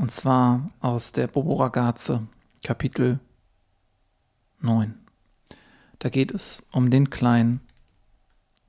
Und 0.00 0.10
zwar 0.10 0.70
aus 0.80 1.12
der 1.12 1.26
Bobo 1.26 1.56
Ragazze, 1.56 2.26
Kapitel 2.64 3.20
9. 4.62 4.94
Da 5.98 6.08
geht 6.08 6.32
es 6.32 6.66
um 6.72 6.90
den 6.90 7.10
kleinen 7.10 7.60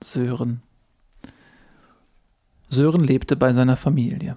Sören. 0.04 0.62
Sören 2.68 3.06
lebte 3.06 3.38
bei 3.38 3.54
seiner 3.54 3.78
Familie. 3.78 4.36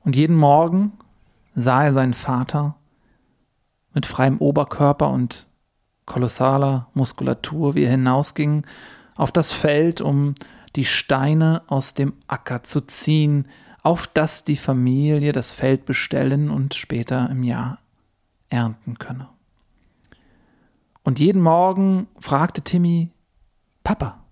Und 0.00 0.16
jeden 0.16 0.34
Morgen 0.34 0.98
sah 1.54 1.84
er 1.84 1.92
seinen 1.92 2.14
Vater 2.14 2.74
mit 3.94 4.06
freiem 4.06 4.38
Oberkörper 4.38 5.08
und 5.10 5.46
kolossaler 6.04 6.88
Muskulatur, 6.94 7.76
wie 7.76 7.84
er 7.84 7.92
hinausging 7.92 8.66
auf 9.14 9.30
das 9.30 9.52
Feld, 9.52 10.00
um 10.00 10.34
die 10.74 10.84
Steine 10.84 11.62
aus 11.68 11.94
dem 11.94 12.14
Acker 12.26 12.64
zu 12.64 12.80
ziehen, 12.80 13.46
auf 13.82 14.06
das 14.06 14.44
die 14.44 14.56
Familie 14.56 15.32
das 15.32 15.52
Feld 15.52 15.86
bestellen 15.86 16.50
und 16.50 16.74
später 16.74 17.30
im 17.30 17.42
Jahr 17.42 17.78
ernten 18.48 18.98
könne. 18.98 19.28
Und 21.02 21.18
jeden 21.18 21.40
Morgen 21.40 22.08
fragte 22.18 22.62
Timmy, 22.62 23.10
Papa, 23.82 24.22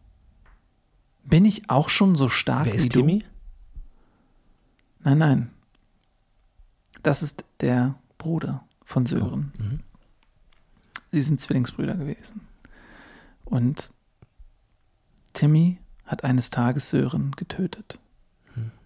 bin 1.25 1.45
ich 1.45 1.71
auch 1.71 1.89
schon 1.89 2.17
so 2.17 2.29
stark 2.29 2.67
Wer 2.67 2.75
wie 2.75 2.77
ist 2.77 2.95
du? 2.95 3.01
Timmy? 3.01 3.25
Nein, 5.01 5.19
nein. 5.19 5.51
Das 7.03 7.23
ist 7.23 7.45
der 7.61 7.95
Bruder 8.19 8.65
von 8.85 9.07
Sören. 9.07 9.53
mhm. 9.59 9.81
Sie 11.11 11.23
sind 11.23 11.41
Zwillingsbrüder 11.41 11.95
gewesen. 11.95 12.43
Und 13.47 13.93
Timmy 15.33 15.79
hat 16.05 16.23
eines 16.23 16.51
Tages 16.51 16.91
Sören 16.91 17.33
getötet 17.33 17.99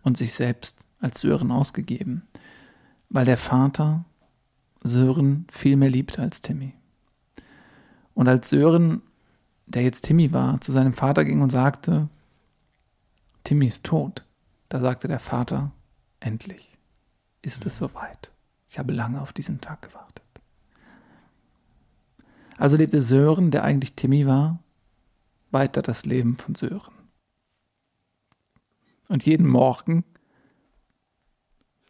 und 0.02 0.16
sich 0.16 0.34
selbst 0.34 0.84
als 1.00 1.20
Sören 1.20 1.50
ausgegeben, 1.50 2.22
weil 3.08 3.24
der 3.24 3.38
Vater 3.38 4.04
Sören 4.82 5.46
viel 5.50 5.76
mehr 5.76 5.90
liebt 5.90 6.18
als 6.18 6.40
Timmy. 6.40 6.74
Und 8.14 8.28
als 8.28 8.50
Sören, 8.50 9.02
der 9.66 9.82
jetzt 9.82 10.02
Timmy 10.02 10.32
war, 10.32 10.60
zu 10.60 10.72
seinem 10.72 10.92
Vater 10.92 11.24
ging 11.24 11.40
und 11.40 11.50
sagte, 11.50 12.08
Timmy 13.44 13.66
ist 13.66 13.84
tot, 13.84 14.24
da 14.68 14.80
sagte 14.80 15.08
der 15.08 15.18
Vater, 15.18 15.72
endlich 16.20 16.78
ist 17.42 17.66
es 17.66 17.76
soweit. 17.76 18.32
Ich 18.68 18.78
habe 18.78 18.92
lange 18.92 19.20
auf 19.20 19.32
diesen 19.32 19.60
Tag 19.60 19.82
gewartet. 19.82 20.22
Also 22.56 22.76
lebte 22.76 23.00
Sören, 23.00 23.50
der 23.50 23.64
eigentlich 23.64 23.94
Timmy 23.94 24.26
war, 24.26 24.58
weiter 25.50 25.82
das 25.82 26.06
Leben 26.06 26.36
von 26.36 26.54
Sören. 26.54 26.94
Und 29.08 29.26
jeden 29.26 29.46
Morgen 29.46 30.04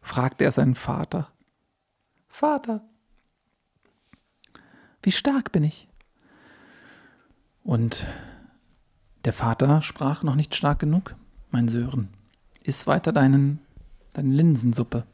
fragte 0.02 0.44
er 0.44 0.52
seinen 0.52 0.74
Vater, 0.74 1.30
Vater, 2.28 2.82
wie 5.02 5.12
stark 5.12 5.52
bin 5.52 5.64
ich? 5.64 5.88
Und 7.62 8.06
der 9.24 9.32
Vater 9.32 9.82
sprach 9.82 10.22
noch 10.22 10.34
nicht 10.34 10.54
stark 10.54 10.80
genug, 10.80 11.14
mein 11.50 11.68
Sören, 11.68 12.08
iss 12.62 12.86
weiter 12.86 13.12
deinen, 13.12 13.60
deine 14.14 14.34
Linsensuppe. 14.34 15.04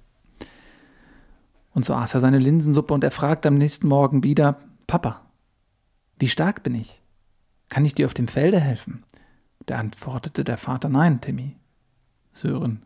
Und 1.72 1.84
so 1.84 1.94
aß 1.94 2.14
er 2.14 2.20
seine 2.20 2.38
Linsensuppe 2.38 2.94
und 2.94 3.04
er 3.04 3.10
fragte 3.10 3.48
am 3.48 3.56
nächsten 3.56 3.88
Morgen 3.88 4.24
wieder, 4.24 4.60
Papa, 4.86 5.26
wie 6.18 6.28
stark 6.28 6.62
bin 6.62 6.74
ich? 6.74 7.02
Kann 7.68 7.84
ich 7.84 7.94
dir 7.94 8.06
auf 8.06 8.14
dem 8.14 8.28
Felde 8.28 8.58
helfen? 8.58 9.04
Da 9.66 9.78
antwortete 9.78 10.44
der 10.44 10.56
Vater, 10.56 10.88
nein, 10.88 11.20
Timmy, 11.20 11.56
Sören. 12.32 12.82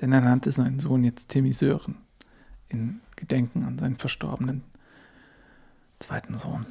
Denn 0.00 0.12
er 0.12 0.20
nannte 0.20 0.52
seinen 0.52 0.78
Sohn 0.78 1.04
jetzt 1.04 1.28
Timmy 1.28 1.52
Sören, 1.52 1.96
in 2.68 3.00
Gedenken 3.16 3.64
an 3.64 3.78
seinen 3.78 3.96
verstorbenen 3.96 4.62
zweiten 5.98 6.38
Sohn. 6.38 6.66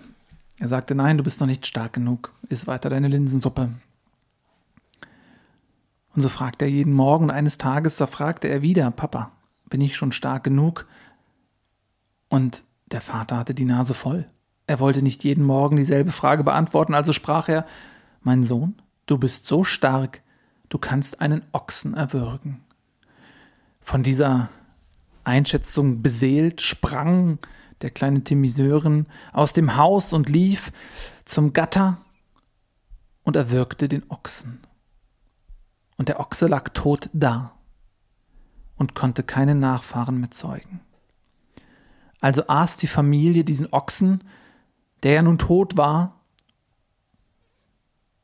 Er 0.59 0.67
sagte, 0.67 0.95
nein, 0.95 1.17
du 1.17 1.23
bist 1.23 1.39
noch 1.39 1.47
nicht 1.47 1.67
stark 1.67 1.93
genug, 1.93 2.33
iss 2.49 2.67
weiter 2.67 2.89
deine 2.89 3.07
Linsensuppe. 3.09 3.69
Und 6.15 6.21
so 6.21 6.29
fragte 6.29 6.65
er 6.65 6.71
jeden 6.71 6.93
Morgen 6.93 7.25
und 7.25 7.31
eines 7.31 7.57
Tages, 7.57 7.97
da 7.97 8.07
fragte 8.07 8.47
er 8.47 8.61
wieder, 8.61 8.89
Papa, 8.89 9.31
bin 9.69 9.81
ich 9.81 9.95
schon 9.95 10.11
stark 10.11 10.43
genug? 10.43 10.87
Und 12.29 12.63
der 12.87 13.01
Vater 13.01 13.37
hatte 13.37 13.53
die 13.53 13.65
Nase 13.65 13.93
voll. 13.93 14.27
Er 14.65 14.79
wollte 14.79 15.03
nicht 15.03 15.23
jeden 15.23 15.43
Morgen 15.43 15.75
dieselbe 15.77 16.11
Frage 16.11 16.43
beantworten, 16.43 16.95
also 16.95 17.13
sprach 17.13 17.49
er, 17.49 17.65
mein 18.21 18.43
Sohn, 18.43 18.81
du 19.05 19.17
bist 19.17 19.45
so 19.45 19.63
stark, 19.63 20.21
du 20.69 20.77
kannst 20.77 21.21
einen 21.21 21.43
Ochsen 21.51 21.93
erwürgen. 21.93 22.63
Von 23.81 24.03
dieser 24.03 24.49
Einschätzung 25.23 26.01
beseelt 26.01 26.61
sprang 26.61 27.39
der 27.81 27.91
kleine 27.91 28.23
Timmy 28.23 28.47
Sören 28.47 29.07
aus 29.33 29.53
dem 29.53 29.75
Haus 29.75 30.13
und 30.13 30.29
lief 30.29 30.71
zum 31.25 31.53
Gatter 31.53 31.97
und 33.23 33.35
erwürgte 33.35 33.87
den 33.87 34.09
Ochsen. 34.09 34.59
Und 35.97 36.09
der 36.09 36.19
Ochse 36.19 36.47
lag 36.47 36.69
tot 36.69 37.09
da 37.13 37.57
und 38.77 38.95
konnte 38.95 39.23
keine 39.23 39.55
Nachfahren 39.55 40.19
mehr 40.19 40.31
zeugen. 40.31 40.79
Also 42.19 42.47
aß 42.47 42.77
die 42.77 42.87
Familie 42.87 43.43
diesen 43.43 43.71
Ochsen, 43.71 44.23
der 45.03 45.13
ja 45.13 45.21
nun 45.21 45.37
tot 45.37 45.77
war, 45.77 46.21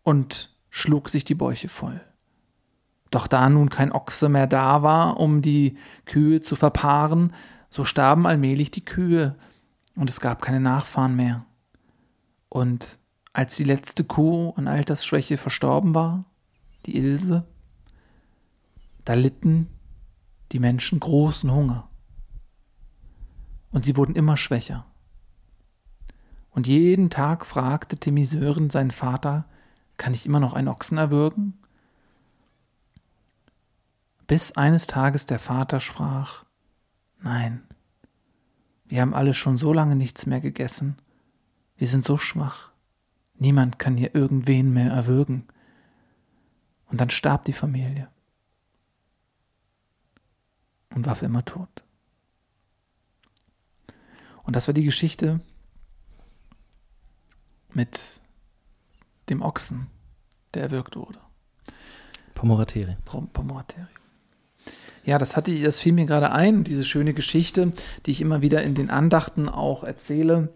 und 0.03 0.53
schlug 0.69 1.09
sich 1.09 1.23
die 1.23 1.35
Bäuche 1.35 1.69
voll. 1.69 2.01
Doch 3.14 3.28
da 3.28 3.47
nun 3.47 3.70
kein 3.70 3.91
Ochse 3.91 4.28
mehr 4.28 4.47
da 4.47 4.82
war, 4.82 5.20
um 5.20 5.43
die 5.43 5.78
Kühe 6.05 6.41
zu 6.41 6.55
verpaaren, 6.55 7.32
so 7.70 7.86
starben 7.86 8.26
allmählich 8.26 8.72
die 8.72 8.84
Kühe 8.84 9.36
und 9.95 10.09
es 10.09 10.20
gab 10.20 10.41
keine 10.41 10.59
Nachfahren 10.59 11.16
mehr. 11.16 11.45
Und 12.49 12.97
als 13.32 13.55
die 13.55 13.66
letzte 13.66 14.03
Kuh 14.03 14.53
an 14.55 14.68
Altersschwäche 14.68 15.38
verstorben 15.38 15.93
war, 15.93 16.26
die 16.88 16.97
Ilse, 16.97 17.45
da 19.05 19.14
litten 19.14 19.68
die 20.51 20.59
Menschen 20.59 20.99
großen 20.99 21.51
Hunger. 21.51 21.88
Und 23.70 23.86
sie 23.86 23.95
wurden 23.95 24.16
immer 24.16 24.38
schwächer. 24.38 24.88
Und 26.49 26.66
jeden 26.66 27.11
Tag 27.11 27.45
fragte 27.45 27.95
Timmy 27.97 28.26
Sören 28.26 28.72
seinen 28.72 28.89
Vater, 28.89 29.45
kann 29.97 30.16
ich 30.16 30.26
immer 30.26 30.39
noch 30.39 30.53
einen 30.53 30.68
Ochsen 30.68 30.97
erwürgen? 30.97 31.59
Bis 34.34 34.53
eines 34.53 34.88
Tages 34.88 35.27
der 35.27 35.38
Vater 35.38 35.79
sprach, 35.79 36.43
nein, 37.19 37.61
wir 38.86 39.01
haben 39.01 39.13
alle 39.13 39.36
schon 39.36 39.57
so 39.57 39.73
lange 39.73 39.95
nichts 39.95 40.25
mehr 40.25 40.41
gegessen, 40.41 40.97
wir 41.77 41.88
sind 41.88 42.03
so 42.03 42.17
schwach, 42.17 42.71
niemand 43.36 43.77
kann 43.77 43.95
hier 43.95 44.15
irgendwen 44.15 44.73
mehr 44.73 44.89
erwürgen. 44.89 45.47
Und 46.88 46.99
dann 46.99 47.11
starb 47.11 47.45
die 47.45 47.53
Familie 47.53 48.07
und 50.95 51.05
war 51.05 51.15
für 51.15 51.25
immer 51.25 51.45
tot. 51.45 51.84
Und 54.41 54.55
das 54.55 54.65
war 54.65 54.73
die 54.73 54.84
Geschichte 54.84 55.41
mit 57.69 58.19
dem 59.29 59.43
Ochsen, 59.43 59.91
der 60.55 60.63
erwürgt 60.63 60.95
wurde. 60.95 61.19
Pomorateri. 62.34 62.97
Pomorateri. 63.05 64.03
Ja, 65.06 65.18
das 65.18 65.36
hatte 65.36 65.51
ich, 65.51 65.64
das 65.64 65.80
fiel 65.80 65.93
mir 65.93 66.06
gerade 66.06 66.32
ein, 66.32 66.64
diese 66.64 66.86
schöne 66.86 67.14
Geschichte, 67.14 67.72
die 68.06 68.12
ich 68.12 68.22
immer 68.22 68.41
wieder 68.41 68.64
in 68.64 68.74
den 68.74 68.89
Andachten 68.89 69.49
auch 69.49 69.84
erzähle. 69.84 70.49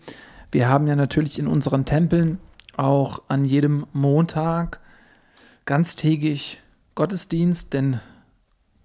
Wir 0.52 0.70
haben 0.70 0.88
ja 0.88 0.96
natürlich 0.96 1.38
in 1.38 1.48
unseren 1.48 1.86
Tempeln 1.86 2.40
auch 2.78 3.24
an 3.28 3.44
jedem 3.44 3.88
Montag 3.92 4.80
ganztägig 5.66 6.62
Gottesdienst, 6.96 7.74
denn 7.74 8.00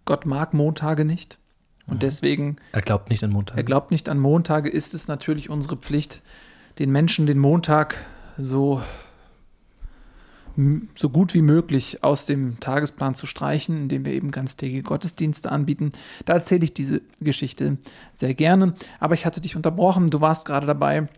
Gott 0.04 0.26
mag 0.26 0.52
Montage 0.52 1.04
nicht. 1.04 1.38
Und 1.86 1.94
mhm. 1.94 2.00
deswegen. 2.00 2.56
Er 2.72 2.82
glaubt 2.82 3.10
nicht 3.10 3.22
an 3.22 3.30
Montage. 3.30 3.58
Er 3.58 3.64
glaubt 3.64 3.90
nicht 3.90 4.08
an 4.08 4.18
Montage, 4.18 4.68
ist 4.68 4.94
es 4.94 5.08
natürlich 5.08 5.48
unsere 5.48 5.76
Pflicht, 5.76 6.22
den 6.78 6.90
Menschen 6.90 7.26
den 7.26 7.38
Montag 7.38 7.96
so 8.36 8.82
so 10.94 11.08
gut 11.08 11.34
wie 11.34 11.42
möglich 11.42 12.04
aus 12.04 12.26
dem 12.26 12.60
Tagesplan 12.60 13.14
zu 13.14 13.26
streichen, 13.26 13.76
indem 13.76 14.04
wir 14.04 14.12
eben 14.12 14.30
ganztägige 14.30 14.82
Gottesdienste 14.82 15.50
anbieten. 15.50 15.90
Da 16.24 16.34
erzähle 16.34 16.64
ich 16.64 16.74
diese 16.74 17.00
Geschichte 17.20 17.78
sehr 18.12 18.34
gerne. 18.34 18.74
Aber 19.00 19.14
ich 19.14 19.24
hatte 19.24 19.40
dich 19.40 19.56
unterbrochen. 19.56 20.08
Du 20.08 20.20
warst 20.20 20.44
gerade 20.44 20.66
dabei, 20.66 21.08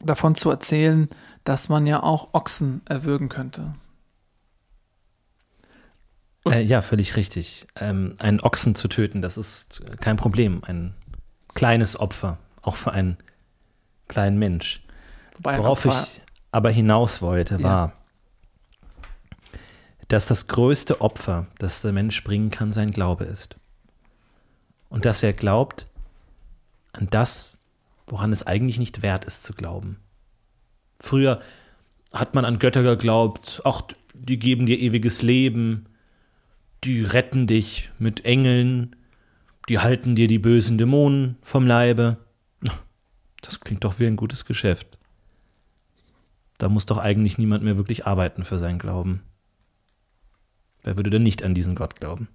davon 0.00 0.34
zu 0.34 0.50
erzählen, 0.50 1.08
dass 1.44 1.68
man 1.68 1.86
ja 1.86 2.02
auch 2.02 2.32
Ochsen 2.32 2.82
erwürgen 2.86 3.28
könnte. 3.28 3.74
Äh, 6.46 6.62
ja, 6.62 6.82
völlig 6.82 7.16
richtig. 7.16 7.66
Ähm, 7.76 8.14
einen 8.18 8.40
Ochsen 8.40 8.74
zu 8.74 8.88
töten, 8.88 9.22
das 9.22 9.38
ist 9.38 9.82
kein 10.00 10.16
Problem. 10.16 10.62
Ein 10.64 10.94
kleines 11.54 11.98
Opfer, 11.98 12.38
auch 12.62 12.76
für 12.76 12.92
einen 12.92 13.16
kleinen 14.08 14.38
Mensch. 14.38 14.82
Wobei 15.36 15.58
Worauf 15.58 15.84
ich 15.86 16.20
aber 16.52 16.70
hinaus 16.70 17.22
wollte, 17.22 17.62
war, 17.62 17.92
dass 20.14 20.26
das 20.26 20.46
größte 20.46 21.00
Opfer, 21.00 21.48
das 21.58 21.82
der 21.82 21.92
Mensch 21.92 22.22
bringen 22.22 22.50
kann, 22.50 22.72
sein 22.72 22.92
Glaube 22.92 23.24
ist. 23.24 23.56
Und 24.88 25.06
dass 25.06 25.24
er 25.24 25.32
glaubt 25.32 25.88
an 26.92 27.08
das, 27.10 27.58
woran 28.06 28.32
es 28.32 28.46
eigentlich 28.46 28.78
nicht 28.78 29.02
wert 29.02 29.24
ist 29.24 29.42
zu 29.42 29.54
glauben. 29.54 29.98
Früher 31.00 31.40
hat 32.12 32.36
man 32.36 32.44
an 32.44 32.60
Götter 32.60 32.84
geglaubt, 32.84 33.60
ach, 33.64 33.82
die 34.14 34.38
geben 34.38 34.66
dir 34.66 34.78
ewiges 34.78 35.20
Leben, 35.20 35.86
die 36.84 37.02
retten 37.02 37.48
dich 37.48 37.90
mit 37.98 38.24
Engeln, 38.24 38.94
die 39.68 39.80
halten 39.80 40.14
dir 40.14 40.28
die 40.28 40.38
bösen 40.38 40.78
Dämonen 40.78 41.38
vom 41.42 41.66
Leibe. 41.66 42.18
Das 43.40 43.58
klingt 43.58 43.82
doch 43.82 43.98
wie 43.98 44.06
ein 44.06 44.14
gutes 44.14 44.44
Geschäft. 44.44 44.96
Da 46.58 46.68
muss 46.68 46.86
doch 46.86 46.98
eigentlich 46.98 47.36
niemand 47.36 47.64
mehr 47.64 47.76
wirklich 47.76 48.06
arbeiten 48.06 48.44
für 48.44 48.60
seinen 48.60 48.78
Glauben. 48.78 49.24
Wer 50.84 50.96
würde 50.96 51.10
denn 51.10 51.22
nicht 51.22 51.42
an 51.42 51.54
diesen 51.54 51.74
Gott 51.74 51.96
glauben? 51.96 52.28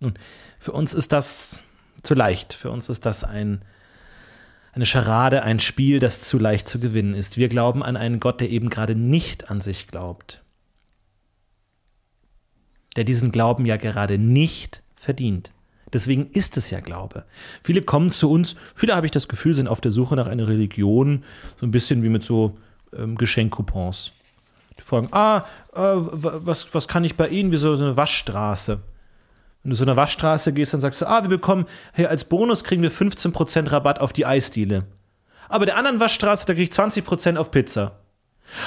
Nun, 0.00 0.14
für 0.58 0.72
uns 0.72 0.94
ist 0.94 1.12
das 1.12 1.64
zu 2.02 2.14
leicht. 2.14 2.52
Für 2.52 2.70
uns 2.70 2.88
ist 2.88 3.06
das 3.06 3.24
ein, 3.24 3.62
eine 4.72 4.86
Scharade, 4.86 5.42
ein 5.42 5.60
Spiel, 5.60 5.98
das 5.98 6.20
zu 6.20 6.38
leicht 6.38 6.68
zu 6.68 6.78
gewinnen 6.78 7.14
ist. 7.14 7.36
Wir 7.36 7.48
glauben 7.48 7.82
an 7.82 7.96
einen 7.96 8.20
Gott, 8.20 8.40
der 8.40 8.50
eben 8.50 8.70
gerade 8.70 8.94
nicht 8.94 9.50
an 9.50 9.60
sich 9.60 9.88
glaubt. 9.88 10.42
Der 12.96 13.04
diesen 13.04 13.32
Glauben 13.32 13.66
ja 13.66 13.76
gerade 13.76 14.18
nicht 14.18 14.82
verdient. 14.94 15.52
Deswegen 15.92 16.30
ist 16.30 16.56
es 16.56 16.70
ja 16.70 16.80
Glaube. 16.80 17.24
Viele 17.62 17.82
kommen 17.82 18.10
zu 18.10 18.30
uns, 18.30 18.54
viele 18.74 18.94
habe 18.94 19.06
ich 19.06 19.12
das 19.12 19.28
Gefühl, 19.28 19.54
sind 19.54 19.68
auf 19.68 19.80
der 19.80 19.90
Suche 19.90 20.14
nach 20.14 20.26
einer 20.26 20.46
Religion, 20.46 21.24
so 21.58 21.66
ein 21.66 21.72
bisschen 21.72 22.02
wie 22.02 22.08
mit 22.08 22.24
so 22.24 22.58
ähm, 22.96 23.16
Geschenkcoupons. 23.16 24.12
Die 24.80 24.84
fragen, 24.84 25.08
ah, 25.12 25.44
äh, 25.74 25.78
was, 25.78 26.74
was 26.74 26.88
kann 26.88 27.04
ich 27.04 27.16
bei 27.16 27.28
Ihnen? 27.28 27.52
Wie 27.52 27.58
so 27.58 27.74
eine 27.74 27.98
Waschstraße. 27.98 28.80
Wenn 29.62 29.70
du 29.70 29.76
so 29.76 29.84
eine 29.84 29.94
Waschstraße 29.94 30.54
gehst, 30.54 30.72
dann 30.72 30.80
sagst 30.80 31.02
du, 31.02 31.06
ah, 31.06 31.22
wir 31.22 31.28
bekommen, 31.28 31.66
hey, 31.92 32.06
als 32.06 32.24
Bonus 32.24 32.64
kriegen 32.64 32.82
wir 32.82 32.90
15% 32.90 33.70
Rabatt 33.70 34.00
auf 34.00 34.14
die 34.14 34.24
Eisdiele. 34.24 34.86
Aber 35.50 35.66
der 35.66 35.76
anderen 35.76 36.00
Waschstraße, 36.00 36.46
da 36.46 36.54
kriege 36.54 36.64
ich 36.64 36.70
20% 36.70 37.36
auf 37.36 37.50
Pizza. 37.50 37.98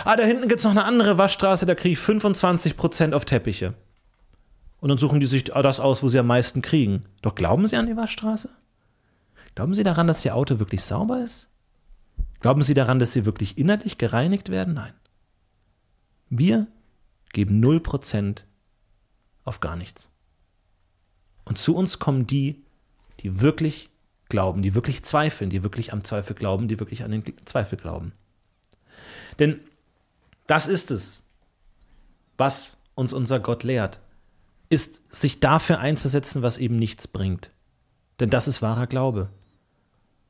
Ah, 0.05 0.15
da 0.15 0.23
hinten 0.23 0.47
gibt 0.47 0.59
es 0.59 0.65
noch 0.65 0.71
eine 0.71 0.85
andere 0.85 1.17
Waschstraße, 1.17 1.65
da 1.65 1.73
kriege 1.73 1.93
ich 1.93 1.99
25% 1.99 3.13
auf 3.13 3.25
Teppiche. 3.25 3.73
Und 4.79 4.89
dann 4.89 4.99
suchen 4.99 5.19
die 5.19 5.25
sich 5.25 5.45
das 5.45 5.79
aus, 5.79 6.03
wo 6.03 6.09
sie 6.09 6.19
am 6.19 6.27
meisten 6.27 6.61
kriegen. 6.61 7.05
Doch 7.23 7.33
glauben 7.33 7.65
sie 7.65 7.77
an 7.77 7.87
die 7.87 7.97
Waschstraße? 7.97 8.49
Glauben 9.55 9.73
sie 9.73 9.83
daran, 9.83 10.05
dass 10.05 10.23
ihr 10.23 10.35
Auto 10.35 10.59
wirklich 10.59 10.83
sauber 10.83 11.23
ist? 11.23 11.49
Glauben 12.39 12.61
sie 12.61 12.75
daran, 12.75 12.99
dass 12.99 13.13
sie 13.13 13.25
wirklich 13.25 13.57
innerlich 13.57 13.97
gereinigt 13.97 14.49
werden? 14.49 14.75
Nein. 14.75 14.93
Wir 16.35 16.65
geben 17.31 17.63
0% 17.63 18.43
auf 19.43 19.59
gar 19.59 19.75
nichts. 19.75 20.09
Und 21.45 21.59
zu 21.59 21.75
uns 21.75 21.99
kommen 21.99 22.25
die, 22.25 22.63
die 23.19 23.39
wirklich 23.41 23.91
glauben, 24.29 24.63
die 24.63 24.73
wirklich 24.73 25.03
zweifeln, 25.03 25.51
die 25.51 25.61
wirklich 25.61 25.93
am 25.93 26.03
Zweifel 26.03 26.35
glauben, 26.35 26.67
die 26.67 26.79
wirklich 26.79 27.03
an 27.03 27.11
den 27.11 27.23
Zweifel 27.45 27.77
glauben. 27.77 28.13
Denn 29.37 29.59
das 30.47 30.65
ist 30.65 30.89
es, 30.89 31.23
was 32.35 32.77
uns 32.95 33.13
unser 33.13 33.39
Gott 33.39 33.61
lehrt, 33.61 34.01
ist 34.69 35.13
sich 35.13 35.39
dafür 35.39 35.79
einzusetzen, 35.79 36.41
was 36.41 36.57
eben 36.57 36.77
nichts 36.77 37.07
bringt. 37.07 37.51
Denn 38.19 38.31
das 38.31 38.47
ist 38.47 38.63
wahrer 38.63 38.87
Glaube. 38.87 39.29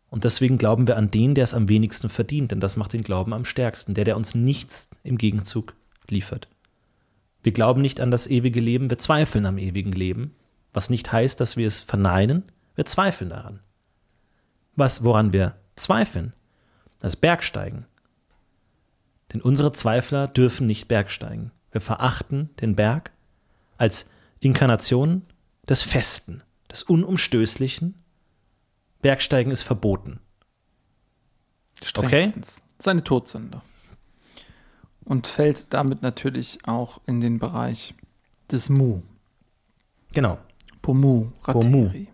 Und 0.10 0.26
deswegen 0.26 0.58
glauben 0.58 0.86
wir 0.86 0.98
an 0.98 1.12
den, 1.12 1.34
der 1.34 1.46
es 1.46 1.54
am 1.54 1.70
wenigsten 1.70 2.10
verdient, 2.10 2.52
denn 2.52 2.60
das 2.60 2.76
macht 2.76 2.92
den 2.92 3.04
Glauben 3.04 3.32
am 3.32 3.46
stärksten, 3.46 3.94
der, 3.94 4.04
der 4.04 4.18
uns 4.18 4.36
nichts 4.36 4.90
im 5.04 5.18
Gegenzug 5.18 5.76
liefert. 6.10 6.48
Wir 7.44 7.52
glauben 7.52 7.82
nicht 7.82 8.00
an 8.00 8.10
das 8.10 8.28
ewige 8.28 8.62
Leben, 8.62 8.90
wir 8.90 8.98
zweifeln 8.98 9.46
am 9.46 9.58
ewigen 9.58 9.92
Leben, 9.92 10.34
was 10.72 10.90
nicht 10.90 11.12
heißt, 11.12 11.40
dass 11.40 11.58
wir 11.58 11.68
es 11.68 11.82
verneinen, 11.82 12.44
wir 12.76 12.86
zweifeln 12.86 13.30
daran. 13.30 13.60
Was, 14.76 15.04
woran 15.04 15.34
wir 15.34 15.58
zweifeln, 15.76 16.34
das 17.00 17.16
Bergsteigen. 17.16 17.86
Denn 19.34 19.42
unsere 19.42 19.74
Zweifler 19.74 20.28
dürfen 20.28 20.68
nicht 20.68 20.88
Bergsteigen. 20.88 21.52
Wir 21.72 21.82
verachten 21.82 22.50
den 22.62 22.76
Berg 22.76 23.12
als 23.78 24.10
Inkarnation 24.40 25.24
des 25.68 25.82
Festen, 25.82 26.44
des 26.72 26.84
Unumstößlichen. 26.84 27.96
Bergsteigen 29.02 29.52
ist 29.52 29.64
verboten. 29.64 30.20
Okay? 31.96 32.32
Seine 32.80 33.04
Todsünde 33.04 33.62
und 35.06 35.28
fällt 35.28 35.74
damit 35.74 36.02
natürlich 36.02 36.60
auch 36.66 37.02
in 37.06 37.22
den 37.22 37.40
Bereich 37.40 37.94
des 38.52 38.70
Mu. 38.70 39.02
Genau. 40.14 40.38
Pomu, 40.82 41.28
Rateri. 41.44 42.10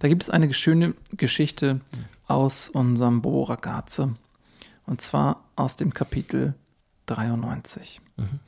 Da 0.00 0.08
gibt 0.08 0.22
es 0.22 0.30
eine 0.30 0.52
schöne 0.52 0.94
Geschichte 1.16 1.80
aus 2.26 2.68
unserem 2.68 3.22
Bobo 3.22 3.44
Ragazze 3.44 4.14
und 4.86 5.00
zwar 5.00 5.44
aus 5.56 5.76
dem 5.76 5.94
Kapitel 5.94 6.54
93. 7.06 8.00
Mhm. 8.16 8.40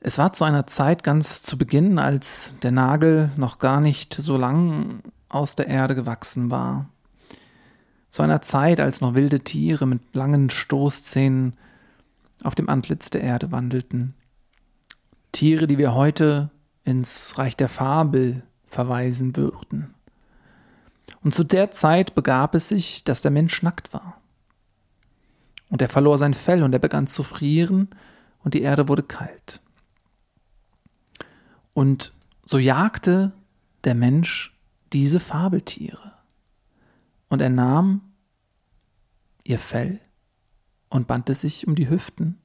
Es 0.00 0.18
war 0.18 0.32
zu 0.32 0.44
einer 0.44 0.66
Zeit 0.66 1.04
ganz 1.04 1.42
zu 1.42 1.56
Beginn, 1.56 1.98
als 1.98 2.56
der 2.62 2.72
Nagel 2.72 3.30
noch 3.36 3.58
gar 3.58 3.80
nicht 3.80 4.14
so 4.14 4.36
lang 4.36 5.00
aus 5.28 5.54
der 5.54 5.68
Erde 5.68 5.94
gewachsen 5.94 6.50
war. 6.50 6.88
Zu 8.10 8.22
einer 8.22 8.42
Zeit, 8.42 8.80
als 8.80 9.00
noch 9.00 9.14
wilde 9.14 9.40
Tiere 9.40 9.86
mit 9.86 10.00
langen 10.12 10.50
Stoßzähnen 10.50 11.54
auf 12.42 12.54
dem 12.54 12.68
Antlitz 12.68 13.10
der 13.10 13.22
Erde 13.22 13.52
wandelten. 13.52 14.14
Tiere, 15.32 15.66
die 15.66 15.78
wir 15.78 15.94
heute 15.94 16.50
ins 16.84 17.38
Reich 17.38 17.56
der 17.56 17.68
Fabel 17.68 18.42
verweisen 18.66 19.36
würden. 19.36 19.94
Und 21.22 21.34
zu 21.34 21.44
der 21.44 21.70
Zeit 21.70 22.14
begab 22.14 22.54
es 22.54 22.68
sich, 22.68 23.04
dass 23.04 23.22
der 23.22 23.30
Mensch 23.30 23.62
nackt 23.62 23.92
war. 23.92 24.20
Und 25.68 25.80
er 25.80 25.88
verlor 25.88 26.18
sein 26.18 26.34
Fell 26.34 26.62
und 26.62 26.72
er 26.72 26.78
begann 26.78 27.06
zu 27.06 27.22
frieren 27.22 27.88
und 28.40 28.54
die 28.54 28.62
Erde 28.62 28.88
wurde 28.88 29.02
kalt. 29.02 29.60
Und 31.72 32.12
so 32.44 32.58
jagte 32.58 33.32
der 33.84 33.94
Mensch 33.94 34.58
diese 34.92 35.20
Fabeltiere. 35.20 36.12
Und 37.28 37.40
er 37.40 37.48
nahm 37.48 38.12
ihr 39.44 39.58
Fell 39.58 40.00
und 40.92 41.06
band 41.06 41.30
es 41.30 41.40
sich 41.40 41.66
um 41.66 41.74
die 41.74 41.88
Hüften, 41.88 42.38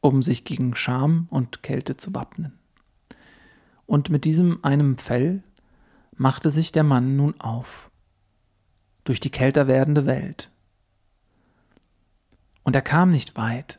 um 0.00 0.22
sich 0.22 0.44
gegen 0.44 0.74
Scham 0.74 1.28
und 1.30 1.62
Kälte 1.62 1.96
zu 1.96 2.12
wappnen. 2.12 2.58
Und 3.86 4.10
mit 4.10 4.24
diesem 4.24 4.64
einem 4.64 4.98
Fell 4.98 5.44
machte 6.16 6.50
sich 6.50 6.72
der 6.72 6.82
Mann 6.82 7.16
nun 7.16 7.40
auf, 7.40 7.90
durch 9.04 9.20
die 9.20 9.30
kälter 9.30 9.68
werdende 9.68 10.04
Welt. 10.04 10.50
Und 12.64 12.74
er 12.74 12.82
kam 12.82 13.12
nicht 13.12 13.36
weit. 13.36 13.78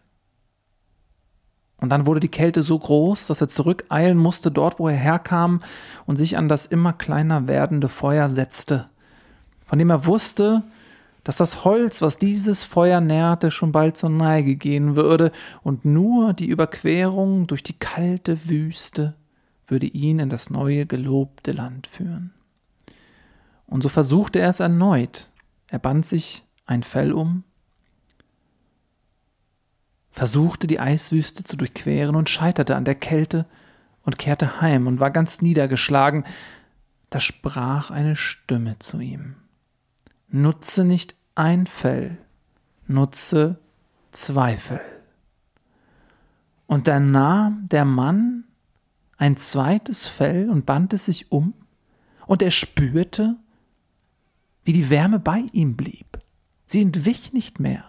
Und 1.75 1.89
dann 1.89 2.05
wurde 2.05 2.21
die 2.21 2.29
Kälte 2.29 2.63
so 2.63 2.79
groß, 2.79 3.27
dass 3.27 3.41
er 3.41 3.49
zurückeilen 3.49 4.17
musste 4.17 4.51
dort, 4.51 4.79
wo 4.79 4.87
er 4.87 4.95
herkam 4.95 5.61
und 6.05 6.15
sich 6.15 6.37
an 6.37 6.47
das 6.47 6.65
immer 6.65 6.93
kleiner 6.93 7.49
werdende 7.49 7.89
Feuer 7.89 8.29
setzte, 8.29 8.89
von 9.65 9.79
dem 9.79 9.89
er 9.89 10.05
wusste, 10.05 10.63
dass 11.23 11.37
das 11.37 11.65
Holz, 11.65 12.01
was 12.01 12.17
dieses 12.17 12.63
Feuer 12.63 13.01
nährte, 13.01 13.51
schon 13.51 13.71
bald 13.71 13.97
zur 13.97 14.09
Neige 14.09 14.55
gehen 14.55 14.95
würde, 14.95 15.31
und 15.61 15.85
nur 15.85 16.33
die 16.33 16.47
Überquerung 16.47 17.47
durch 17.47 17.63
die 17.63 17.77
kalte 17.77 18.49
Wüste 18.49 19.15
würde 19.67 19.87
ihn 19.87 20.19
in 20.19 20.29
das 20.29 20.49
neue 20.49 20.85
gelobte 20.85 21.51
Land 21.51 21.87
führen. 21.87 22.33
Und 23.65 23.83
so 23.83 23.89
versuchte 23.89 24.39
er 24.39 24.49
es 24.49 24.59
erneut. 24.59 25.31
Er 25.67 25.79
band 25.79 26.05
sich 26.05 26.43
ein 26.65 26.81
Fell 26.81 27.13
um, 27.13 27.43
versuchte 30.11 30.67
die 30.67 30.79
Eiswüste 30.79 31.43
zu 31.43 31.55
durchqueren 31.55 32.15
und 32.15 32.29
scheiterte 32.29 32.75
an 32.75 32.85
der 32.85 32.95
Kälte 32.95 33.45
und 34.03 34.17
kehrte 34.17 34.61
heim 34.61 34.87
und 34.87 34.99
war 34.99 35.11
ganz 35.11 35.41
niedergeschlagen. 35.41 36.23
Da 37.09 37.19
sprach 37.19 37.91
eine 37.91 38.15
Stimme 38.15 38.77
zu 38.79 38.99
ihm. 38.99 39.35
Nutze 40.31 40.85
nicht 40.85 41.15
ein 41.35 41.65
Fell, 41.65 42.17
nutze 42.87 43.59
zwei 44.11 44.57
Fell. 44.57 44.81
Und 46.67 46.87
da 46.87 46.99
nahm 46.99 47.67
der 47.69 47.85
Mann 47.85 48.43
ein 49.17 49.37
zweites 49.37 50.07
Fell 50.07 50.49
und 50.49 50.65
band 50.65 50.93
es 50.93 51.05
sich 51.05 51.31
um, 51.31 51.53
und 52.27 52.43
er 52.43 52.51
spürte, 52.51 53.37
wie 54.63 54.73
die 54.73 54.91
Wärme 54.91 55.19
bei 55.19 55.45
ihm 55.51 55.75
blieb. 55.75 56.19
Sie 56.67 56.81
entwich 56.81 57.33
nicht 57.33 57.59
mehr. 57.59 57.83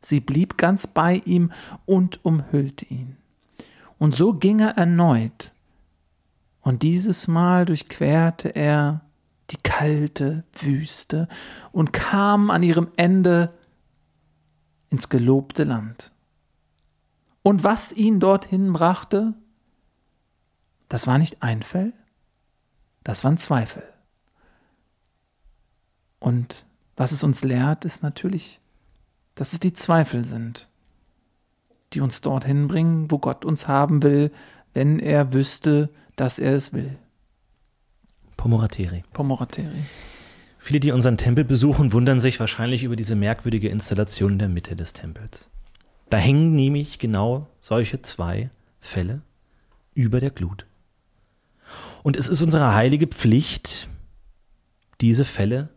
Sie 0.00 0.20
blieb 0.20 0.56
ganz 0.56 0.86
bei 0.86 1.20
ihm 1.26 1.52
und 1.84 2.24
umhüllte 2.24 2.86
ihn. 2.86 3.18
Und 3.98 4.14
so 4.14 4.32
ging 4.32 4.60
er 4.60 4.78
erneut. 4.78 5.52
Und 6.62 6.82
dieses 6.82 7.28
Mal 7.28 7.66
durchquerte 7.66 8.48
er 8.48 9.02
die 9.50 9.58
kalte 9.58 10.44
Wüste 10.52 11.28
und 11.72 11.92
kam 11.92 12.50
an 12.50 12.62
ihrem 12.62 12.88
Ende 12.96 13.52
ins 14.88 15.08
gelobte 15.08 15.64
Land. 15.64 16.12
Und 17.42 17.64
was 17.64 17.92
ihn 17.92 18.20
dorthin 18.20 18.72
brachte, 18.72 19.34
das 20.88 21.06
war 21.06 21.18
nicht 21.18 21.42
ein 21.42 21.62
Fell, 21.62 21.92
das 23.02 23.24
waren 23.24 23.38
Zweifel. 23.38 23.82
Und 26.18 26.66
was 26.96 27.12
es 27.12 27.22
uns 27.22 27.42
lehrt, 27.42 27.84
ist 27.84 28.02
natürlich, 28.02 28.60
dass 29.34 29.52
es 29.54 29.60
die 29.60 29.72
Zweifel 29.72 30.24
sind, 30.24 30.68
die 31.92 32.00
uns 32.00 32.20
dorthin 32.20 32.68
bringen, 32.68 33.10
wo 33.10 33.18
Gott 33.18 33.44
uns 33.44 33.68
haben 33.68 34.02
will, 34.02 34.30
wenn 34.74 34.98
er 34.98 35.32
wüsste, 35.32 35.90
dass 36.16 36.38
er 36.38 36.54
es 36.54 36.72
will. 36.72 36.98
Pomorateri. 38.40 39.04
Pomorateri. 39.12 39.84
Viele, 40.58 40.80
die 40.80 40.92
unseren 40.92 41.18
Tempel 41.18 41.44
besuchen, 41.44 41.92
wundern 41.92 42.20
sich 42.20 42.40
wahrscheinlich 42.40 42.84
über 42.84 42.96
diese 42.96 43.14
merkwürdige 43.14 43.68
Installation 43.68 44.32
in 44.32 44.38
der 44.38 44.48
Mitte 44.48 44.76
des 44.76 44.94
Tempels. 44.94 45.50
Da 46.08 46.16
hängen 46.16 46.56
nämlich 46.56 46.98
genau 46.98 47.48
solche 47.60 48.00
zwei 48.00 48.48
Fälle 48.80 49.20
über 49.92 50.20
der 50.20 50.30
Glut. 50.30 50.64
Und 52.02 52.16
es 52.16 52.28
ist 52.28 52.40
unsere 52.40 52.74
heilige 52.74 53.08
Pflicht, 53.08 53.88
diese 55.02 55.26
Fälle 55.26 55.68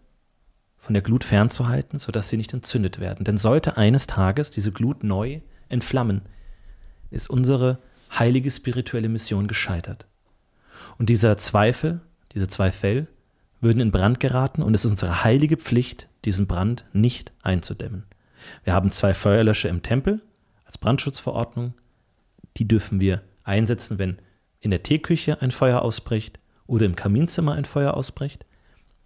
von 0.77 0.93
der 0.93 1.03
Glut 1.03 1.25
fernzuhalten, 1.25 1.99
sodass 1.99 2.29
sie 2.29 2.37
nicht 2.37 2.53
entzündet 2.53 2.97
werden. 3.01 3.25
Denn 3.25 3.37
sollte 3.37 3.75
eines 3.75 4.07
Tages 4.07 4.51
diese 4.51 4.71
Glut 4.71 5.03
neu 5.03 5.41
entflammen, 5.67 6.21
ist 7.11 7.29
unsere 7.29 7.79
heilige 8.17 8.49
spirituelle 8.49 9.09
Mission 9.09 9.47
gescheitert. 9.47 10.07
Und 10.97 11.09
dieser 11.09 11.37
Zweifel, 11.37 11.99
diese 12.33 12.47
zwei 12.47 12.71
Fell, 12.71 13.07
würden 13.61 13.79
in 13.79 13.91
Brand 13.91 14.19
geraten 14.19 14.61
und 14.61 14.73
es 14.73 14.85
ist 14.85 14.91
unsere 14.91 15.23
heilige 15.23 15.57
Pflicht, 15.57 16.07
diesen 16.25 16.47
Brand 16.47 16.85
nicht 16.93 17.31
einzudämmen. 17.41 18.03
Wir 18.63 18.73
haben 18.73 18.91
zwei 18.91 19.13
Feuerlöscher 19.13 19.69
im 19.69 19.83
Tempel 19.83 20.21
als 20.65 20.77
Brandschutzverordnung. 20.77 21.73
Die 22.57 22.67
dürfen 22.67 22.99
wir 22.99 23.21
einsetzen, 23.43 23.99
wenn 23.99 24.17
in 24.59 24.71
der 24.71 24.83
Teeküche 24.83 25.41
ein 25.41 25.51
Feuer 25.51 25.81
ausbricht 25.81 26.39
oder 26.67 26.85
im 26.85 26.95
Kaminzimmer 26.95 27.53
ein 27.53 27.65
Feuer 27.65 27.93
ausbricht. 27.93 28.45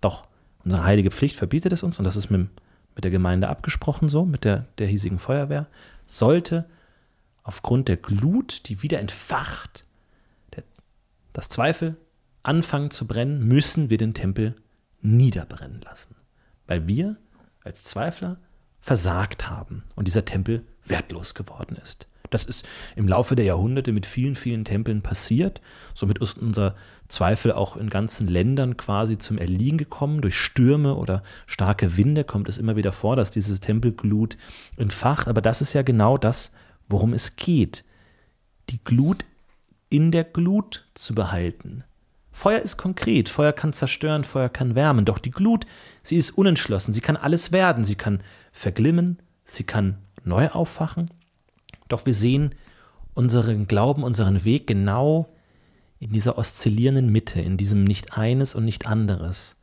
Doch 0.01 0.28
Unsere 0.67 0.84
heilige 0.84 1.11
Pflicht 1.11 1.38
verbietet 1.38 1.71
es 1.71 1.82
uns, 1.82 1.97
und 1.97 2.03
das 2.03 2.17
ist 2.17 2.30
mit, 2.30 2.49
mit 2.93 3.05
der 3.05 3.09
Gemeinde 3.09 3.47
abgesprochen 3.47 4.09
so, 4.09 4.25
mit 4.25 4.43
der, 4.43 4.65
der 4.80 4.88
hiesigen 4.88 5.17
Feuerwehr, 5.17 5.67
sollte 6.05 6.65
aufgrund 7.41 7.88
der 7.88 7.95
Glut, 7.95 8.67
die 8.67 8.84
wieder 8.84 8.99
entfacht, 8.99 9.86
der, 10.53 10.65
das 11.32 11.47
Zweifel 11.47 11.95
anfangen 12.47 12.91
zu 12.91 13.07
brennen, 13.07 13.47
müssen 13.47 13.89
wir 13.89 13.97
den 13.97 14.13
Tempel 14.13 14.55
niederbrennen 15.01 15.81
lassen. 15.81 16.15
Weil 16.65 16.87
wir 16.87 17.17
als 17.63 17.83
Zweifler 17.83 18.39
versagt 18.79 19.49
haben 19.49 19.83
und 19.95 20.07
dieser 20.07 20.25
Tempel 20.25 20.65
wertlos 20.83 21.33
geworden 21.33 21.75
ist. 21.81 22.07
Das 22.29 22.45
ist 22.45 22.65
im 22.95 23.07
Laufe 23.07 23.35
der 23.35 23.45
Jahrhunderte 23.45 23.91
mit 23.91 24.05
vielen, 24.05 24.35
vielen 24.35 24.65
Tempeln 24.65 25.01
passiert. 25.01 25.61
Somit 25.93 26.19
ist 26.19 26.37
unser 26.37 26.75
Zweifel 27.07 27.53
auch 27.53 27.77
in 27.77 27.89
ganzen 27.89 28.27
Ländern 28.27 28.75
quasi 28.75 29.17
zum 29.17 29.37
Erliegen 29.37 29.77
gekommen. 29.77 30.21
Durch 30.21 30.37
Stürme 30.37 30.95
oder 30.95 31.23
starke 31.45 31.95
Winde 31.95 32.23
kommt 32.23 32.49
es 32.49 32.57
immer 32.57 32.75
wieder 32.75 32.91
vor, 32.91 33.15
dass 33.15 33.29
diese 33.29 33.59
Tempelglut 33.59 34.37
entfacht. 34.75 35.27
Aber 35.27 35.41
das 35.41 35.61
ist 35.61 35.73
ja 35.73 35.83
genau 35.83 36.17
das, 36.17 36.51
worum 36.89 37.13
es 37.13 37.37
geht. 37.37 37.85
Die 38.69 38.83
Glut 38.83 39.23
in 39.89 40.11
der 40.11 40.25
Glut 40.25 40.85
zu 40.95 41.15
behalten. 41.15 41.85
Feuer 42.38 42.59
ist 42.59 42.77
konkret, 42.77 43.29
Feuer 43.29 43.51
kann 43.51 43.73
zerstören, 43.73 44.23
Feuer 44.23 44.49
kann 44.49 44.75
wärmen, 44.75 45.05
doch 45.05 45.17
die 45.17 45.31
Glut, 45.31 45.65
sie 46.03 46.17
ist 46.17 46.29
unentschlossen, 46.29 46.93
sie 46.93 47.01
kann 47.01 47.17
alles 47.17 47.51
werden, 47.51 47.83
sie 47.83 47.95
kann 47.95 48.21
verglimmen, 48.51 49.17
sie 49.43 49.63
kann 49.63 49.97
neu 50.23 50.47
auffachen, 50.49 51.09
doch 51.88 52.05
wir 52.05 52.13
sehen 52.13 52.53
unseren 53.15 53.65
Glauben, 53.65 54.03
unseren 54.03 54.45
Weg 54.45 54.67
genau 54.67 55.33
in 55.97 56.11
dieser 56.11 56.38
oszillierenden 56.38 57.11
Mitte, 57.11 57.41
in 57.41 57.57
diesem 57.57 57.83
nicht 57.83 58.19
eines 58.19 58.53
und 58.53 58.65
nicht 58.65 58.85
anderes, 58.85 59.55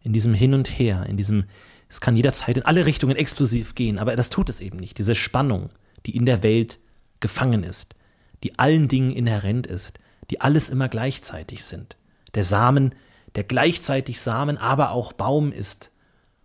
in 0.00 0.12
diesem 0.12 0.34
Hin 0.34 0.54
und 0.54 0.68
Her, 0.68 1.06
in 1.08 1.16
diesem, 1.16 1.46
es 1.88 2.00
kann 2.00 2.14
jederzeit 2.14 2.56
in 2.56 2.64
alle 2.64 2.86
Richtungen 2.86 3.16
explosiv 3.16 3.74
gehen, 3.74 3.98
aber 3.98 4.14
das 4.14 4.30
tut 4.30 4.48
es 4.48 4.60
eben 4.60 4.78
nicht. 4.78 4.98
Diese 4.98 5.16
Spannung, 5.16 5.70
die 6.06 6.14
in 6.14 6.26
der 6.26 6.44
Welt 6.44 6.78
gefangen 7.18 7.64
ist, 7.64 7.96
die 8.44 8.56
allen 8.56 8.86
Dingen 8.86 9.10
inhärent 9.10 9.66
ist, 9.66 9.98
die 10.30 10.40
alles 10.40 10.70
immer 10.70 10.88
gleichzeitig 10.88 11.64
sind. 11.64 11.96
Der 12.34 12.44
Samen, 12.44 12.94
der 13.34 13.44
gleichzeitig 13.44 14.20
Samen, 14.20 14.58
aber 14.58 14.90
auch 14.92 15.12
Baum 15.12 15.52
ist 15.52 15.90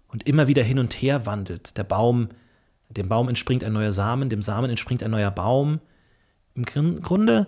und 0.07 0.27
immer 0.27 0.47
wieder 0.47 0.63
hin 0.63 0.79
und 0.79 0.93
her 0.93 1.25
wandelt. 1.25 1.77
Der 1.77 1.83
Baum, 1.83 2.29
dem 2.89 3.09
Baum 3.09 3.29
entspringt 3.29 3.63
ein 3.63 3.73
neuer 3.73 3.93
Samen, 3.93 4.29
dem 4.29 4.41
Samen 4.41 4.69
entspringt 4.69 5.03
ein 5.03 5.11
neuer 5.11 5.31
Baum. 5.31 5.79
Im 6.55 6.65
Grunde, 6.65 7.47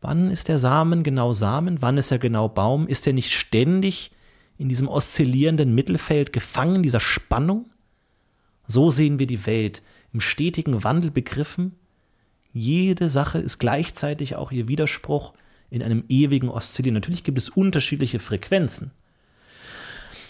wann 0.00 0.30
ist 0.30 0.48
der 0.48 0.58
Samen 0.58 1.02
genau 1.02 1.32
Samen? 1.32 1.82
Wann 1.82 1.98
ist 1.98 2.10
er 2.10 2.18
genau 2.18 2.48
Baum? 2.48 2.86
Ist 2.86 3.06
er 3.06 3.12
nicht 3.12 3.32
ständig 3.32 4.12
in 4.56 4.68
diesem 4.68 4.88
oszillierenden 4.88 5.74
Mittelfeld 5.74 6.32
gefangen, 6.32 6.82
dieser 6.82 7.00
Spannung? 7.00 7.70
So 8.66 8.90
sehen 8.90 9.18
wir 9.18 9.26
die 9.26 9.44
Welt, 9.46 9.82
im 10.12 10.20
stetigen 10.20 10.84
Wandel 10.84 11.10
begriffen. 11.10 11.74
Jede 12.52 13.08
Sache 13.08 13.38
ist 13.38 13.58
gleichzeitig 13.58 14.36
auch 14.36 14.52
ihr 14.52 14.68
Widerspruch 14.68 15.34
in 15.74 15.82
einem 15.82 16.04
ewigen 16.08 16.48
Oszillieren. 16.48 16.94
Natürlich 16.94 17.24
gibt 17.24 17.36
es 17.36 17.48
unterschiedliche 17.48 18.20
Frequenzen. 18.20 18.92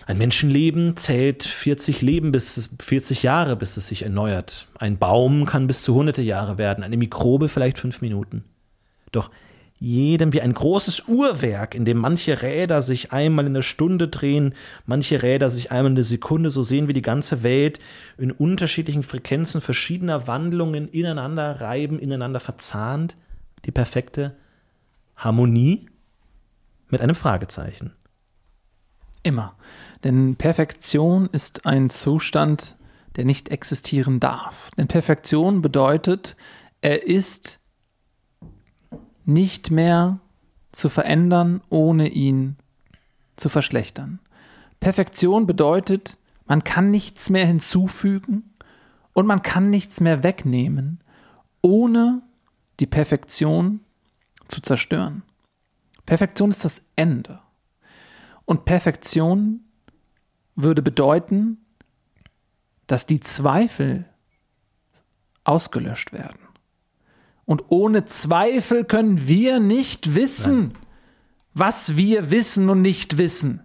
Ein 0.06 0.16
Menschenleben 0.16 0.96
zählt 0.96 1.42
40 1.42 2.00
Leben 2.00 2.32
bis 2.32 2.70
40 2.80 3.22
Jahre, 3.22 3.54
bis 3.54 3.76
es 3.76 3.88
sich 3.88 4.02
erneuert. 4.02 4.68
Ein 4.78 4.98
Baum 4.98 5.44
kann 5.44 5.66
bis 5.66 5.82
zu 5.82 5.94
hunderte 5.94 6.22
Jahre 6.22 6.56
werden, 6.56 6.82
eine 6.82 6.96
Mikrobe 6.96 7.48
vielleicht 7.48 7.78
fünf 7.78 8.00
Minuten. 8.00 8.44
Doch 9.12 9.30
jedem 9.78 10.32
wie 10.32 10.40
ein 10.40 10.54
großes 10.54 11.08
Uhrwerk, 11.08 11.74
in 11.74 11.84
dem 11.84 11.98
manche 11.98 12.40
Räder 12.40 12.80
sich 12.80 13.12
einmal 13.12 13.46
in 13.46 13.54
der 13.54 13.62
Stunde 13.62 14.08
drehen, 14.08 14.54
manche 14.86 15.22
Räder 15.22 15.50
sich 15.50 15.70
einmal 15.70 15.92
in 15.92 15.96
der 15.96 16.04
Sekunde, 16.04 16.48
so 16.48 16.62
sehen 16.62 16.86
wir 16.86 16.94
die 16.94 17.02
ganze 17.02 17.42
Welt 17.42 17.80
in 18.16 18.30
unterschiedlichen 18.30 19.02
Frequenzen 19.02 19.60
verschiedener 19.60 20.26
Wandlungen 20.26 20.88
ineinander 20.88 21.60
reiben, 21.60 21.98
ineinander 21.98 22.40
verzahnt. 22.40 23.18
Die 23.66 23.72
perfekte 23.72 24.34
Harmonie 25.16 25.88
mit 26.88 27.00
einem 27.00 27.14
Fragezeichen. 27.14 27.92
Immer. 29.22 29.56
Denn 30.04 30.36
Perfektion 30.36 31.28
ist 31.32 31.66
ein 31.66 31.88
Zustand, 31.90 32.76
der 33.16 33.24
nicht 33.24 33.48
existieren 33.48 34.20
darf. 34.20 34.70
Denn 34.76 34.86
Perfektion 34.86 35.62
bedeutet, 35.62 36.36
er 36.80 37.06
ist 37.06 37.60
nicht 39.24 39.70
mehr 39.70 40.20
zu 40.72 40.88
verändern, 40.88 41.62
ohne 41.70 42.08
ihn 42.08 42.56
zu 43.36 43.48
verschlechtern. 43.48 44.20
Perfektion 44.80 45.46
bedeutet, 45.46 46.18
man 46.46 46.62
kann 46.62 46.90
nichts 46.90 47.30
mehr 47.30 47.46
hinzufügen 47.46 48.54
und 49.14 49.26
man 49.26 49.42
kann 49.42 49.70
nichts 49.70 50.00
mehr 50.00 50.22
wegnehmen, 50.22 51.00
ohne 51.62 52.22
die 52.80 52.86
Perfektion 52.86 53.80
zu 54.48 54.60
zerstören. 54.60 55.22
Perfektion 56.06 56.50
ist 56.50 56.64
das 56.64 56.82
Ende. 56.96 57.40
Und 58.44 58.64
Perfektion 58.64 59.60
würde 60.54 60.82
bedeuten, 60.82 61.58
dass 62.86 63.06
die 63.06 63.20
Zweifel 63.20 64.04
ausgelöscht 65.44 66.12
werden. 66.12 66.38
Und 67.46 67.64
ohne 67.68 68.04
Zweifel 68.06 68.84
können 68.84 69.26
wir 69.26 69.60
nicht 69.60 70.14
wissen, 70.14 70.68
Nein. 70.68 70.78
was 71.52 71.96
wir 71.96 72.30
wissen 72.30 72.68
und 72.70 72.82
nicht 72.82 73.18
wissen. 73.18 73.62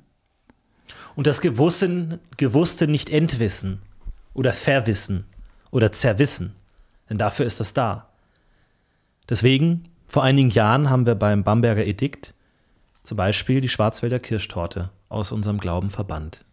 Und 1.15 1.27
das 1.27 1.41
Gewusste, 1.41 2.19
Gewusste 2.37 2.87
nicht 2.87 3.09
entwissen 3.09 3.81
oder 4.33 4.53
verwissen 4.53 5.25
oder 5.71 5.91
zerwissen. 5.91 6.55
Denn 7.09 7.17
dafür 7.17 7.45
ist 7.45 7.59
es 7.59 7.73
da. 7.73 8.09
Deswegen, 9.29 9.89
vor 10.09 10.23
einigen 10.23 10.49
Jahren 10.49 10.89
haben 10.89 11.05
wir 11.05 11.15
beim 11.15 11.43
Bamberger 11.43 11.85
Edikt 11.85 12.33
zum 13.03 13.15
Beispiel 13.15 13.61
die 13.61 13.69
Schwarzwälder 13.69 14.19
Kirschtorte 14.19 14.89
aus 15.07 15.31
unserem 15.31 15.59
Glauben 15.59 15.89
verbannt. 15.89 16.43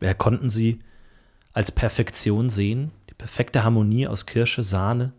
Wir 0.00 0.14
konnten 0.14 0.50
sie 0.50 0.80
als 1.52 1.70
Perfektion 1.70 2.50
sehen, 2.50 2.90
die 3.08 3.14
perfekte 3.14 3.62
Harmonie 3.64 4.08
aus 4.08 4.26
Kirsche, 4.26 4.64
Sahne 4.64 5.12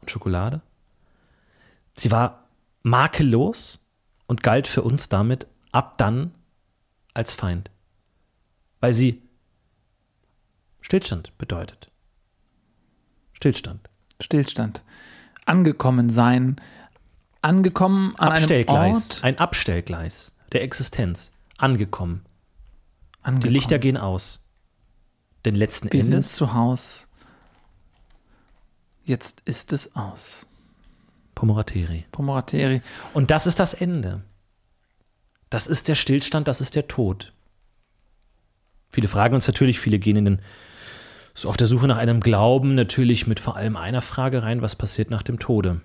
und 0.00 0.10
Schokolade. 0.10 0.62
Sie 1.96 2.12
war 2.12 2.44
makellos 2.84 3.80
und 4.28 4.44
galt 4.44 4.68
für 4.68 4.82
uns 4.82 5.08
damit 5.08 5.48
ab 5.72 5.98
dann 5.98 6.32
als 7.12 7.32
Feind, 7.32 7.70
weil 8.80 8.94
sie 8.94 9.20
Stillstand 10.80 11.36
bedeutet. 11.38 11.90
Stillstand. 13.32 13.90
Stillstand. 14.20 14.84
Angekommen 15.48 16.10
sein. 16.10 16.56
Angekommen 17.40 18.14
an 18.16 18.32
einem 18.32 18.68
Ort. 18.68 19.20
Ein 19.22 19.38
Abstellgleis 19.38 20.34
der 20.52 20.62
Existenz. 20.62 21.32
Angekommen. 21.56 22.24
Angekommen. 23.22 23.40
Die 23.40 23.48
Lichter 23.48 23.78
gehen 23.78 23.96
aus. 23.96 24.44
Denn 25.44 25.54
letzten 25.54 25.92
Wir 25.92 26.00
Endes. 26.00 26.08
sind 26.08 26.26
zu 26.26 26.54
Hause. 26.54 27.06
Jetzt 29.04 29.40
ist 29.46 29.72
es 29.72 29.96
aus. 29.96 30.46
Pomorateri. 31.34 32.04
Pomorateri. 32.12 32.82
Und 33.14 33.30
das 33.30 33.46
ist 33.46 33.58
das 33.58 33.72
Ende. 33.72 34.22
Das 35.48 35.66
ist 35.66 35.88
der 35.88 35.94
Stillstand, 35.94 36.46
das 36.46 36.60
ist 36.60 36.74
der 36.74 36.88
Tod. 36.88 37.32
Viele 38.90 39.08
fragen 39.08 39.34
uns 39.34 39.46
natürlich, 39.46 39.80
viele 39.80 39.98
gehen 39.98 40.16
in 40.16 40.24
den, 40.26 40.42
so 41.38 41.48
auf 41.48 41.56
der 41.56 41.68
Suche 41.68 41.86
nach 41.86 41.98
einem 41.98 42.18
Glauben 42.18 42.74
natürlich 42.74 43.28
mit 43.28 43.38
vor 43.38 43.56
allem 43.56 43.76
einer 43.76 44.02
Frage 44.02 44.42
rein, 44.42 44.60
was 44.60 44.74
passiert 44.74 45.08
nach 45.08 45.22
dem 45.22 45.38
Tode. 45.38 45.80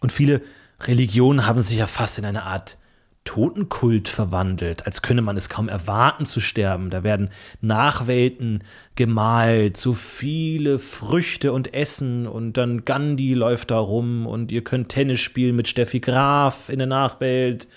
Und 0.00 0.12
viele 0.12 0.42
Religionen 0.80 1.46
haben 1.46 1.62
sich 1.62 1.78
ja 1.78 1.86
fast 1.86 2.18
in 2.18 2.26
eine 2.26 2.42
Art 2.42 2.76
Totenkult 3.24 4.08
verwandelt, 4.08 4.84
als 4.84 5.00
könne 5.00 5.22
man 5.22 5.38
es 5.38 5.48
kaum 5.48 5.70
erwarten 5.70 6.26
zu 6.26 6.40
sterben. 6.40 6.90
Da 6.90 7.02
werden 7.02 7.30
Nachwelten 7.62 8.62
gemalt, 8.94 9.78
so 9.78 9.94
viele 9.94 10.78
Früchte 10.78 11.54
und 11.54 11.72
Essen 11.72 12.26
und 12.26 12.58
dann 12.58 12.84
Gandhi 12.84 13.32
läuft 13.32 13.70
da 13.70 13.78
rum 13.78 14.26
und 14.26 14.52
ihr 14.52 14.64
könnt 14.64 14.90
Tennis 14.90 15.20
spielen 15.20 15.56
mit 15.56 15.68
Steffi 15.68 16.00
Graf 16.00 16.68
in 16.68 16.78
der 16.78 16.88
Nachwelt. 16.88 17.68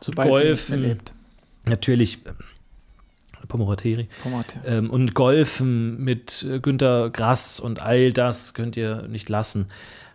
Sobald 0.00 0.28
Golfen. 0.28 0.98
Natürlich. 1.64 2.18
Pomorateri. 3.46 4.08
Ähm, 4.66 4.90
und 4.90 5.14
Golfen 5.14 6.02
mit 6.02 6.44
äh, 6.48 6.60
Günter 6.60 7.10
Grass 7.10 7.60
und 7.60 7.80
all 7.80 8.12
das 8.12 8.54
könnt 8.54 8.76
ihr 8.76 9.08
nicht 9.08 9.28
lassen. 9.28 9.68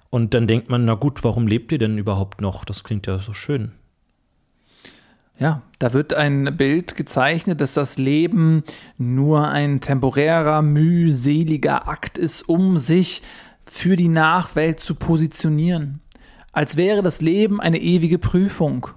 Und 0.10 0.34
dann 0.34 0.48
denkt 0.48 0.70
man, 0.70 0.86
na 0.86 0.96
gut, 0.96 1.24
warum 1.24 1.48
lebt 1.48 1.72
ihr 1.72 1.78
denn 1.78 1.98
überhaupt 1.98 2.42
noch? 2.42 2.66
Das 2.66 2.84
klingt 2.84 3.08
ja 3.08 3.20
so 3.20 3.34
schön. 3.34 3.72
Ja, 5.40 5.62
da 5.78 5.94
wird 5.94 6.14
ein 6.14 6.58
Bild 6.58 6.98
gezeichnet, 6.98 7.62
dass 7.62 7.74
das 7.74 7.98
Leben 7.98 8.64
nur 8.98 9.48
ein 9.50 9.80
temporärer, 9.80 10.62
mühseliger 10.62 11.88
Akt 11.88 12.18
ist, 12.18 12.42
um 12.50 12.78
sich 12.78 13.22
für 13.66 13.96
die 13.96 14.10
Nachwelt 14.10 14.82
zu 14.82 14.96
positionieren. 14.96 16.02
Als 16.52 16.76
wäre 16.76 17.04
das 17.04 17.22
Leben 17.22 17.62
eine 17.62 17.80
ewige 17.80 18.18
Prüfung. 18.18 18.88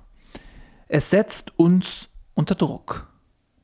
Es 0.88 1.10
setzt 1.10 1.56
uns 1.58 2.08
unter 2.34 2.54
Druck 2.54 3.11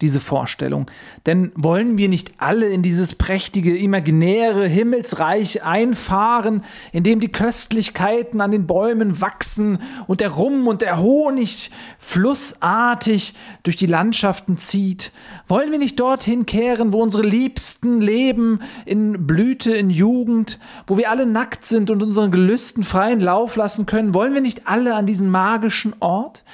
diese 0.00 0.20
Vorstellung. 0.20 0.86
Denn 1.26 1.50
wollen 1.56 1.98
wir 1.98 2.08
nicht 2.08 2.32
alle 2.38 2.68
in 2.68 2.82
dieses 2.82 3.14
prächtige, 3.16 3.76
imaginäre 3.76 4.66
Himmelsreich 4.66 5.64
einfahren, 5.64 6.62
in 6.92 7.02
dem 7.02 7.20
die 7.20 7.32
Köstlichkeiten 7.32 8.40
an 8.40 8.52
den 8.52 8.66
Bäumen 8.66 9.20
wachsen 9.20 9.80
und 10.06 10.20
der 10.20 10.30
Rum 10.30 10.68
und 10.68 10.82
der 10.82 11.00
Honig 11.00 11.70
flussartig 11.98 13.34
durch 13.64 13.76
die 13.76 13.86
Landschaften 13.86 14.56
zieht? 14.56 15.12
Wollen 15.48 15.72
wir 15.72 15.78
nicht 15.78 15.98
dorthin 15.98 16.46
kehren, 16.46 16.92
wo 16.92 17.02
unsere 17.02 17.24
Liebsten 17.24 18.00
leben, 18.00 18.60
in 18.84 19.26
Blüte, 19.26 19.72
in 19.72 19.90
Jugend, 19.90 20.60
wo 20.86 20.96
wir 20.96 21.10
alle 21.10 21.26
nackt 21.26 21.64
sind 21.64 21.90
und 21.90 22.02
unseren 22.02 22.30
Gelüsten 22.30 22.84
freien 22.84 23.20
Lauf 23.20 23.56
lassen 23.56 23.86
können? 23.86 24.14
Wollen 24.14 24.34
wir 24.34 24.40
nicht 24.40 24.68
alle 24.68 24.94
an 24.94 25.06
diesen 25.06 25.30
magischen 25.30 25.94
Ort? 25.98 26.44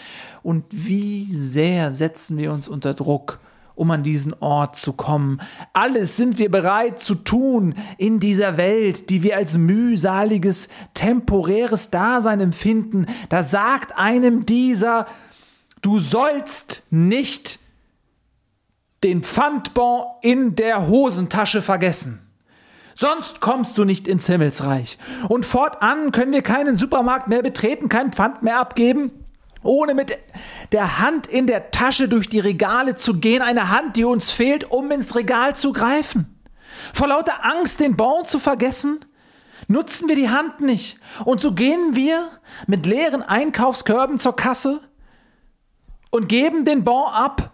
Und 0.45 0.67
wie 0.71 1.25
sehr 1.33 1.91
setzen 1.91 2.37
wir 2.37 2.53
uns 2.53 2.69
unter 2.69 2.93
Druck, 2.93 3.41
um 3.75 3.91
an 3.91 4.03
diesen 4.03 4.35
Ort 4.41 4.77
zu 4.77 4.93
kommen. 4.93 5.41
Alles 5.73 6.19
sind 6.19 6.39
wir 6.39 6.51
bereit 6.51 7.01
zu 7.01 7.15
tun 7.15 7.75
in 7.97 8.21
dieser 8.21 8.59
Welt, 8.59 9.09
die 9.09 9.23
wir 9.23 9.39
als 9.39 9.57
mühsaliges, 9.57 10.69
temporäres 10.93 11.91
Dasein 11.91 12.41
empfinden. 12.41 13.07
Da 13.31 13.43
sagt 13.43 13.97
einem 13.97 14.45
dieser, 14.45 15.07
du 15.81 15.99
sollst 15.99 16.83
nicht 16.91 17.59
den 19.03 19.23
Pfandbon 19.23 20.05
in 20.21 20.55
der 20.57 20.89
Hosentasche 20.89 21.63
vergessen. 21.63 22.21
Sonst 22.95 23.41
kommst 23.41 23.79
du 23.79 23.85
nicht 23.85 24.07
ins 24.07 24.27
Himmelsreich. 24.27 24.99
Und 25.29 25.47
fortan 25.47 26.13
können 26.13 26.33
wir 26.33 26.43
keinen 26.43 26.77
Supermarkt 26.77 27.29
mehr 27.29 27.43
betreten, 27.43 27.89
kein 27.89 28.13
Pfand 28.13 28.43
mehr 28.43 28.61
abgeben 28.61 29.24
ohne 29.65 29.95
mit 29.95 30.19
der 30.73 30.99
Hand 30.99 31.27
in 31.27 31.47
der 31.47 31.71
Tasche 31.71 32.09
durch 32.09 32.29
die 32.29 32.41
Regale 32.41 32.95
zu 32.95 33.19
gehen, 33.19 33.43
eine 33.43 33.71
Hand, 33.71 33.97
die 33.97 34.05
uns 34.05 34.31
fehlt, 34.31 34.71
um 34.71 34.91
ins 34.91 35.15
Regal 35.17 35.57
zu 35.57 35.73
greifen. 35.73 36.41
Vor 36.93 37.09
lauter 37.09 37.45
Angst, 37.45 37.81
den 37.81 37.97
Bon 37.97 38.25
zu 38.25 38.39
vergessen, 38.39 39.01
nutzen 39.69 40.09
wir 40.09 40.17
die 40.17 40.31
Hand 40.31 40.61
nicht. 40.61 40.99
Und 41.25 41.41
so 41.41 41.53
gehen 41.53 41.97
wir 41.97 42.29
mit 42.67 42.87
leeren 42.87 43.23
Einkaufskörben 43.23 44.19
zur 44.19 44.37
Kasse 44.37 44.81
und 46.11 46.29
geben 46.29 46.65
den 46.65 46.85
Bon 46.85 47.09
ab 47.09 47.53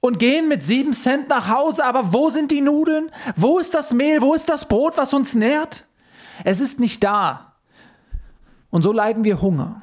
und 0.00 0.18
gehen 0.18 0.48
mit 0.48 0.62
sieben 0.62 0.92
Cent 0.92 1.28
nach 1.28 1.48
Hause. 1.48 1.84
Aber 1.84 2.12
wo 2.12 2.30
sind 2.30 2.50
die 2.50 2.60
Nudeln? 2.60 3.10
Wo 3.36 3.58
ist 3.58 3.74
das 3.74 3.92
Mehl? 3.92 4.20
Wo 4.20 4.34
ist 4.34 4.48
das 4.48 4.66
Brot, 4.66 4.96
was 4.96 5.14
uns 5.14 5.34
nährt? 5.34 5.86
Es 6.44 6.60
ist 6.60 6.80
nicht 6.80 7.04
da. 7.04 7.54
Und 8.70 8.82
so 8.82 8.92
leiden 8.92 9.24
wir 9.24 9.42
Hunger. 9.42 9.82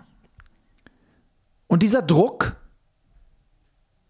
Und 1.68 1.84
dieser 1.84 2.02
Druck, 2.02 2.56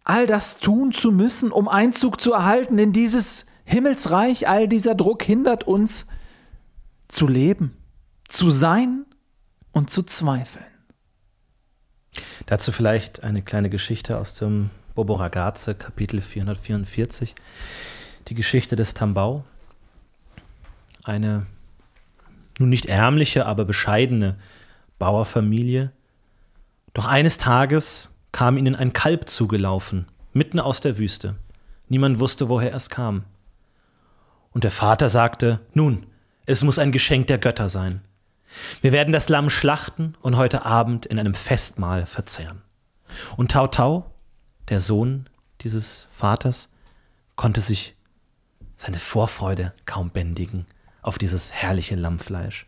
all 0.04 0.28
das 0.28 0.60
tun 0.60 0.92
zu 0.92 1.12
müssen, 1.12 1.52
um 1.52 1.68
Einzug 1.68 2.22
zu 2.22 2.34
erhalten 2.34 2.78
in 2.78 2.94
dieses 2.94 3.46
Himmelsreich, 3.66 4.48
all 4.48 4.68
dieser 4.68 4.96
Druck 4.96 5.24
hindert 5.24 5.66
uns 5.66 6.08
zu 7.08 7.28
leben, 7.28 7.76
zu 8.28 8.50
sein 8.50 9.06
und 9.72 9.90
zu 9.90 10.04
zweifeln. 10.04 10.66
Dazu 12.46 12.72
vielleicht 12.72 13.24
eine 13.24 13.42
kleine 13.42 13.70
Geschichte 13.70 14.18
aus 14.18 14.36
dem 14.36 14.70
Bobo 14.96 15.16
Ragazze, 15.16 15.76
Kapitel 15.76 16.22
444. 16.22 17.36
Die 18.30 18.36
Geschichte 18.36 18.76
des 18.76 18.94
Tambau. 18.94 19.44
Eine 21.04 21.46
nun 22.58 22.70
nicht 22.70 22.88
ärmliche, 22.88 23.46
aber 23.46 23.66
bescheidene 23.66 24.38
Bauerfamilie, 24.98 25.92
doch 26.98 27.06
eines 27.06 27.38
Tages 27.38 28.10
kam 28.32 28.58
ihnen 28.58 28.76
ein 28.76 28.92
Kalb 28.92 29.30
zugelaufen, 29.30 30.08
mitten 30.34 30.60
aus 30.60 30.82
der 30.82 30.98
Wüste. 30.98 31.36
Niemand 31.90 32.18
wusste, 32.18 32.50
woher 32.50 32.74
es 32.74 32.90
kam. 32.90 33.24
Und 34.52 34.64
der 34.64 34.72
Vater 34.72 35.08
sagte, 35.08 35.60
nun, 35.76 36.08
es 36.48 36.64
muss 36.64 36.80
ein 36.80 36.92
Geschenk 36.92 37.28
der 37.28 37.38
Götter 37.38 37.70
sein. 37.70 38.02
Wir 38.82 38.94
werden 38.94 39.14
das 39.14 39.30
Lamm 39.30 39.52
schlachten 39.52 40.16
und 40.22 40.38
heute 40.38 40.66
Abend 40.66 41.06
in 41.06 41.20
einem 41.20 41.36
Festmahl 41.36 42.08
verzehren. 42.08 42.64
Und 43.36 43.52
Tau 43.52 43.68
Tau, 43.68 44.10
der 44.68 44.80
Sohn 44.80 45.30
dieses 45.62 46.08
Vaters, 46.12 46.70
konnte 47.36 47.62
sich 47.62 47.96
seine 48.76 48.98
Vorfreude 48.98 49.72
kaum 49.86 50.10
bändigen 50.10 50.66
auf 51.04 51.20
dieses 51.20 51.54
herrliche 51.54 51.96
Lammfleisch. 51.96 52.66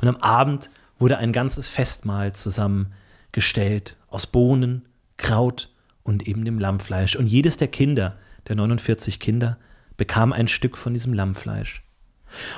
Und 0.00 0.08
am 0.08 0.16
Abend 0.16 0.70
wurde 0.98 1.18
ein 1.18 1.34
ganzes 1.34 1.68
Festmahl 1.68 2.32
zusammen 2.32 2.94
gestellt 3.32 3.96
aus 4.08 4.26
Bohnen, 4.26 4.86
Kraut 5.16 5.70
und 6.02 6.26
eben 6.26 6.44
dem 6.44 6.58
Lammfleisch. 6.58 7.16
Und 7.16 7.26
jedes 7.26 7.56
der 7.56 7.68
Kinder, 7.68 8.16
der 8.48 8.56
49 8.56 9.20
Kinder, 9.20 9.58
bekam 9.96 10.32
ein 10.32 10.48
Stück 10.48 10.76
von 10.76 10.94
diesem 10.94 11.12
Lammfleisch. 11.12 11.82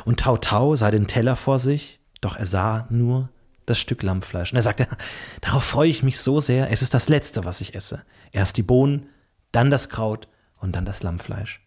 Und 0.05 0.21
Tau 0.21 0.37
Tau 0.37 0.77
sah 0.77 0.91
den 0.91 1.07
Teller 1.07 1.37
vor 1.37 1.59
sich, 1.59 2.01
doch 2.21 2.37
er 2.37 2.47
sah 2.47 2.87
nur 2.91 3.31
das 3.67 3.79
Stück 3.79 4.03
Lammfleisch. 4.03 4.53
Und 4.53 4.57
er 4.57 4.63
sagte, 4.63 4.89
darauf 5.41 5.65
freue 5.65 5.91
ich 5.91 6.03
mich 6.03 6.21
so 6.21 6.41
sehr, 6.41 6.71
es 6.71 6.83
ist 6.83 6.95
das 6.95 7.09
Letzte, 7.09 7.45
was 7.45 7.61
ich 7.61 7.75
esse. 7.75 8.03
Erst 8.33 8.57
die 8.57 8.63
Bohnen, 8.63 9.07
dann 9.53 9.71
das 9.71 9.89
Kraut 9.89 10.29
und 10.59 10.77
dann 10.77 10.85
das 10.85 11.03
Lammfleisch. 11.03 11.63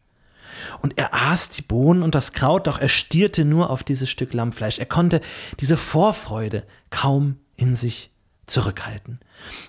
Und 0.82 0.98
er 0.98 1.14
aß 1.14 1.50
die 1.50 1.62
Bohnen 1.62 2.04
und 2.04 2.14
das 2.14 2.34
Kraut, 2.34 2.68
doch 2.68 2.80
er 2.80 2.90
stierte 2.90 3.46
nur 3.46 3.70
auf 3.70 3.84
dieses 3.84 4.10
Stück 4.10 4.34
Lammfleisch. 4.34 4.80
Er 4.80 4.86
konnte 4.86 5.22
diese 5.60 5.78
Vorfreude 5.78 6.66
kaum 6.90 7.38
in 7.56 7.76
sich 7.76 8.11
zurückhalten. 8.52 9.20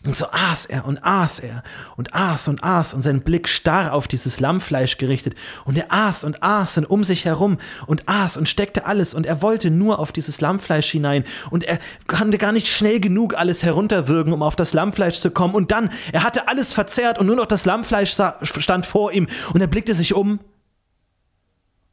Und 0.04 0.16
so 0.16 0.26
aß 0.30 0.66
er 0.66 0.84
und 0.84 1.02
aß 1.02 1.38
er 1.40 1.62
und 1.96 2.14
aß 2.14 2.48
und 2.48 2.62
aß 2.62 2.92
und 2.92 3.02
sein 3.02 3.22
Blick 3.22 3.48
starr 3.48 3.92
auf 3.94 4.08
dieses 4.08 4.40
Lammfleisch 4.40 4.98
gerichtet. 4.98 5.34
Und 5.64 5.78
er 5.78 5.86
aß 5.90 6.24
und 6.24 6.42
aß 6.42 6.78
und 6.78 6.86
um 6.86 7.04
sich 7.04 7.24
herum 7.24 7.58
und 7.86 8.08
aß 8.08 8.36
und 8.36 8.48
steckte 8.48 8.84
alles 8.84 9.14
und 9.14 9.26
er 9.26 9.40
wollte 9.40 9.70
nur 9.70 9.98
auf 9.98 10.12
dieses 10.12 10.40
Lammfleisch 10.40 10.90
hinein. 10.90 11.24
Und 11.50 11.64
er 11.64 11.78
konnte 12.06 12.38
gar 12.38 12.52
nicht 12.52 12.68
schnell 12.68 13.00
genug 13.00 13.34
alles 13.34 13.62
herunterwürgen, 13.62 14.32
um 14.32 14.42
auf 14.42 14.56
das 14.56 14.74
Lammfleisch 14.74 15.20
zu 15.20 15.30
kommen. 15.30 15.54
Und 15.54 15.70
dann, 15.70 15.90
er 16.12 16.24
hatte 16.24 16.48
alles 16.48 16.72
verzehrt 16.72 17.18
und 17.18 17.26
nur 17.26 17.36
noch 17.36 17.46
das 17.46 17.64
Lammfleisch 17.64 18.16
stand 18.42 18.84
vor 18.84 19.12
ihm. 19.12 19.28
Und 19.54 19.60
er 19.60 19.68
blickte 19.68 19.94
sich 19.94 20.14
um. 20.14 20.40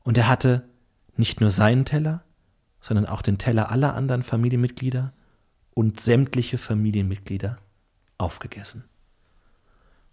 Und 0.03 0.17
er 0.17 0.27
hatte 0.27 0.67
nicht 1.15 1.39
nur 1.39 1.51
seinen 1.51 1.85
Teller, 1.85 2.23
sondern 2.81 3.05
auch 3.05 3.21
den 3.21 3.37
Teller 3.37 3.71
aller 3.71 3.95
anderen 3.95 4.23
Familienmitglieder 4.23 5.13
und 5.73 5.99
sämtliche 5.99 6.57
Familienmitglieder 6.57 7.57
aufgegessen. 8.17 8.83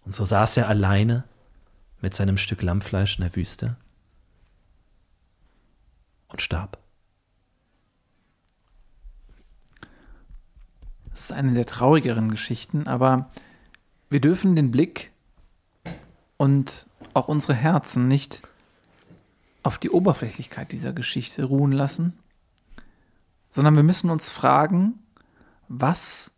Und 0.05 0.15
so 0.15 0.23
saß 0.23 0.57
er 0.57 0.69
alleine 0.69 1.25
mit 2.01 2.13
seinem 2.13 2.37
Stück 2.37 2.61
Lammfleisch 2.61 3.17
in 3.17 3.23
der 3.23 3.35
Wüste 3.35 3.77
und 6.29 6.41
starb. 6.41 6.77
Das 11.09 11.21
ist 11.21 11.31
eine 11.31 11.53
der 11.53 11.65
traurigeren 11.65 12.29
Geschichten, 12.29 12.87
aber 12.87 13.29
wir 14.09 14.21
dürfen 14.21 14.55
den 14.55 14.71
Blick 14.71 15.11
und 16.37 16.87
auch 17.13 17.27
unsere 17.27 17.55
Herzen 17.55 18.07
nicht 18.07 18.43
auf 19.63 19.77
die 19.77 19.89
Oberflächlichkeit 19.89 20.71
dieser 20.71 20.93
Geschichte 20.93 21.43
ruhen 21.43 21.71
lassen, 21.71 22.13
sondern 23.49 23.75
wir 23.75 23.83
müssen 23.83 24.09
uns 24.09 24.31
fragen, 24.31 24.99
was 25.67 26.31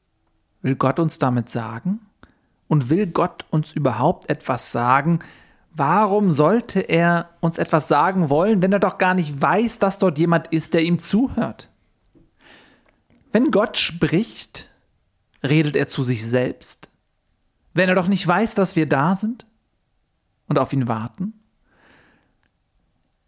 will 0.61 0.75
Gott 0.75 0.99
uns 0.99 1.19
damit 1.19 1.49
sagen? 1.49 1.99
Und 2.67 2.89
will 2.89 3.07
Gott 3.07 3.45
uns 3.49 3.71
überhaupt 3.71 4.29
etwas 4.29 4.71
sagen? 4.71 5.19
Warum 5.71 6.29
sollte 6.29 6.81
er 6.81 7.29
uns 7.39 7.57
etwas 7.57 7.87
sagen 7.87 8.29
wollen, 8.29 8.61
wenn 8.61 8.73
er 8.73 8.79
doch 8.79 8.97
gar 8.97 9.13
nicht 9.13 9.41
weiß, 9.41 9.79
dass 9.79 9.97
dort 9.97 10.19
jemand 10.19 10.47
ist, 10.47 10.73
der 10.73 10.83
ihm 10.83 10.99
zuhört? 10.99 11.69
Wenn 13.31 13.51
Gott 13.51 13.77
spricht, 13.77 14.71
redet 15.43 15.75
er 15.75 15.87
zu 15.87 16.03
sich 16.03 16.25
selbst. 16.25 16.89
Wenn 17.73 17.89
er 17.89 17.95
doch 17.95 18.07
nicht 18.07 18.27
weiß, 18.27 18.55
dass 18.55 18.75
wir 18.75 18.87
da 18.87 19.15
sind 19.15 19.45
und 20.47 20.59
auf 20.59 20.73
ihn 20.73 20.87
warten? 20.87 21.33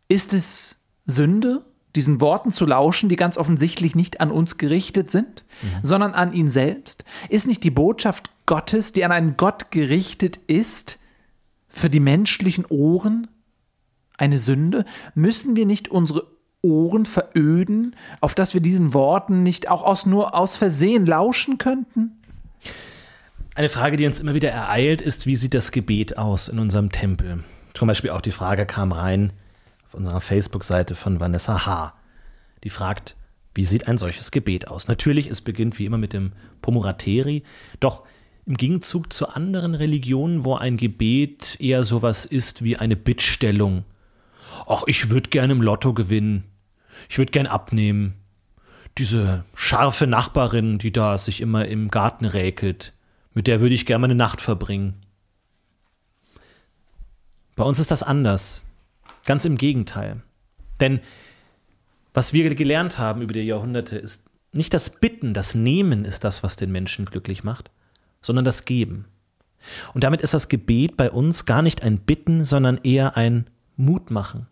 Ist 0.08 0.34
es 0.34 0.78
Sünde, 1.06 1.64
diesen 1.95 2.21
Worten 2.21 2.51
zu 2.51 2.65
lauschen, 2.65 3.09
die 3.09 3.15
ganz 3.15 3.37
offensichtlich 3.37 3.95
nicht 3.95 4.21
an 4.21 4.31
uns 4.31 4.57
gerichtet 4.57 5.11
sind, 5.11 5.43
mhm. 5.61 5.67
sondern 5.81 6.13
an 6.13 6.33
ihn 6.33 6.49
selbst? 6.49 7.03
Ist 7.29 7.47
nicht 7.47 7.63
die 7.63 7.71
Botschaft 7.71 8.29
Gottes, 8.45 8.93
die 8.93 9.03
an 9.03 9.11
einen 9.11 9.37
Gott 9.37 9.71
gerichtet 9.71 10.37
ist, 10.47 10.99
für 11.67 11.89
die 11.89 11.99
menschlichen 11.99 12.65
Ohren 12.65 13.27
eine 14.17 14.37
Sünde? 14.37 14.85
Müssen 15.15 15.55
wir 15.55 15.65
nicht 15.65 15.89
unsere 15.89 16.27
Ohren 16.61 17.05
veröden, 17.05 17.95
auf 18.19 18.35
dass 18.35 18.53
wir 18.53 18.61
diesen 18.61 18.93
Worten 18.93 19.43
nicht 19.43 19.69
auch 19.69 19.83
aus, 19.83 20.05
nur 20.05 20.35
aus 20.35 20.57
Versehen 20.57 21.05
lauschen 21.05 21.57
könnten? 21.57 22.17
Eine 23.55 23.69
Frage, 23.69 23.97
die 23.97 24.05
uns 24.05 24.19
immer 24.19 24.33
wieder 24.33 24.49
ereilt, 24.49 25.01
ist, 25.01 25.25
wie 25.25 25.35
sieht 25.35 25.53
das 25.53 25.71
Gebet 25.71 26.17
aus 26.17 26.47
in 26.47 26.59
unserem 26.59 26.91
Tempel? 26.91 27.43
Zum 27.73 27.87
Beispiel 27.87 28.11
auch 28.11 28.21
die 28.21 28.31
Frage 28.31 28.65
kam 28.65 28.91
rein, 28.91 29.33
auf 29.91 29.95
unserer 29.95 30.21
Facebook-Seite 30.21 30.95
von 30.95 31.19
Vanessa 31.19 31.65
H. 31.65 31.93
Die 32.63 32.69
fragt, 32.69 33.17
wie 33.53 33.65
sieht 33.65 33.89
ein 33.89 33.97
solches 33.97 34.31
Gebet 34.31 34.69
aus? 34.69 34.87
Natürlich, 34.87 35.27
es 35.27 35.41
beginnt 35.41 35.77
wie 35.79 35.85
immer 35.85 35.97
mit 35.97 36.13
dem 36.13 36.31
Pomorateri, 36.61 37.43
doch 37.81 38.03
im 38.45 38.55
Gegenzug 38.55 39.11
zu 39.11 39.27
anderen 39.27 39.75
Religionen, 39.75 40.45
wo 40.45 40.55
ein 40.55 40.77
Gebet 40.77 41.57
eher 41.59 41.83
sowas 41.83 42.23
ist 42.23 42.63
wie 42.63 42.77
eine 42.77 42.95
Bittstellung. 42.95 43.83
Ach, 44.65 44.83
ich 44.87 45.09
würde 45.09 45.29
gerne 45.29 45.51
im 45.51 45.61
Lotto 45.61 45.93
gewinnen. 45.93 46.45
Ich 47.09 47.17
würde 47.17 47.33
gern 47.33 47.47
abnehmen. 47.47 48.13
Diese 48.97 49.43
scharfe 49.55 50.07
Nachbarin, 50.07 50.77
die 50.77 50.93
da 50.93 51.17
sich 51.17 51.41
immer 51.41 51.65
im 51.65 51.89
Garten 51.89 52.23
räkelt, 52.23 52.93
mit 53.33 53.47
der 53.47 53.59
würde 53.59 53.75
ich 53.75 53.85
gerne 53.85 54.05
eine 54.05 54.15
Nacht 54.15 54.39
verbringen. 54.39 55.01
Bei 57.57 57.65
uns 57.65 57.77
ist 57.77 57.91
das 57.91 58.03
anders. 58.03 58.63
Ganz 59.26 59.45
im 59.45 59.57
Gegenteil. 59.57 60.22
Denn 60.80 60.99
was 62.13 62.34
wir 62.34 62.53
gelernt 62.55 62.97
haben 62.97 63.22
über 63.22 63.34
die 63.34 63.41
Jahrhunderte 63.41 63.97
ist 63.97 64.26
nicht 64.53 64.74
das 64.74 64.89
Bitten, 64.89 65.34
das 65.34 65.55
Nehmen 65.55 66.03
ist 66.03 66.24
das, 66.24 66.43
was 66.43 66.57
den 66.57 66.72
Menschen 66.72 67.05
glücklich 67.05 67.43
macht, 67.43 67.72
sondern 68.22 68.43
das 68.43 68.65
Geben. 68.65 69.05
Und 69.93 70.03
damit 70.03 70.22
ist 70.22 70.34
das 70.34 70.49
Gebet 70.49 70.97
bei 70.97 71.09
uns 71.09 71.45
gar 71.45 71.61
nicht 71.61 71.84
ein 71.84 71.99
Bitten, 71.99 72.43
sondern 72.43 72.78
eher 72.84 73.15
ein 73.15 73.49
Mutmachen. 73.78 74.47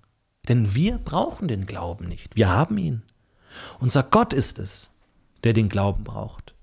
Denn 0.48 0.74
wir 0.74 0.98
brauchen 0.98 1.48
den 1.48 1.66
Glauben 1.66 2.08
nicht. 2.08 2.36
Wir 2.36 2.50
haben 2.50 2.78
ihn. 2.78 3.04
Unser 3.80 4.04
Gott 4.04 4.34
ist 4.34 4.60
es, 4.60 4.92
der 5.44 5.54
den 5.54 5.68
Glauben 5.68 6.04
braucht. 6.04 6.54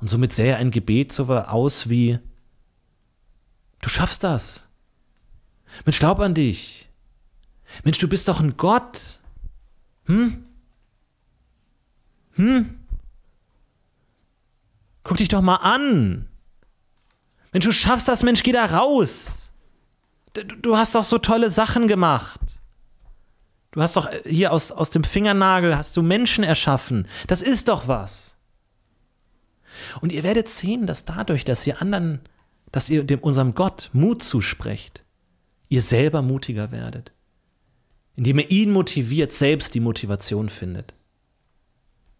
Und 0.00 0.10
somit 0.10 0.32
sähe 0.32 0.56
ein 0.56 0.70
Gebet 0.70 1.12
so 1.12 1.28
aus 1.28 1.88
wie, 1.88 2.18
du 3.80 3.88
schaffst 3.88 4.22
das. 4.24 4.68
Mensch, 5.86 5.98
glaub 5.98 6.20
an 6.20 6.34
dich. 6.34 6.90
Mensch, 7.82 7.98
du 7.98 8.08
bist 8.08 8.28
doch 8.28 8.40
ein 8.40 8.56
Gott. 8.56 9.20
Hm? 10.04 10.44
Hm? 12.34 12.78
Guck 15.02 15.16
dich 15.16 15.28
doch 15.28 15.42
mal 15.42 15.56
an. 15.56 16.28
Mensch, 17.52 17.64
du 17.64 17.72
schaffst 17.72 18.08
das, 18.08 18.22
Mensch, 18.22 18.42
geh 18.42 18.52
da 18.52 18.64
raus. 18.64 19.52
Du, 20.32 20.42
du 20.42 20.76
hast 20.76 20.94
doch 20.94 21.04
so 21.04 21.18
tolle 21.18 21.50
Sachen 21.50 21.88
gemacht. 21.88 22.40
Du 23.70 23.82
hast 23.82 23.96
doch 23.96 24.10
äh, 24.10 24.22
hier 24.24 24.52
aus, 24.52 24.72
aus 24.72 24.90
dem 24.90 25.04
Fingernagel 25.04 25.76
hast 25.76 25.96
du 25.96 26.02
Menschen 26.02 26.44
erschaffen. 26.44 27.06
Das 27.26 27.42
ist 27.42 27.68
doch 27.68 27.88
was. 27.88 28.36
Und 30.00 30.12
ihr 30.12 30.22
werdet 30.22 30.48
sehen, 30.48 30.86
dass 30.86 31.04
dadurch, 31.04 31.44
dass 31.44 31.66
ihr 31.66 31.80
anderen, 31.80 32.20
dass 32.72 32.88
ihr 32.88 33.04
dem 33.04 33.20
unserem 33.20 33.54
Gott 33.54 33.90
Mut 33.92 34.22
zusprecht, 34.22 35.04
ihr 35.68 35.82
selber 35.82 36.22
mutiger 36.22 36.72
werdet 36.72 37.12
indem 38.16 38.38
ihr 38.38 38.50
ihn 38.50 38.70
motiviert, 38.70 39.32
selbst 39.32 39.74
die 39.74 39.80
Motivation 39.80 40.48
findet. 40.48 40.94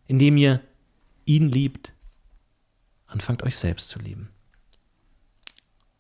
Indem 0.07 0.37
ihr 0.37 0.61
ihn 1.25 1.49
liebt, 1.51 1.93
anfangt 3.07 3.43
euch 3.43 3.57
selbst 3.57 3.89
zu 3.89 3.99
lieben. 3.99 4.29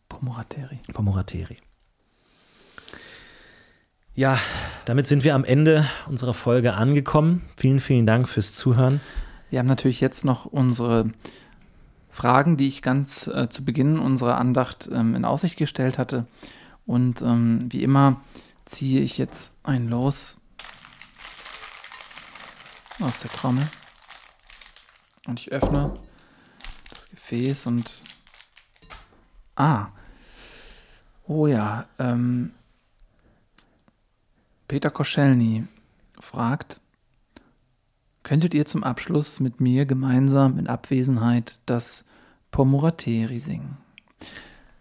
Pomorateri. 0.08 0.78
Pomorateri. 0.92 1.58
Ja, 4.14 4.38
damit 4.84 5.08
sind 5.08 5.24
wir 5.24 5.34
am 5.34 5.44
Ende 5.44 5.88
unserer 6.06 6.34
Folge 6.34 6.74
angekommen. 6.74 7.42
Vielen, 7.56 7.80
vielen 7.80 8.06
Dank 8.06 8.28
fürs 8.28 8.52
Zuhören. 8.52 9.00
Wir 9.50 9.58
haben 9.58 9.66
natürlich 9.66 10.00
jetzt 10.00 10.24
noch 10.24 10.46
unsere 10.46 11.10
Fragen, 12.10 12.56
die 12.56 12.68
ich 12.68 12.80
ganz 12.80 13.26
äh, 13.26 13.48
zu 13.48 13.64
Beginn 13.64 13.98
unserer 13.98 14.38
Andacht 14.38 14.88
ähm, 14.92 15.16
in 15.16 15.24
Aussicht 15.24 15.56
gestellt 15.56 15.98
hatte. 15.98 16.26
Und 16.86 17.22
ähm, 17.22 17.66
wie 17.70 17.82
immer 17.82 18.20
ziehe 18.64 19.00
ich 19.00 19.18
jetzt 19.18 19.52
ein 19.62 19.88
Los 19.88 20.38
aus 23.00 23.20
der 23.20 23.30
Trommel. 23.30 23.66
Und 25.26 25.40
ich 25.40 25.52
öffne 25.52 25.94
das 26.90 27.08
Gefäß 27.08 27.66
und 27.66 28.04
ah 29.56 29.88
oh 31.26 31.46
ja 31.46 31.86
ähm, 31.98 32.52
Peter 34.68 34.90
Koschelny 34.90 35.66
fragt 36.20 36.80
könntet 38.22 38.54
ihr 38.54 38.66
zum 38.66 38.84
Abschluss 38.84 39.40
mit 39.40 39.60
mir 39.60 39.86
gemeinsam 39.86 40.58
in 40.58 40.66
Abwesenheit 40.66 41.58
das 41.66 42.04
Pomorateri 42.50 43.40
singen? 43.40 43.76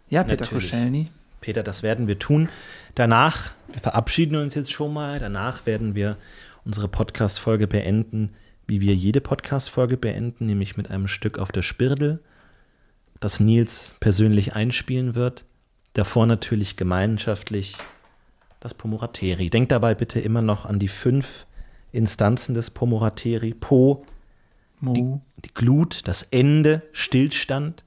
Ja 0.10 0.24
Peter 0.24 0.44
Natürlich. 0.44 0.72
Koschelny 0.72 1.12
Peter, 1.44 1.62
das 1.62 1.84
werden 1.84 2.08
wir 2.08 2.18
tun. 2.20 2.48
Danach, 2.96 3.54
wir 3.72 3.82
verabschieden 3.82 4.38
uns 4.38 4.56
jetzt 4.56 4.72
schon 4.72 4.94
mal, 4.94 5.20
danach 5.20 5.66
werden 5.66 5.94
wir 5.94 6.18
unsere 6.64 6.88
Podcast-Folge 6.88 7.68
beenden, 7.68 8.32
wie 8.66 8.80
wir 8.80 8.96
jede 8.96 9.20
Podcast-Folge 9.20 9.98
beenden, 9.98 10.46
nämlich 10.46 10.78
mit 10.78 10.90
einem 10.90 11.08
Stück 11.08 11.38
auf 11.38 11.52
der 11.52 11.62
Spirdel, 11.62 12.22
das 13.20 13.42
Nils 13.42 13.98
persönlich 14.00 14.56
einspielen 14.56 15.16
wird. 15.16 15.44
Davor 15.92 16.28
natürlich 16.28 16.78
gemeinschaftlich 16.78 17.76
das 18.62 18.74
Pomorateri. 18.74 19.50
Denkt 19.50 19.74
dabei 19.74 19.96
bitte 19.96 20.22
immer 20.22 20.42
noch 20.42 20.66
an 20.66 20.80
die 20.80 20.88
fünf 20.88 21.46
Instanzen 21.92 22.56
des 22.56 22.72
Pomorateri. 22.72 23.54
Po, 23.54 24.06
die, 24.80 25.20
die 25.44 25.54
Glut, 25.54 26.08
das 26.08 26.24
Ende, 26.24 26.84
Stillstand, 26.94 27.84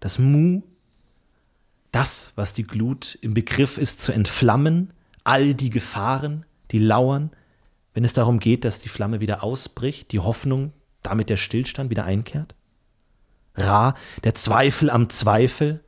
das 0.00 0.18
Mu, 0.18 0.62
das, 1.92 2.32
was 2.36 2.52
die 2.52 2.66
Glut 2.66 3.18
im 3.22 3.34
Begriff 3.34 3.78
ist 3.78 4.00
zu 4.00 4.12
entflammen, 4.12 4.92
all 5.24 5.54
die 5.54 5.70
Gefahren, 5.70 6.44
die 6.70 6.78
lauern, 6.78 7.30
wenn 7.94 8.04
es 8.04 8.12
darum 8.12 8.38
geht, 8.38 8.64
dass 8.64 8.80
die 8.80 8.88
Flamme 8.88 9.20
wieder 9.20 9.42
ausbricht, 9.42 10.12
die 10.12 10.20
Hoffnung, 10.20 10.72
damit 11.02 11.30
der 11.30 11.36
Stillstand 11.36 11.90
wieder 11.90 12.04
einkehrt? 12.04 12.54
Ra, 13.56 13.94
der 14.24 14.34
Zweifel 14.34 14.90
am 14.90 15.10
Zweifel, 15.10 15.82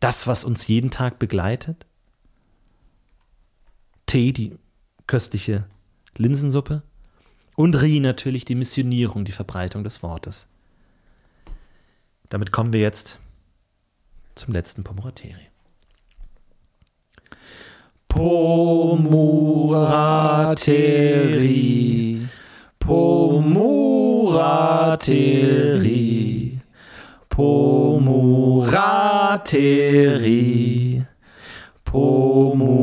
das, 0.00 0.26
was 0.26 0.44
uns 0.44 0.66
jeden 0.68 0.90
Tag 0.90 1.18
begleitet? 1.18 1.86
Tee, 4.06 4.32
die 4.32 4.56
köstliche 5.06 5.66
Linsensuppe? 6.16 6.82
Und 7.56 7.74
Ri 7.74 7.98
natürlich 7.98 8.44
die 8.44 8.54
Missionierung, 8.54 9.24
die 9.24 9.32
Verbreitung 9.32 9.82
des 9.82 10.02
Wortes. 10.02 10.46
Damit 12.28 12.52
kommen 12.52 12.72
wir 12.72 12.80
jetzt 12.80 13.18
zum 14.38 14.54
letzten 14.54 14.84
Pomorateri. 14.84 15.34
Pomorateri. 18.08 19.48
Pomorateri. 22.78 23.78
Pomorateri. 27.28 28.28
Pomorateri. 31.84 32.78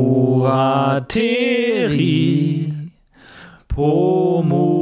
Pomorateri. 3.66 4.76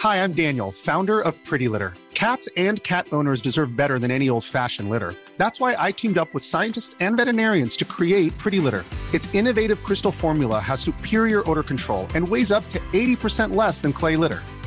Hi, 0.00 0.22
I'm 0.22 0.34
Daniel, 0.34 0.72
founder 0.72 1.22
of 1.22 1.42
Pretty 1.42 1.68
Litter. 1.68 1.94
Cats 2.12 2.50
and 2.58 2.82
cat 2.82 3.06
owners 3.10 3.40
deserve 3.40 3.74
better 3.74 3.98
than 3.98 4.10
any 4.10 4.28
old-fashioned 4.28 4.90
litter. 4.90 5.14
That's 5.38 5.58
why 5.58 5.74
I 5.78 5.92
teamed 5.92 6.18
up 6.18 6.34
with 6.34 6.44
scientists 6.44 6.94
and 7.00 7.16
veterinarians 7.16 7.78
to 7.78 7.86
create 7.86 8.36
Pretty 8.36 8.60
Litter. 8.60 8.84
Its 9.14 9.34
innovative 9.34 9.82
crystal 9.82 10.12
formula 10.12 10.60
has 10.60 10.82
superior 10.82 11.48
odor 11.48 11.62
control 11.62 12.06
and 12.14 12.28
weighs 12.28 12.52
up 12.52 12.68
to 12.70 12.78
80% 12.92 13.56
less 13.56 13.80
than 13.80 13.94
clay 13.94 14.16
litter. 14.16 14.42